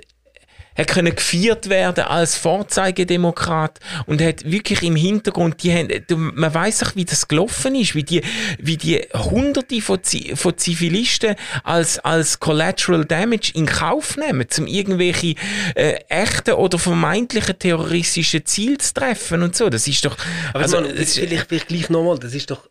hat 0.77 0.87
können 0.87 1.15
gefeiert 1.15 1.67
werden 1.67 2.03
als 2.03 2.37
Vorzeigedemokrat 2.37 3.79
und 4.05 4.21
hat 4.21 4.49
wirklich 4.49 4.83
im 4.83 4.95
Hintergrund, 4.95 5.63
die 5.63 5.73
haben, 5.73 5.89
man 6.35 6.53
weiß 6.53 6.83
auch, 6.83 6.95
wie 6.95 7.05
das 7.05 7.27
gelaufen 7.27 7.73
ist, 7.73 7.95
wie 7.95 8.03
die, 8.03 8.21
wie 8.59 8.77
die 8.77 8.99
Hunderte 9.15 9.81
von, 9.81 9.99
von 10.35 10.57
Zivilisten 10.59 11.35
als, 11.63 11.97
als 11.97 12.39
Collateral 12.39 13.03
Damage 13.03 13.51
in 13.55 13.65
Kauf 13.65 14.15
nehmen, 14.15 14.45
um 14.59 14.67
irgendwelche 14.67 15.33
äh, 15.73 15.95
echten 16.07 16.53
oder 16.53 16.77
vermeintlichen 16.77 17.57
terroristischen 17.57 18.45
Ziele 18.45 18.77
zu 18.77 18.93
treffen 18.93 19.41
und 19.41 19.55
so. 19.55 19.69
Das 19.69 19.87
ist 19.87 20.05
doch, 20.05 20.17
also, 20.53 20.81
man, 20.81 20.95
das, 20.95 21.15
vielleicht, 21.15 21.47
vielleicht 21.47 21.67
gleich 21.67 21.89
nochmal, 21.89 22.19
das 22.19 22.35
ist 22.35 22.51
doch 22.51 22.69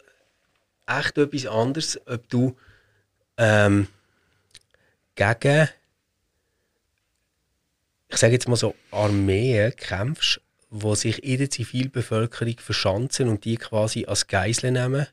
echt 0.99 1.19
etwas 1.19 1.47
anderes, 1.47 2.01
ob 2.07 2.29
du 2.29 2.57
ähm, 3.37 3.87
gegen, 5.15 5.69
ich 8.09 8.17
sage 8.17 8.33
jetzt 8.33 8.49
mal 8.49 8.57
so, 8.57 8.75
Armeen 8.91 9.75
kämpfst, 9.77 10.41
wo 10.71 10.95
sich 10.95 11.23
in 11.25 11.39
der 11.39 11.51
Zivilbevölkerung 11.51 12.59
verschanzen 12.59 13.29
und 13.29 13.45
die 13.45 13.57
quasi 13.57 14.05
als 14.07 14.27
Geisel 14.27 14.71
nehmen. 14.71 15.07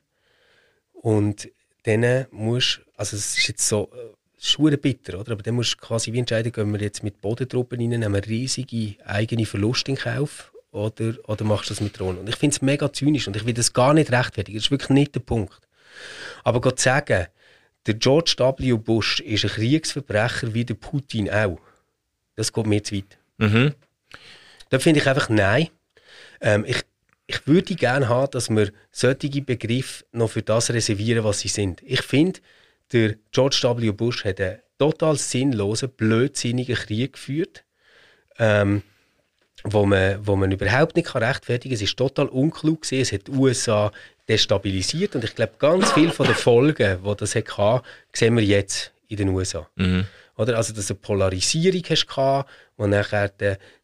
Und 0.92 1.48
dann 1.84 2.26
musst 2.30 2.80
also 2.96 3.16
es 3.16 3.38
ist 3.38 3.48
jetzt 3.48 3.68
so, 3.68 3.90
schwer 4.38 4.76
bitter, 4.76 5.20
oder? 5.20 5.32
Aber 5.32 5.42
dann 5.42 5.54
musst 5.54 5.74
du 5.74 5.76
quasi 5.78 6.12
wie 6.12 6.18
entscheiden, 6.18 6.52
gehen 6.52 6.72
wir 6.72 6.80
jetzt 6.80 7.02
mit 7.02 7.20
Bodentruppen 7.20 7.80
rein, 7.80 8.00
nehmen 8.00 8.14
riesige 8.14 8.96
eigene 9.04 9.46
Verluste 9.46 9.92
in 9.92 9.96
Kauf 9.96 10.52
oder, 10.70 11.14
oder 11.26 11.44
machst 11.44 11.70
du 11.70 11.74
das 11.74 11.80
mit 11.80 11.98
Drohnen? 11.98 12.20
Und 12.20 12.28
ich 12.28 12.36
finde 12.36 12.54
es 12.54 12.62
mega 12.62 12.92
zynisch 12.92 13.26
und 13.26 13.36
ich 13.36 13.44
will 13.46 13.54
das 13.54 13.72
gar 13.72 13.94
nicht 13.94 14.12
rechtfertigen. 14.12 14.58
Das 14.58 14.66
ist 14.66 14.70
wirklich 14.70 14.90
nicht 14.90 15.14
der 15.14 15.20
Punkt. 15.20 15.60
Aber 16.44 16.60
Gott 16.60 16.80
sagen, 16.80 17.26
der 17.86 17.94
George 17.94 18.36
W. 18.38 18.72
Bush 18.74 19.20
ist 19.20 19.44
ein 19.44 19.50
Kriegsverbrecher 19.50 20.52
wie 20.54 20.64
der 20.64 20.74
Putin 20.74 21.30
auch. 21.30 21.58
Das 22.36 22.52
geht 22.52 22.66
mir 22.66 22.82
zu 22.82 22.96
weit. 22.96 23.18
Mhm. 23.38 23.74
Da 24.68 24.78
finde 24.78 25.00
ich 25.00 25.06
einfach, 25.06 25.28
nein. 25.28 25.68
Ähm, 26.40 26.64
ich, 26.66 26.82
ich 27.26 27.46
würde 27.46 27.74
gerne 27.74 28.08
haben, 28.08 28.30
dass 28.30 28.50
wir 28.50 28.72
solche 28.90 29.42
Begriffe 29.42 30.04
noch 30.12 30.30
für 30.30 30.42
das 30.42 30.70
reservieren, 30.70 31.24
was 31.24 31.40
sie 31.40 31.48
sind. 31.48 31.82
Ich 31.82 32.02
finde, 32.02 32.40
der 32.92 33.16
George 33.32 33.60
W. 33.62 33.90
Bush 33.92 34.24
hat 34.24 34.40
einen 34.40 34.58
total 34.78 35.16
sinnlosen, 35.16 35.90
blödsinnigen 35.90 36.76
Krieg 36.76 37.14
geführt. 37.14 37.64
Ähm, 38.38 38.82
wo 39.64 39.84
man, 39.84 40.24
wo 40.26 40.36
man 40.36 40.52
überhaupt 40.52 40.96
nicht 40.96 41.14
rechtfertigen 41.14 41.74
kann. 41.74 41.82
Es 41.84 41.90
ist 41.90 41.96
total 41.96 42.26
unklug 42.26 42.82
gewesen. 42.82 43.02
Es 43.02 43.12
hat 43.12 43.26
die 43.26 43.32
USA 43.32 43.90
destabilisiert 44.28 45.14
und 45.14 45.24
ich 45.24 45.34
glaube, 45.34 45.52
ganz 45.58 45.92
viele 45.92 46.10
von 46.12 46.26
den 46.26 46.34
Folgen, 46.34 46.98
die 47.04 47.16
das 47.16 47.34
hatte, 47.34 47.82
sehen 48.12 48.36
wir 48.36 48.44
jetzt 48.44 48.92
in 49.08 49.16
den 49.16 49.28
USA. 49.30 49.68
Mhm. 49.76 50.04
Oder? 50.36 50.56
Also, 50.56 50.72
dass 50.72 50.86
du 50.86 50.94
eine 50.94 51.00
Polarisierung 51.00 51.82
hast 51.88 52.06
gehabt, 52.06 52.48
die 52.78 52.86
nachher 52.86 53.32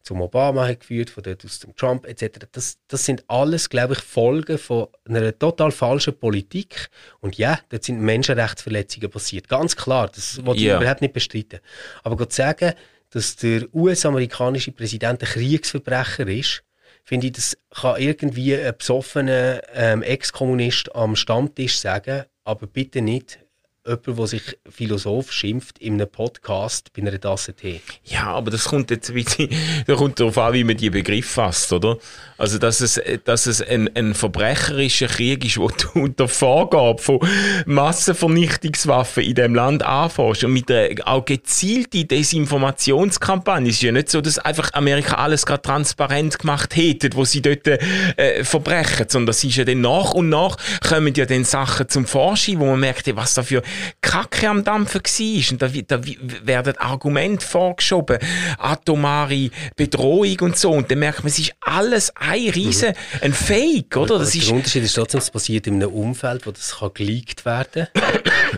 zum 0.01 0.21
Obama 0.21 0.65
hat 0.67 0.79
geführt, 0.79 1.09
von 1.09 1.21
dort 1.23 1.43
aus 1.43 1.59
zum 1.59 1.75
Trump 1.75 2.07
etc. 2.07 2.45
Das, 2.53 2.77
das 2.87 3.03
sind 3.03 3.25
alles, 3.27 3.69
glaube 3.69 3.93
ich, 3.93 3.99
Folgen 3.99 4.57
von 4.57 4.87
einer 5.05 5.37
total 5.37 5.71
falschen 5.71 6.17
Politik. 6.17 6.89
Und 7.19 7.37
ja, 7.37 7.59
dort 7.69 7.83
sind 7.83 7.99
Menschenrechtsverletzungen 7.99 9.09
passiert. 9.09 9.49
Ganz 9.49 9.75
klar, 9.75 10.09
das 10.15 10.45
wollte 10.45 10.61
ich 10.61 10.67
Ja. 10.67 10.77
überhaupt 10.77 11.01
nicht 11.01 11.13
bestreiten. 11.13 11.59
Aber 12.03 12.15
Gott 12.15 12.31
sagen, 12.31 12.73
dass 13.09 13.35
der 13.35 13.65
US-amerikanische 13.73 14.71
Präsident 14.71 15.21
ein 15.23 15.27
Kriegsverbrecher 15.27 16.27
ist, 16.27 16.63
finde 17.05 17.27
ich, 17.27 17.33
das 17.33 17.57
kann 17.69 18.01
irgendwie 18.01 18.55
ein 18.55 18.75
besoffener 18.77 19.61
ähm, 19.73 20.01
Ex-Kommunist 20.01 20.93
am 20.95 21.15
Stammtisch 21.15 21.79
sagen, 21.79 22.25
aber 22.43 22.67
bitte 22.67 23.01
nicht 23.01 23.44
jemand, 23.85 24.19
der 24.19 24.27
sich 24.27 24.57
Philosoph 24.69 25.31
schimpft 25.31 25.79
in 25.79 25.93
einem 25.93 26.09
Podcast 26.09 26.91
bei 26.93 27.01
einer 27.01 27.19
Tasse 27.19 27.53
Tee. 27.53 27.81
Ja, 28.05 28.25
aber 28.27 28.51
das 28.51 28.65
kommt 28.65 28.89
jetzt 28.89 29.13
bisschen, 29.13 29.49
da 29.87 29.95
kommt 29.95 30.19
darauf 30.19 30.37
an, 30.37 30.53
wie 30.53 30.63
man 30.63 30.77
die 30.77 30.89
Begriffe 30.89 31.27
fasst, 31.27 31.71
oder? 31.71 31.97
Also, 32.37 32.57
dass 32.57 32.81
es, 32.81 33.01
dass 33.23 33.45
es 33.45 33.61
ein, 33.61 33.89
ein 33.95 34.13
verbrecherischer 34.13 35.07
Krieg 35.07 35.45
ist, 35.45 35.57
wo 35.57 35.69
du 35.69 35.87
unter 36.01 36.27
Vorgabe 36.27 37.01
von 37.01 37.19
Massenvernichtungswaffen 37.65 39.23
in 39.23 39.35
dem 39.35 39.55
Land 39.55 39.83
anfährst 39.83 40.43
und 40.43 40.53
mit 40.53 40.69
einer 40.71 41.07
auch 41.07 41.23
gezielten 41.23 42.07
Desinformationskampagne. 42.07 43.69
Es 43.69 43.75
ist 43.75 43.83
ja 43.83 43.91
nicht 43.91 44.09
so, 44.09 44.21
dass 44.21 44.39
einfach 44.39 44.73
Amerika 44.73 45.15
alles 45.15 45.45
gerade 45.45 45.61
transparent 45.61 46.39
gemacht 46.39 46.75
hätte, 46.75 47.09
wo 47.13 47.23
sie 47.23 47.41
dort 47.41 47.67
äh, 47.67 48.43
verbrechen, 48.43 49.05
sondern 49.09 49.31
es 49.31 49.43
ist 49.43 49.55
ja 49.55 49.63
dann 49.63 49.81
nach 49.81 50.11
und 50.13 50.29
nach 50.29 50.57
kommen 50.87 51.13
ja 51.13 51.25
dann 51.25 51.43
Sachen 51.43 51.87
zum 51.87 52.05
Vorschein, 52.05 52.59
wo 52.59 52.65
man 52.65 52.79
merkt, 52.79 53.15
was 53.15 53.35
da 53.35 53.43
für 53.43 53.61
Kacke 54.01 54.49
am 54.49 54.63
Dampfen 54.63 55.01
war. 55.01 55.51
Und 55.51 55.61
da, 55.61 55.67
da 55.97 56.01
werden 56.43 56.77
Argumente 56.77 57.45
vorgeschoben, 57.45 58.19
atomare 58.57 59.49
Bedrohung 59.75 60.39
und 60.41 60.57
so. 60.57 60.71
Und 60.71 60.89
dann 60.91 60.99
merkt 60.99 61.19
man, 61.19 61.27
es 61.27 61.39
ist 61.39 61.53
alles 61.61 62.11
ein 62.15 62.49
riesen, 62.49 62.93
ein 63.21 63.33
Fake, 63.33 63.95
oder? 63.97 64.19
Das 64.19 64.29
Aber 64.29 64.37
ist, 64.37 64.47
der 64.47 64.55
Unterschied 64.55 64.83
ist 64.83 64.93
trotzdem, 64.93 65.19
es 65.19 65.31
passiert 65.31 65.67
in 65.67 65.75
einem 65.75 65.89
Umfeld, 65.93 66.45
wo 66.45 66.51
das 66.51 66.77
kann 66.77 66.91
geleakt 66.93 67.45
werden 67.45 67.87
kann. 67.93 68.03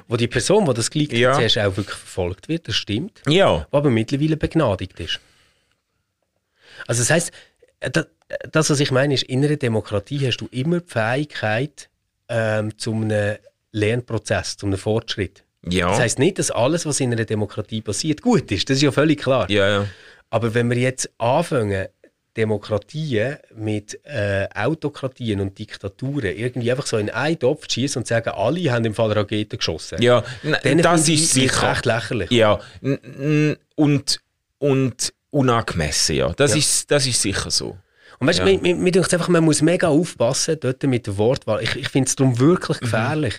wo 0.07 0.17
die 0.17 0.27
Person, 0.27 0.65
die 0.65 0.73
das 0.73 0.89
geleakt 0.89 1.13
Ja. 1.13 1.29
hat, 1.31 1.37
zuerst 1.37 1.57
auch 1.59 1.77
wirklich 1.77 1.97
verfolgt 1.97 2.47
wird, 2.49 2.67
das 2.67 2.75
stimmt. 2.75 3.21
ja. 3.27 3.59
die 3.71 3.75
aber 3.75 3.89
mittlerweile 3.89 4.37
begnadigt 4.37 4.99
ist. 4.99 5.19
Also 6.87 7.01
das 7.01 7.09
heißt, 7.09 7.31
das, 7.79 8.07
das, 8.51 8.69
was 8.69 8.79
ich 8.79 8.91
meine, 8.91 9.13
ist, 9.13 9.23
in 9.23 9.43
einer 9.43 9.55
Demokratie 9.55 10.25
hast 10.27 10.37
du 10.37 10.47
immer 10.51 10.79
die 10.81 10.89
Fähigkeit 10.91 11.89
ähm, 12.29 12.77
zu 12.77 12.93
einem 12.93 13.37
Lernprozess, 13.77 14.57
zu 14.57 14.65
einem 14.65 14.77
Fortschritt. 14.77 15.43
Ja. 15.69 15.89
Das 15.89 15.99
heißt 15.99 16.19
nicht, 16.19 16.39
dass 16.39 16.51
alles, 16.51 16.85
was 16.85 16.99
in 16.99 17.11
einer 17.11 17.25
Demokratie 17.25 17.81
passiert, 17.81 18.21
gut 18.21 18.51
ist. 18.51 18.69
Das 18.69 18.77
ist 18.77 18.83
ja 18.83 18.91
völlig 18.91 19.21
klar. 19.21 19.49
ja, 19.49 19.67
ja. 19.69 19.85
Aber 20.29 20.53
wenn 20.53 20.69
wir 20.69 20.77
jetzt 20.77 21.09
anfangen, 21.19 21.87
Demokratien 22.35 23.37
mit 23.55 23.99
äh, 24.03 24.47
Autokratien 24.53 25.39
und 25.41 25.57
Diktaturen 25.57 26.37
irgendwie 26.37 26.69
einfach 26.71 26.85
so 26.85 26.97
in 26.97 27.09
einen 27.09 27.39
Topf 27.39 27.67
zu 27.67 27.75
schießen 27.75 28.01
und 28.01 28.07
sagen, 28.07 28.29
alle 28.29 28.71
haben 28.71 28.85
im 28.85 28.93
Fall 28.93 29.11
Raketen 29.11 29.57
geschossen. 29.57 30.01
Ja, 30.01 30.23
Dann 30.63 30.77
das 30.79 31.09
ist 31.09 31.31
sicher. 31.33 31.71
recht 31.71 31.85
lächerlich. 31.85 32.29
Ja, 32.29 32.59
und, 33.75 34.19
und 34.59 35.13
unangemessen, 35.31 36.15
ja. 36.15 36.33
Das, 36.33 36.51
Ja. 36.51 36.57
Ist, 36.57 36.91
das 36.91 37.07
ist 37.07 37.21
sicher 37.21 37.49
so. 37.49 37.77
Und 38.19 38.27
weißt, 38.27 38.39
Ja. 38.39 38.45
mir, 38.45 38.59
mir, 38.59 38.75
mir 38.75 38.91
denkt 38.91 39.13
einfach, 39.13 39.27
man 39.29 39.43
muss 39.43 39.61
mega 39.61 39.87
aufpassen 39.89 40.57
dort 40.59 40.81
mit 40.83 41.05
der 41.07 41.17
Wortwahl. 41.17 41.61
Ich, 41.63 41.75
ich 41.75 41.89
finde 41.89 42.07
es 42.07 42.15
darum 42.15 42.39
wirklich 42.39 42.79
gefährlich. 42.79 43.35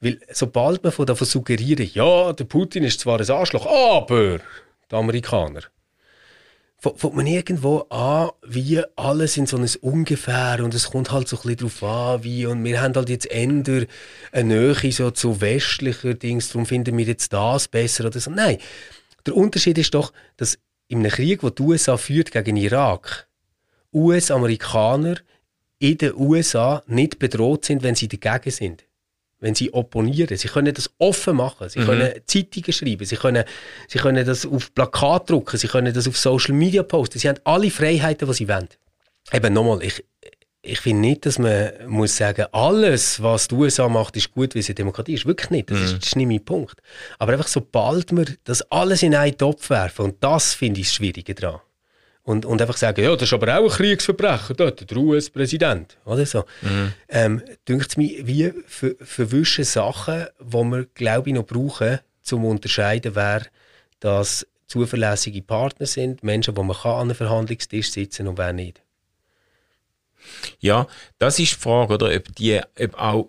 Weil 0.00 0.18
sobald 0.32 0.82
man 0.82 0.92
von 0.92 1.06
davon 1.06 1.26
suggerieren, 1.26 1.88
ja, 1.92 2.32
der 2.32 2.44
Putin 2.44 2.84
ist 2.84 3.00
zwar 3.00 3.20
ein 3.20 3.30
Arschloch, 3.30 3.66
aber 3.66 4.38
die 4.90 4.94
Amerikaner. 4.94 5.62
Fängt 6.78 7.14
man 7.14 7.26
irgendwo 7.28 7.78
an, 7.90 8.30
wie 8.44 8.82
alles 8.96 9.36
in 9.36 9.46
so 9.46 9.56
ein 9.56 9.68
Ungefähr 9.82 10.58
und 10.64 10.74
es 10.74 10.90
kommt 10.90 11.12
halt 11.12 11.28
so 11.28 11.36
ein 11.36 11.42
bisschen 11.42 11.58
drauf 11.58 11.82
an, 11.84 12.24
wie 12.24 12.44
und 12.44 12.64
wir 12.64 12.82
haben 12.82 12.92
halt 12.96 13.08
jetzt 13.08 13.30
änder 13.30 13.84
eine 14.32 14.72
Nähe 14.74 14.90
so 14.92 15.12
zu 15.12 15.40
westlicher 15.40 16.14
Dings, 16.14 16.48
darum 16.48 16.66
finden 16.66 16.98
wir 16.98 17.04
jetzt 17.04 17.32
das 17.32 17.68
besser 17.68 18.06
oder 18.06 18.18
so. 18.18 18.32
Nein, 18.32 18.58
der 19.26 19.36
Unterschied 19.36 19.78
ist 19.78 19.94
doch, 19.94 20.12
dass 20.36 20.58
in 20.88 20.98
einem 20.98 21.12
Krieg, 21.12 21.42
den 21.42 21.54
die 21.54 21.62
USA 21.62 21.96
führt 21.96 22.32
gegen 22.32 22.56
Irak, 22.56 23.28
US-Amerikaner 23.92 25.16
in 25.78 25.98
den 25.98 26.14
USA 26.14 26.82
nicht 26.86 27.18
bedroht 27.18 27.64
sind, 27.64 27.82
wenn 27.82 27.94
sie 27.94 28.08
dagegen 28.08 28.50
sind. 28.50 28.84
Wenn 29.40 29.56
sie 29.56 29.74
opponieren. 29.74 30.36
Sie 30.36 30.46
können 30.46 30.72
das 30.72 30.88
offen 30.98 31.36
machen. 31.36 31.68
Sie 31.68 31.80
können 31.80 32.12
Zeitungen 32.26 32.72
schreiben. 32.72 33.04
Sie 33.04 33.16
können, 33.16 33.42
sie 33.88 33.98
können 33.98 34.24
das 34.24 34.46
auf 34.46 34.72
Plakat 34.72 35.28
drucken. 35.28 35.56
Sie 35.56 35.66
können 35.66 35.92
das 35.92 36.06
auf 36.06 36.16
Social 36.16 36.54
Media 36.54 36.84
posten. 36.84 37.18
Sie 37.18 37.28
haben 37.28 37.40
alle 37.42 37.70
Freiheiten, 37.70 38.28
die 38.28 38.34
sie 38.34 38.48
wollen. 38.48 38.68
Eben 39.32 39.52
nochmal, 39.52 39.82
ich, 39.82 40.04
ich 40.62 40.78
finde 40.78 41.00
nicht, 41.00 41.26
dass 41.26 41.40
man 41.40 41.72
muss 41.88 42.16
sagen, 42.16 42.46
alles, 42.52 43.20
was 43.20 43.48
die 43.48 43.56
USA 43.56 43.88
macht, 43.88 44.16
ist 44.16 44.30
gut, 44.30 44.54
weil 44.54 44.60
es 44.60 44.68
eine 44.68 44.76
Demokratie 44.76 45.14
ist. 45.14 45.26
Wirklich 45.26 45.50
nicht. 45.50 45.70
Das, 45.72 45.80
ist, 45.80 45.96
das 45.96 46.06
ist 46.06 46.16
nicht 46.16 46.28
mein 46.28 46.44
Punkt. 46.44 46.80
Aber 47.18 47.32
einfach 47.32 47.48
sobald 47.48 48.12
wir 48.12 48.26
das 48.44 48.62
alles 48.70 49.02
in 49.02 49.16
einen 49.16 49.36
Topf 49.36 49.70
werfen, 49.70 50.04
und 50.04 50.22
das 50.22 50.54
finde 50.54 50.80
ich 50.80 50.86
das 50.86 50.94
Schwierige 50.94 51.34
daran. 51.34 51.60
Und, 52.24 52.46
und 52.46 52.62
einfach 52.62 52.76
sagen, 52.76 53.02
ja, 53.02 53.12
das 53.12 53.22
ist 53.22 53.32
aber 53.32 53.58
auch 53.58 53.64
ein 53.64 53.68
Kriegsverbrecher, 53.68 54.54
dort, 54.54 54.88
der 54.88 54.96
US-Präsident. 54.96 55.96
Oder 56.04 56.24
so. 56.24 56.44
Ähm, 57.08 57.42
dünkt 57.68 57.90
es 57.90 57.96
mir, 57.96 58.26
wie 58.26 58.52
ver 58.66 58.92
verwischen 59.00 59.64
Sachen, 59.64 60.26
die 60.40 60.52
wir, 60.54 60.86
glaube 60.94 61.30
ich, 61.30 61.34
noch 61.34 61.44
brauchen, 61.46 61.94
um 61.94 61.98
zu 62.22 62.36
unterscheiden, 62.36 63.16
wer 63.16 63.42
das 63.98 64.46
zuverlässige 64.68 65.42
Partner 65.42 65.86
sind, 65.86 66.22
Menschen, 66.22 66.54
die 66.54 66.62
man 66.62 66.76
kann 66.76 66.92
an 66.92 67.00
einem 67.02 67.14
Verhandlungstisch 67.14 67.90
sitzen 67.90 68.28
und 68.28 68.38
wer 68.38 68.52
nicht. 68.52 68.80
Ja, 70.60 70.86
das 71.18 71.38
ist 71.38 71.52
die 71.52 71.60
Frage, 71.60 71.94
oder? 71.94 72.14
Ob, 72.14 72.34
die, 72.36 72.60
ob 72.78 72.94
auch 72.94 73.28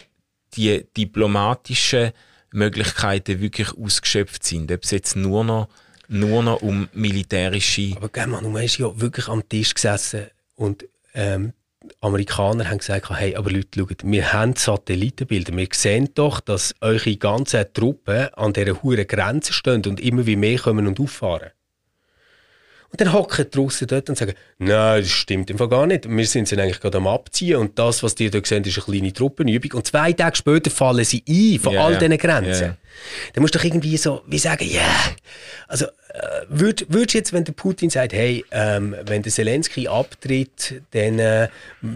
die 0.56 0.86
diplomatischen 0.96 2.12
Möglichkeiten 2.52 3.42
wirklich 3.42 3.76
ausgeschöpft 3.76 4.44
sind. 4.44 4.72
Ob 4.72 4.84
es 4.84 4.92
jetzt 4.92 5.16
nur 5.16 5.44
noch, 5.44 5.68
nur 6.14 6.44
noch 6.44 6.62
um 6.62 6.88
militärische. 6.94 7.94
Aber 7.96 8.10
gell, 8.10 8.28
man, 8.28 8.44
du 8.44 8.58
hast 8.58 8.78
ja 8.78 9.00
wirklich 9.00 9.28
am 9.28 9.48
Tisch 9.48 9.74
gesessen 9.74 10.28
und 10.56 10.86
ähm, 11.14 11.54
Amerikaner 12.00 12.70
haben 12.70 12.78
gesagt, 12.78 13.10
hey, 13.10 13.36
aber 13.36 13.52
Leute, 13.52 13.80
schaut, 13.80 14.04
wir 14.04 14.34
haben 14.34 14.56
Satellitenbilder. 14.56 15.56
Wir 15.56 15.68
sehen 15.74 16.10
doch, 16.16 16.40
dass 16.40 16.74
eure 16.82 17.16
ganzen 17.18 17.66
Truppen 17.74 18.34
an 18.36 18.54
dieser 18.54 18.82
hohen 18.82 19.06
Grenze 19.08 19.54
stehen 19.54 19.84
und 19.86 20.00
immer 20.00 20.26
wie 20.26 20.36
mehr 20.36 20.60
kommen 20.60 20.88
und 20.88 21.00
auffahren. 21.00 21.50
Und 22.94 23.02
dann 23.02 23.12
hocken 23.12 23.48
die 23.52 23.58
Russen 23.58 23.88
dort 23.88 24.08
und 24.10 24.20
sagen, 24.20 24.34
nein, 24.60 25.02
das 25.02 25.10
stimmt 25.10 25.50
im 25.50 25.58
Fall 25.58 25.68
gar 25.68 25.88
nicht. 25.88 26.08
Wir 26.08 26.28
sind 26.28 26.48
sie 26.48 26.56
eigentlich 26.62 26.80
gerade 26.80 27.00
am 27.00 27.08
Abziehen 27.08 27.58
und 27.58 27.80
das, 27.80 28.04
was 28.04 28.14
die 28.14 28.30
dort 28.30 28.46
sehen, 28.46 28.64
ist 28.66 28.78
eine 28.78 28.86
kleine 28.86 29.12
Truppenübung. 29.12 29.72
Und 29.72 29.88
zwei 29.88 30.14
Tage 30.14 30.36
später 30.36 30.70
fallen 30.70 31.04
sie 31.04 31.24
ein 31.28 31.60
von 31.60 31.74
Ja, 31.74 31.86
all 31.86 31.98
diesen 31.98 32.16
Grenzen. 32.20 32.62
Ja. 32.62 32.78
Dann 33.34 33.42
musst 33.42 33.56
du 33.56 33.58
doch 33.58 33.66
irgendwie 33.66 33.98
so 33.98 34.22
wie 34.28 34.38
sagen, 34.38 34.66
ja. 34.70 34.82
Yeah. 34.82 35.16
Also, 35.68 35.86
äh, 35.86 35.90
würd, 36.50 36.86
würdest 36.90 37.16
du 37.16 37.18
jetzt, 37.18 37.34
wenn 37.34 37.44
der 37.44 37.54
Putin 37.54 37.90
sagt, 37.90 38.14
hey, 38.14 38.46
ähm, 38.52 38.96
wenn 39.08 39.24
der 39.24 39.32
Zelensky 39.32 39.88
abtritt, 39.88 40.84
dann 40.92 41.18
äh, 41.18 41.48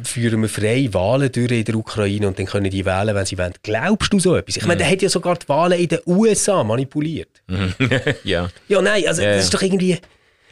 führen 0.04 0.41
wir 0.41 0.50
freie 0.50 0.91
Wahlen 0.95 1.32
durch 1.32 1.52
in 1.52 1.64
der 1.64 1.76
Ukraine 1.76 2.28
und 2.28 2.39
dann 2.39 2.48
können 2.48 2.72
die 2.72 2.84
wählen, 2.84 3.14
wenn 3.14 3.26
sie 3.28 3.38
wollen. 3.38 3.54
Glaubst 3.62 4.12
du 4.12 4.20
so 4.20 4.36
etwas? 4.36 4.58
Ich 4.58 4.66
meine, 4.66 4.80
der 4.80 4.89
hat 4.89 5.04
ja 5.04 5.10
sogar 5.10 5.36
die 5.36 5.48
Wahlen 5.48 5.80
in 5.80 5.89
den 5.89 6.00
USA 6.08 6.64
manipuliert. 6.64 7.30
ja, 8.24 8.50
Ja, 8.68 8.82
nein, 8.82 9.08
also 9.08 9.22
Ja, 9.22 9.36
das 9.36 9.43
ist 9.43 9.54
doch 9.54 9.62
irgendwie... 9.62 10.00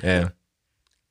ja. 0.06 0.32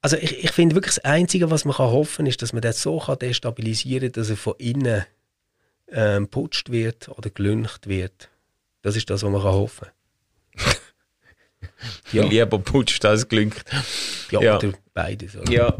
Also 0.00 0.16
ich, 0.18 0.44
ich 0.44 0.50
finde 0.52 0.74
wirklich 0.74 0.96
das 0.96 1.04
Einzige, 1.04 1.50
was 1.50 1.64
man 1.64 1.74
kann 1.76 1.86
hoffen 1.90 2.26
ist, 2.26 2.42
dass 2.42 2.52
man 2.52 2.60
das 2.60 2.82
so 2.82 2.98
kann 2.98 3.18
destabilisieren 3.18 4.12
kann, 4.12 4.20
dass 4.20 4.28
er 4.30 4.36
von 4.36 4.54
innen 4.58 5.04
ähm, 5.90 6.28
putscht 6.28 6.70
wird 6.70 7.08
oder 7.08 7.30
gelüncht 7.30 7.86
wird. 7.86 8.28
Das 8.82 8.96
ist 8.96 9.08
das, 9.08 9.22
was 9.22 9.30
man 9.30 9.40
kann 9.42 9.52
hoffen 9.52 9.88
Ja. 12.12 12.24
Lieber 12.24 12.58
putscht 12.58 13.04
als 13.04 13.26
glüngt. 13.28 13.64
Ja, 14.30 14.40
Ja. 14.42 14.56
oder 14.58 14.72
beides. 14.92 15.36
Oder? 15.36 15.50
Ja. 15.52 15.76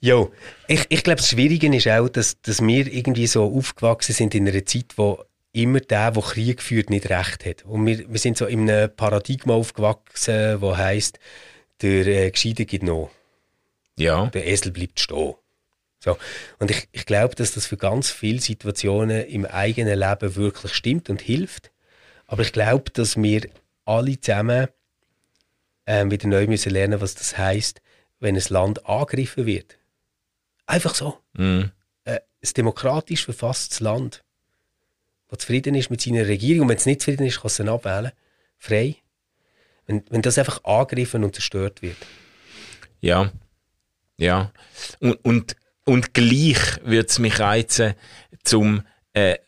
Jo, 0.00 0.32
ich, 0.68 0.86
ich 0.88 1.02
glaube, 1.02 1.16
das 1.18 1.28
Schwierige 1.28 1.74
ist 1.74 1.88
auch, 1.88 2.08
dass, 2.08 2.40
dass 2.40 2.60
wir 2.62 2.86
irgendwie 2.86 3.26
so 3.26 3.44
aufgewachsen 3.52 4.14
sind 4.14 4.34
in 4.34 4.48
einer 4.48 4.64
Zeit, 4.64 4.94
wo 4.96 5.24
immer 5.62 5.80
der, 5.80 6.10
der 6.12 6.22
Krieg 6.22 6.62
führt, 6.62 6.90
nicht 6.90 7.10
recht 7.10 7.44
hat. 7.44 7.64
Und 7.64 7.86
wir, 7.86 8.08
wir 8.10 8.18
sind 8.18 8.36
so 8.36 8.46
in 8.46 8.70
einem 8.70 8.94
Paradigma 8.94 9.54
aufgewachsen, 9.54 10.60
wo 10.60 10.76
heißt, 10.76 11.18
der 11.82 12.06
äh, 12.06 12.30
Gescheite 12.30 12.64
geht 12.64 12.82
noch, 12.82 13.10
Ja. 13.96 14.26
der 14.26 14.46
Esel 14.46 14.72
bleibt 14.72 15.00
stehen. 15.00 15.34
So. 16.00 16.16
Und 16.58 16.70
ich, 16.70 16.88
ich 16.92 17.06
glaube, 17.06 17.34
dass 17.34 17.52
das 17.52 17.66
für 17.66 17.76
ganz 17.76 18.10
viele 18.10 18.40
Situationen 18.40 19.26
im 19.26 19.44
eigenen 19.44 19.98
Leben 19.98 20.36
wirklich 20.36 20.72
stimmt 20.74 21.10
und 21.10 21.20
hilft. 21.20 21.72
Aber 22.26 22.42
ich 22.42 22.52
glaube, 22.52 22.90
dass 22.92 23.16
wir 23.16 23.48
alle 23.84 24.20
zusammen 24.20 24.68
ähm, 25.86 26.10
wieder 26.10 26.28
neu 26.28 26.46
müssen 26.46 26.70
lernen, 26.70 27.00
was 27.00 27.14
das 27.14 27.36
heißt, 27.36 27.80
wenn 28.20 28.36
ein 28.36 28.42
Land 28.48 28.86
angegriffen 28.86 29.46
wird. 29.46 29.78
Einfach 30.66 30.94
so. 30.94 31.18
Mhm. 31.32 31.72
Äh, 32.04 32.20
ein 32.42 32.50
demokratisch 32.56 33.24
verfasstes 33.24 33.80
Land, 33.80 34.22
das 35.28 35.40
zufrieden 35.40 35.74
ist 35.74 35.90
mit 35.90 36.00
seiner 36.00 36.26
Regierung, 36.26 36.62
und 36.62 36.68
wenn 36.70 36.76
es 36.76 36.86
nicht 36.86 37.00
zufrieden 37.00 37.26
ist, 37.26 37.40
kann 37.40 37.48
es 37.48 37.56
dann 37.56 37.68
abwählen, 37.68 38.12
frei. 38.58 38.96
Wenn, 39.86 40.02
wenn 40.10 40.22
das 40.22 40.38
einfach 40.38 40.62
angegriffen 40.64 41.24
und 41.24 41.34
zerstört 41.34 41.82
wird. 41.82 41.96
Ja, 43.00 43.30
ja. 44.16 44.52
Und, 45.00 45.24
und, 45.24 45.56
und 45.84 46.12
gleich 46.12 46.58
würde 46.84 47.06
es 47.08 47.18
mich 47.18 47.38
reizen, 47.38 47.94
zum, 48.42 48.82
äh, 49.12 49.38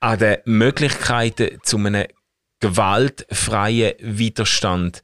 an 0.00 0.18
den 0.18 0.38
Möglichkeiten 0.44 1.58
zu 1.62 1.76
einem 1.76 2.06
gewaltfreien 2.60 3.94
Widerstand 4.00 5.02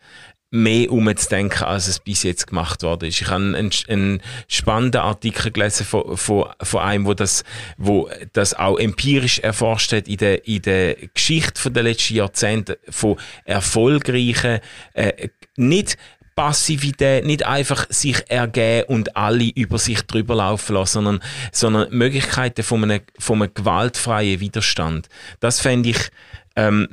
mehr 0.55 0.92
umzudenken, 0.92 1.64
als 1.64 1.88
es 1.88 1.98
bis 1.98 2.22
jetzt 2.22 2.46
gemacht 2.46 2.84
worden 2.84 3.09
ist. 3.09 3.20
Ich 3.20 3.26
habe 3.26 3.42
einen, 3.57 3.70
einen 3.88 4.22
spannenden 4.46 5.00
Artikel 5.00 5.50
gelesen 5.50 5.84
von, 5.84 6.16
von, 6.16 6.46
von 6.62 6.80
einem, 6.80 7.07
wo 7.07 7.14
das, 7.14 7.42
wo 7.76 8.09
das 8.32 8.55
auch 8.55 8.78
empirisch 8.78 9.40
erforscht 9.40 9.92
hat 9.92 10.07
in 10.07 10.18
der, 10.18 10.46
in 10.46 10.62
der 10.62 10.94
Geschichte 11.12 11.70
der 11.72 11.82
letzten 11.82 12.14
Jahrzehnte 12.14 12.78
von 12.88 13.16
erfolgreichen, 13.44 14.61
äh, 14.92 15.28
nicht 15.57 15.98
Passivität, 16.36 17.24
nicht 17.24 17.44
einfach 17.44 17.86
sich 17.90 18.22
ergeben 18.28 18.94
und 18.94 19.16
alle 19.16 19.50
über 19.57 19.78
sich 19.78 20.02
drüber 20.02 20.36
laufen 20.36 20.74
lassen, 20.74 20.92
sondern, 20.92 21.20
sondern 21.50 21.90
Möglichkeiten 21.90 22.62
von 22.62 22.84
einem, 22.84 23.00
von 23.18 23.42
einem 23.42 23.55
gewaltfreien 23.55 24.38
Widerstand. 24.38 25.09
Das 25.40 25.61
fände 25.61 25.90
ich, 25.90 26.11
ähm, 26.57 26.88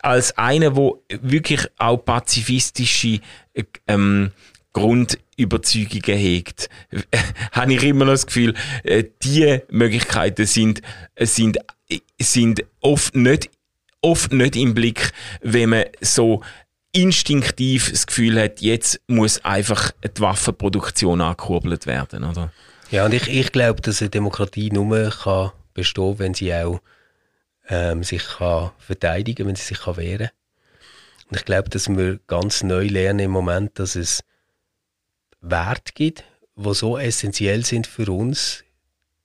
als 0.00 0.36
einer, 0.36 0.76
wo 0.76 1.02
wirklich 1.08 1.66
auch 1.78 1.98
pazifistische 1.98 3.20
ähm, 3.86 4.32
Grundüberzeugungen 4.72 6.18
hegt, 6.18 6.68
habe 7.52 7.74
ich 7.74 7.82
immer 7.82 8.04
noch 8.04 8.12
das 8.12 8.26
Gefühl, 8.26 8.54
äh, 8.82 9.04
die 9.22 9.60
Möglichkeiten 9.70 10.46
sind, 10.46 10.82
sind, 11.18 11.58
sind 12.20 12.64
oft 12.80 13.14
nicht, 13.14 13.50
oft 14.00 14.32
nicht 14.32 14.56
im 14.56 14.74
Blick, 14.74 15.12
wenn 15.40 15.70
man 15.70 15.84
so 16.00 16.42
instinktiv 16.92 17.90
das 17.90 18.06
Gefühl 18.06 18.40
hat, 18.40 18.60
jetzt 18.60 19.00
muss 19.08 19.44
einfach 19.44 19.90
die 20.04 20.20
Waffenproduktion 20.20 21.20
angekurbelt 21.20 21.86
werden, 21.86 22.24
oder? 22.24 22.52
Ja, 22.90 23.04
und 23.04 23.14
ich, 23.14 23.28
ich 23.28 23.50
glaube, 23.50 23.80
dass 23.82 24.00
eine 24.00 24.10
Demokratie 24.10 24.70
nur 24.70 25.10
kann 25.10 25.50
bestehen, 25.74 26.18
wenn 26.18 26.34
sie 26.34 26.54
auch 26.54 26.80
ähm, 27.68 28.02
sich 28.02 28.22
kann 28.22 28.72
verteidigen 28.78 29.46
wenn 29.46 29.56
sie 29.56 29.64
sich 29.64 29.80
kann 29.80 29.96
wehren 29.96 30.30
Und 31.30 31.36
ich 31.36 31.44
glaube, 31.44 31.70
dass 31.70 31.88
wir 31.88 32.20
ganz 32.26 32.62
neu 32.62 32.86
lernen 32.86 33.20
im 33.20 33.30
Moment, 33.30 33.78
dass 33.78 33.96
es 33.96 34.22
Werte 35.40 35.92
gibt, 35.94 36.24
die 36.56 36.74
so 36.74 36.98
essentiell 36.98 37.64
sind 37.64 37.86
für 37.86 38.10
uns, 38.10 38.64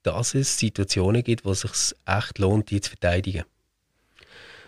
dass 0.04 0.34
es 0.34 0.58
Situationen 0.58 1.24
gibt, 1.24 1.46
wo 1.46 1.52
es 1.52 1.62
sich 1.62 1.96
echt 2.06 2.40
lohnt, 2.40 2.72
die 2.72 2.82
zu 2.82 2.92
verteidigen. 2.92 3.44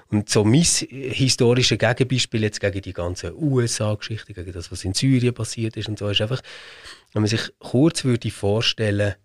Und 0.10 0.30
so 0.30 0.44
mein 0.44 0.62
historisches 0.62 1.78
Gegenbeispiel 1.78 2.44
jetzt 2.44 2.60
gegen 2.60 2.82
die 2.82 2.92
ganze 2.92 3.34
USA-Geschichte, 3.34 4.34
gegen 4.34 4.52
das, 4.52 4.70
was 4.70 4.84
in 4.84 4.94
Syrien 4.94 5.34
passiert 5.34 5.78
ist 5.78 5.88
und 5.88 5.98
so, 5.98 6.10
ist 6.10 6.20
einfach, 6.20 6.42
wenn 7.14 7.22
man 7.22 7.30
sich 7.30 7.50
kurz 7.60 8.04
würde 8.04 8.30
vorstellen, 8.30 9.16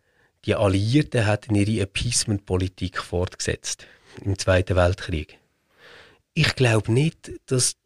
die 0.44 0.55
Alliierten 0.55 1.26
hätten 1.26 1.57
ihre 1.57 1.82
Appeasement-Politik 1.82 2.99
fortgesetzt 2.99 3.88
im 4.22 4.38
Zweiten 4.38 4.76
Weltkrieg. 4.76 5.38
Ich 6.34 6.54
glaube 6.54 6.92
nicht, 6.92 7.32
dass 7.46 7.76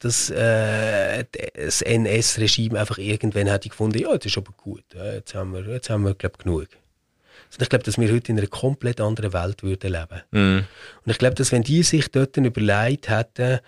dass 0.00 0.30
äh, 0.30 1.24
das 1.54 1.82
NS-Regime 1.82 2.80
einfach 2.80 2.96
irgendwann 2.96 3.48
hätte 3.48 3.68
gefunden, 3.68 3.98
ja, 3.98 4.16
das 4.16 4.26
ist 4.26 4.38
aber 4.38 4.52
gut, 4.56 4.82
jetzt 4.94 5.34
haben 5.34 5.52
wir, 5.52 5.60
jetzt 5.68 5.90
haben 5.90 6.04
wir 6.04 6.14
glaub, 6.14 6.38
genug. 6.38 6.68
Also 7.50 7.62
ich 7.62 7.68
glaube, 7.68 7.84
dass 7.84 7.98
wir 7.98 8.10
heute 8.10 8.32
in 8.32 8.38
einer 8.38 8.46
komplett 8.46 9.00
anderen 9.00 9.32
Welt 9.32 9.62
würden 9.62 9.92
leben. 9.92 10.22
Mm. 10.30 10.64
Und 11.04 11.10
ich 11.10 11.18
glaube, 11.18 11.34
dass 11.34 11.52
wenn 11.52 11.62
die 11.62 11.82
sich 11.82 12.10
dort 12.10 12.36
überlegt 12.36 13.10
hätten, 13.10 13.60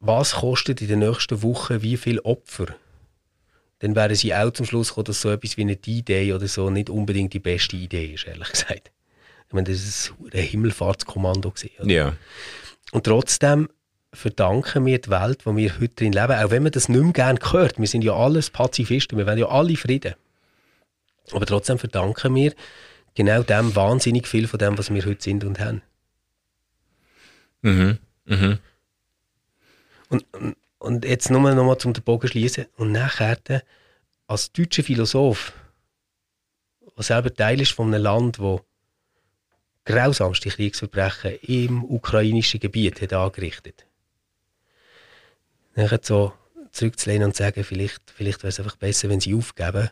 was 0.00 0.34
kostet 0.34 0.82
in 0.82 0.88
den 0.88 0.98
nächsten 1.00 1.42
Wochen 1.42 1.82
wie 1.82 1.96
viel 1.96 2.20
Opfer, 2.20 2.66
dann 3.80 3.96
wären 3.96 4.14
sie 4.14 4.34
auch 4.34 4.52
zum 4.52 4.66
Schluss 4.66 4.88
gekommen, 4.88 5.06
dass 5.06 5.20
so 5.20 5.30
etwas 5.30 5.56
wie 5.56 5.62
eine 5.62 5.76
D-Day 5.76 6.32
oder 6.32 6.46
so 6.46 6.70
nicht 6.70 6.90
unbedingt 6.90 7.32
die 7.32 7.40
beste 7.40 7.76
Idee 7.76 8.14
ist, 8.14 8.26
ehrlich 8.26 8.50
gesagt. 8.50 8.92
Meine, 9.54 9.68
das 9.68 10.12
war 10.18 10.34
ein 10.34 10.42
Himmelfahrtskommando. 10.42 11.50
Gewesen, 11.50 11.88
ja. 11.88 12.14
Und 12.92 13.04
trotzdem 13.04 13.68
verdanken 14.12 14.86
wir 14.86 15.00
die 15.00 15.10
Welt, 15.10 15.46
wo 15.46 15.56
wir 15.56 15.80
heute 15.80 15.94
drin 15.94 16.12
leben, 16.12 16.32
auch 16.32 16.50
wenn 16.50 16.62
man 16.62 16.72
das 16.72 16.88
nicht 16.88 17.02
mehr 17.02 17.12
gerne 17.12 17.38
hört. 17.50 17.78
Wir 17.78 17.86
sind 17.86 18.04
ja 18.04 18.14
alles 18.14 18.50
Pazifisten, 18.50 19.18
wir 19.18 19.26
wollen 19.26 19.38
ja 19.38 19.48
alle 19.48 19.76
Frieden. 19.76 20.14
Aber 21.32 21.46
trotzdem 21.46 21.78
verdanken 21.78 22.34
wir 22.34 22.52
genau 23.14 23.42
dem 23.42 23.74
wahnsinnig 23.74 24.28
viel 24.28 24.46
von 24.46 24.58
dem, 24.58 24.76
was 24.76 24.92
wir 24.92 25.04
heute 25.04 25.22
sind 25.22 25.44
und 25.44 25.58
haben. 25.58 25.82
Mhm. 27.62 27.98
Mhm. 28.26 28.58
Und, 30.08 30.26
und 30.78 31.04
jetzt 31.04 31.30
nur 31.30 31.40
noch 31.54 31.64
mal 31.64 31.78
zum 31.78 31.92
den 31.92 32.04
Bogen 32.04 32.28
schließen 32.28 32.66
und 32.76 32.92
nachher 32.92 33.38
als 34.26 34.52
deutscher 34.52 34.82
Philosoph, 34.82 35.52
der 36.96 37.04
selber 37.04 37.34
Teil 37.34 37.60
ist 37.60 37.72
von 37.72 37.92
einem 37.92 38.02
Land, 38.02 38.38
wo 38.38 38.60
grausamste 39.84 40.48
Kriegsverbrechen 40.50 41.38
im 41.42 41.84
ukrainischen 41.84 42.60
Gebiet 42.60 43.00
hat 43.02 43.12
angerichtet. 43.12 43.86
Dann 45.74 45.98
so 46.02 46.32
zurückzulehnen 46.72 47.28
und 47.28 47.36
zu 47.36 47.42
sagen, 47.42 47.64
vielleicht, 47.64 48.00
vielleicht 48.14 48.42
wäre 48.42 48.48
es 48.48 48.58
einfach 48.58 48.76
besser, 48.76 49.08
wenn 49.08 49.20
sie 49.20 49.34
aufgeben. 49.34 49.90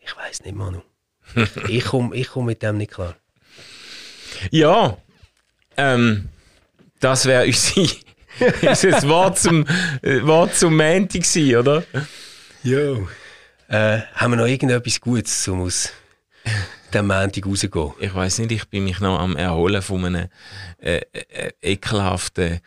Ich 0.00 0.16
weiß 0.16 0.44
nicht, 0.44 0.54
Manu. 0.54 0.82
ich 1.68 1.84
komme 1.86 2.16
ich 2.16 2.28
komm 2.28 2.46
mit 2.46 2.62
dem 2.62 2.78
nicht 2.78 2.92
klar. 2.92 3.16
Ja, 4.50 4.96
ähm, 5.76 6.28
das 7.00 7.26
wäre 7.26 7.46
unser 8.62 9.08
Wort 9.08 9.38
zum, 9.38 9.66
Wort 9.66 10.54
zum 10.54 10.76
Montag 10.76 11.22
gewesen, 11.22 11.56
oder? 11.56 11.84
Ja. 12.62 12.96
Äh, 13.68 14.02
haben 14.14 14.32
wir 14.32 14.36
noch 14.36 14.46
irgendetwas 14.46 15.00
Gutes, 15.00 15.46
um 15.48 15.62
aus 15.62 15.92
den 16.92 17.06
Montag 17.06 17.46
rausgehen? 17.46 17.92
Ich 18.00 18.14
weiß 18.14 18.38
nicht, 18.40 18.52
ich 18.52 18.68
bin 18.68 18.84
mich 18.84 19.00
noch 19.00 19.18
am 19.18 19.36
Erholen 19.36 19.82
von 19.82 20.04
einem 20.04 20.28
äh, 20.80 21.00
äh, 21.12 21.50
ekelhaften 21.62 22.60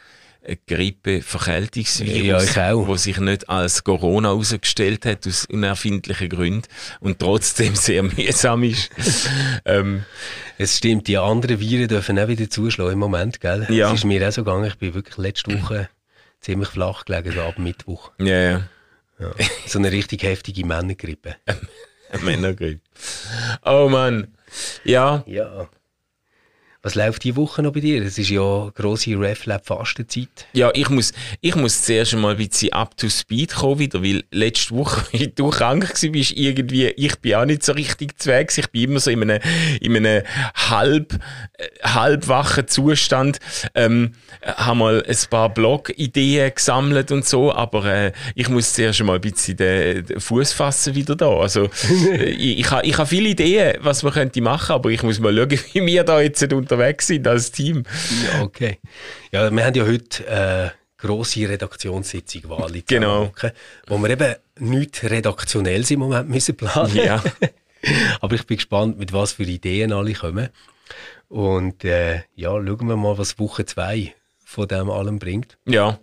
äh, 0.43 0.55
Grippe-Verkältungsvirus, 0.67 2.55
ja, 2.55 2.75
wo 2.75 2.95
sich 2.95 3.17
nicht 3.19 3.47
als 3.49 3.83
Corona 3.83 4.29
herausgestellt 4.29 5.05
hat, 5.05 5.27
aus 5.27 5.45
unerfindlichen 5.45 6.29
Gründen 6.29 6.67
und 6.99 7.19
trotzdem 7.19 7.75
sehr 7.75 8.03
mühsam 8.17 8.63
ist. 8.63 8.89
ähm, 9.65 10.03
es 10.57 10.77
stimmt, 10.77 11.07
die 11.07 11.17
anderen 11.17 11.59
Viren 11.59 11.87
dürfen 11.87 12.17
auch 12.19 12.27
wieder 12.27 12.49
zuschlagen 12.49 12.93
im 12.93 12.99
Moment, 12.99 13.39
gell? 13.39 13.67
Ja. 13.69 13.89
Es 13.89 13.99
ist 13.99 14.05
mir 14.05 14.27
auch 14.27 14.31
so 14.31 14.43
gegangen, 14.43 14.65
ich 14.65 14.77
bin 14.77 14.93
wirklich 14.93 15.17
letzte 15.17 15.61
Woche 15.61 15.89
ziemlich 16.41 16.69
flach 16.69 17.05
gelegen, 17.05 17.33
so 17.33 17.41
ab 17.41 17.59
Mittwoch. 17.59 18.11
Ja, 18.17 18.39
ja. 18.39 18.61
ja. 19.19 19.31
So 19.67 19.79
eine 19.79 19.91
richtig 19.91 20.23
heftige 20.23 20.65
Männergrippe. 20.65 21.35
Männergrippe. 22.23 22.81
Oh 23.63 23.89
Mann. 23.89 24.27
Ja. 24.83 25.23
Ja. 25.25 25.69
Was 26.83 26.95
läuft 26.95 27.23
diese 27.23 27.35
Woche 27.35 27.61
noch 27.61 27.73
bei 27.73 27.79
dir? 27.79 28.01
Es 28.01 28.17
ist 28.17 28.31
ja 28.31 28.71
grosse 28.73 29.11
RefLab-Fastenzeit. 29.11 30.47
Ja, 30.53 30.71
ich 30.73 30.89
muss, 30.89 31.13
ich 31.39 31.55
muss 31.55 31.83
zuerst 31.83 32.15
mal 32.15 32.31
ein 32.31 32.37
bisschen 32.37 32.73
up 32.73 32.97
to 32.97 33.07
speed 33.07 33.53
kommen 33.53 33.77
wieder, 33.77 34.01
weil 34.01 34.23
letzte 34.31 34.75
Woche, 34.75 35.05
wie 35.11 35.27
du 35.27 35.51
krank 35.51 35.87
warst, 35.87 36.01
irgendwie, 36.03 36.87
ich 36.87 37.19
bin 37.19 37.35
auch 37.35 37.45
nicht 37.45 37.61
so 37.61 37.73
richtig 37.73 38.19
zwegs. 38.19 38.57
Ich 38.57 38.67
bin 38.71 38.89
immer 38.89 38.99
so 38.99 39.11
in 39.11 39.21
einem, 39.21 39.39
in 39.79 39.95
einem 39.95 40.23
halb, 40.55 41.19
äh, 41.59 41.67
halbwachen 41.83 42.67
Zustand. 42.67 43.37
Ähm, 43.75 44.13
habe 44.43 44.77
mal 44.79 45.05
ein 45.07 45.17
paar 45.29 45.53
Blog-Ideen 45.53 46.51
gesammelt 46.55 47.11
und 47.11 47.27
so, 47.27 47.53
aber 47.53 47.85
äh, 47.85 48.11
ich 48.33 48.49
muss 48.49 48.73
zuerst 48.73 49.03
mal 49.03 49.15
ein 49.15 49.21
bisschen 49.21 49.55
den, 49.55 50.03
den 50.03 50.19
Fuß 50.19 50.53
fassen 50.53 50.95
wieder 50.95 51.15
da. 51.15 51.29
Also, 51.29 51.69
ich, 52.25 52.57
ich 52.57 52.71
habe 52.71 52.87
ich 52.87 52.97
ha 52.97 53.05
viele 53.05 53.29
Ideen, 53.29 53.77
was 53.81 54.01
man 54.01 54.13
könnte 54.13 54.41
machen, 54.41 54.73
aber 54.73 54.89
ich 54.89 55.03
muss 55.03 55.19
mal 55.19 55.35
schauen, 55.35 55.51
wie 55.73 55.85
wir 55.85 56.03
da 56.03 56.19
jetzt 56.19 56.41
unterwegs 56.71 57.07
sind 57.07 57.27
als 57.27 57.51
Team. 57.51 57.83
Ja, 58.23 58.41
okay. 58.41 58.79
Ja, 59.31 59.51
wir 59.51 59.65
haben 59.65 59.75
ja 59.75 59.85
heute 59.85 60.27
eine 60.27 60.65
äh, 60.65 60.69
grosse 60.97 61.49
Redaktionssitzung 61.49 62.49
Wali 62.49 62.83
genau. 62.87 63.31
wo 63.87 63.97
wir 63.97 64.09
eben 64.09 64.35
nicht 64.59 65.03
redaktionell 65.03 65.83
im 65.91 65.99
Moment 65.99 66.29
müssen 66.29 66.55
planen. 66.55 66.95
Ja. 66.95 67.23
Aber 68.21 68.35
ich 68.35 68.45
bin 68.45 68.57
gespannt, 68.57 68.99
mit 68.99 69.11
was 69.11 69.33
für 69.33 69.43
Ideen 69.43 69.91
alle 69.91 70.13
kommen. 70.13 70.49
Und 71.27 71.83
äh, 71.83 72.23
ja, 72.35 72.51
schauen 72.51 72.87
wir 72.87 72.95
mal, 72.95 73.17
was 73.17 73.39
Woche 73.39 73.65
2 73.65 74.13
von 74.43 74.67
dem 74.67 74.89
allem 74.89 75.19
bringt. 75.19 75.57
Ja. 75.65 75.99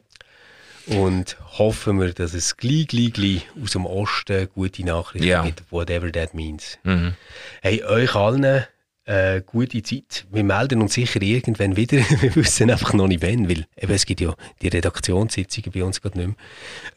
Und 0.86 1.36
hoffen 1.58 2.00
wir, 2.00 2.12
dass 2.14 2.32
es 2.32 2.56
gleich, 2.56 2.88
gleich, 2.88 3.12
gleich 3.12 3.46
aus 3.62 3.72
dem 3.72 3.84
Osten 3.84 4.48
gute 4.54 4.84
Nachrichten 4.84 5.28
ja. 5.28 5.42
gibt, 5.44 5.70
whatever 5.70 6.10
that 6.10 6.32
means. 6.32 6.78
Mhm. 6.82 7.14
Hey, 7.60 7.84
euch 7.84 8.14
allen 8.14 8.66
äh, 9.09 9.42
gute 9.44 9.82
Zeit. 9.82 10.26
Wir 10.30 10.44
melden 10.44 10.82
uns 10.82 10.94
sicher 10.94 11.22
irgendwann 11.22 11.76
wieder. 11.76 11.98
wir 12.20 12.36
wissen 12.36 12.70
einfach 12.70 12.92
noch 12.92 13.09
nicht 13.09 13.22
wann, 13.22 13.48
weil 13.48 13.66
eben, 13.76 13.92
es 13.92 14.04
gibt 14.04 14.20
ja 14.20 14.34
die 14.61 14.68
Redaktionssitzungen 14.68 15.72
bei 15.72 15.82
uns 15.82 16.00
gerade 16.00 16.18
nicht 16.18 16.36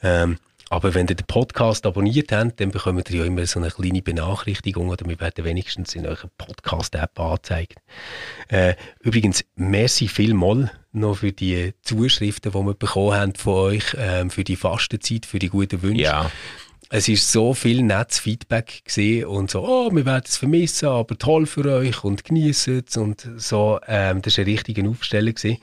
mehr. 0.01 0.21
Ähm, 0.23 0.37
Aber 0.69 0.93
wenn 0.93 1.07
ihr 1.07 1.15
den 1.15 1.25
Podcast 1.25 1.85
abonniert 1.85 2.31
habt, 2.31 2.59
dann 2.59 2.71
bekommt 2.71 3.09
ihr 3.09 3.19
ja 3.19 3.25
immer 3.25 3.45
so 3.45 3.59
eine 3.59 3.71
kleine 3.71 4.01
Benachrichtigung 4.01 4.89
oder 4.89 5.05
wir 5.07 5.19
werden 5.19 5.45
wenigstens 5.45 5.95
in 5.95 6.05
eurer 6.05 6.29
Podcast-App 6.37 7.19
angezeigt. 7.19 7.75
Äh, 8.49 8.75
übrigens, 8.99 9.43
merci 9.55 10.07
vielmal 10.07 10.71
noch 10.93 11.17
für 11.17 11.31
die 11.31 11.73
Zuschriften, 11.81 12.51
die 12.51 12.57
wir 12.57 12.73
bekommen 12.73 13.13
haben 13.13 13.35
von 13.35 13.53
euch, 13.53 13.93
äh, 13.93 14.29
für 14.29 14.43
die 14.43 14.55
Fastenzeit, 14.57 15.25
für 15.25 15.39
die 15.39 15.49
guten 15.49 15.81
Wünsche. 15.81 16.03
Ja. 16.03 16.31
Es 16.93 17.07
ist 17.07 17.31
so 17.31 17.53
viel 17.53 17.83
nettes 17.83 18.19
Feedback 18.19 18.81
gesehen 18.83 19.25
und 19.25 19.49
so, 19.49 19.65
oh, 19.65 19.89
wir 19.93 20.05
werden 20.05 20.25
es 20.27 20.35
vermissen, 20.35 20.89
aber 20.89 21.17
toll 21.17 21.45
für 21.45 21.63
euch 21.73 22.03
und 22.03 22.25
genießen 22.25 22.83
es 22.85 22.97
und 22.97 23.25
so. 23.37 23.79
Ähm, 23.87 24.21
das 24.21 24.37
war 24.37 24.43
ein 24.43 24.51
richtiger 24.51 24.87
Aufsteller 24.89 25.31
gewesen. 25.31 25.57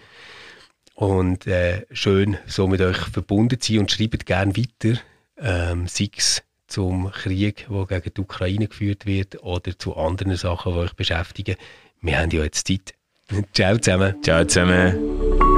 Und 0.94 1.46
äh, 1.46 1.84
schön, 1.92 2.38
so 2.46 2.66
mit 2.66 2.80
euch 2.80 2.96
verbunden 2.96 3.60
zu 3.60 3.72
sein 3.72 3.80
und 3.80 3.92
schreibt 3.92 4.24
gerne 4.24 4.56
weiter, 4.56 4.98
ähm, 5.38 5.86
sei 5.86 6.08
es 6.16 6.42
zum 6.66 7.10
Krieg, 7.10 7.66
der 7.68 8.00
gegen 8.00 8.14
die 8.14 8.20
Ukraine 8.22 8.66
geführt 8.66 9.04
wird, 9.04 9.42
oder 9.42 9.78
zu 9.78 9.96
anderen 9.96 10.36
Sachen, 10.36 10.72
die 10.72 10.78
euch 10.78 10.94
beschäftigen. 10.94 11.56
Wir 12.00 12.18
haben 12.18 12.30
ja 12.30 12.42
jetzt 12.42 12.66
Zeit. 12.66 12.94
Ciao 13.52 13.76
zusammen. 13.76 14.14
Ciao 14.22 14.46
zusammen. 14.46 15.57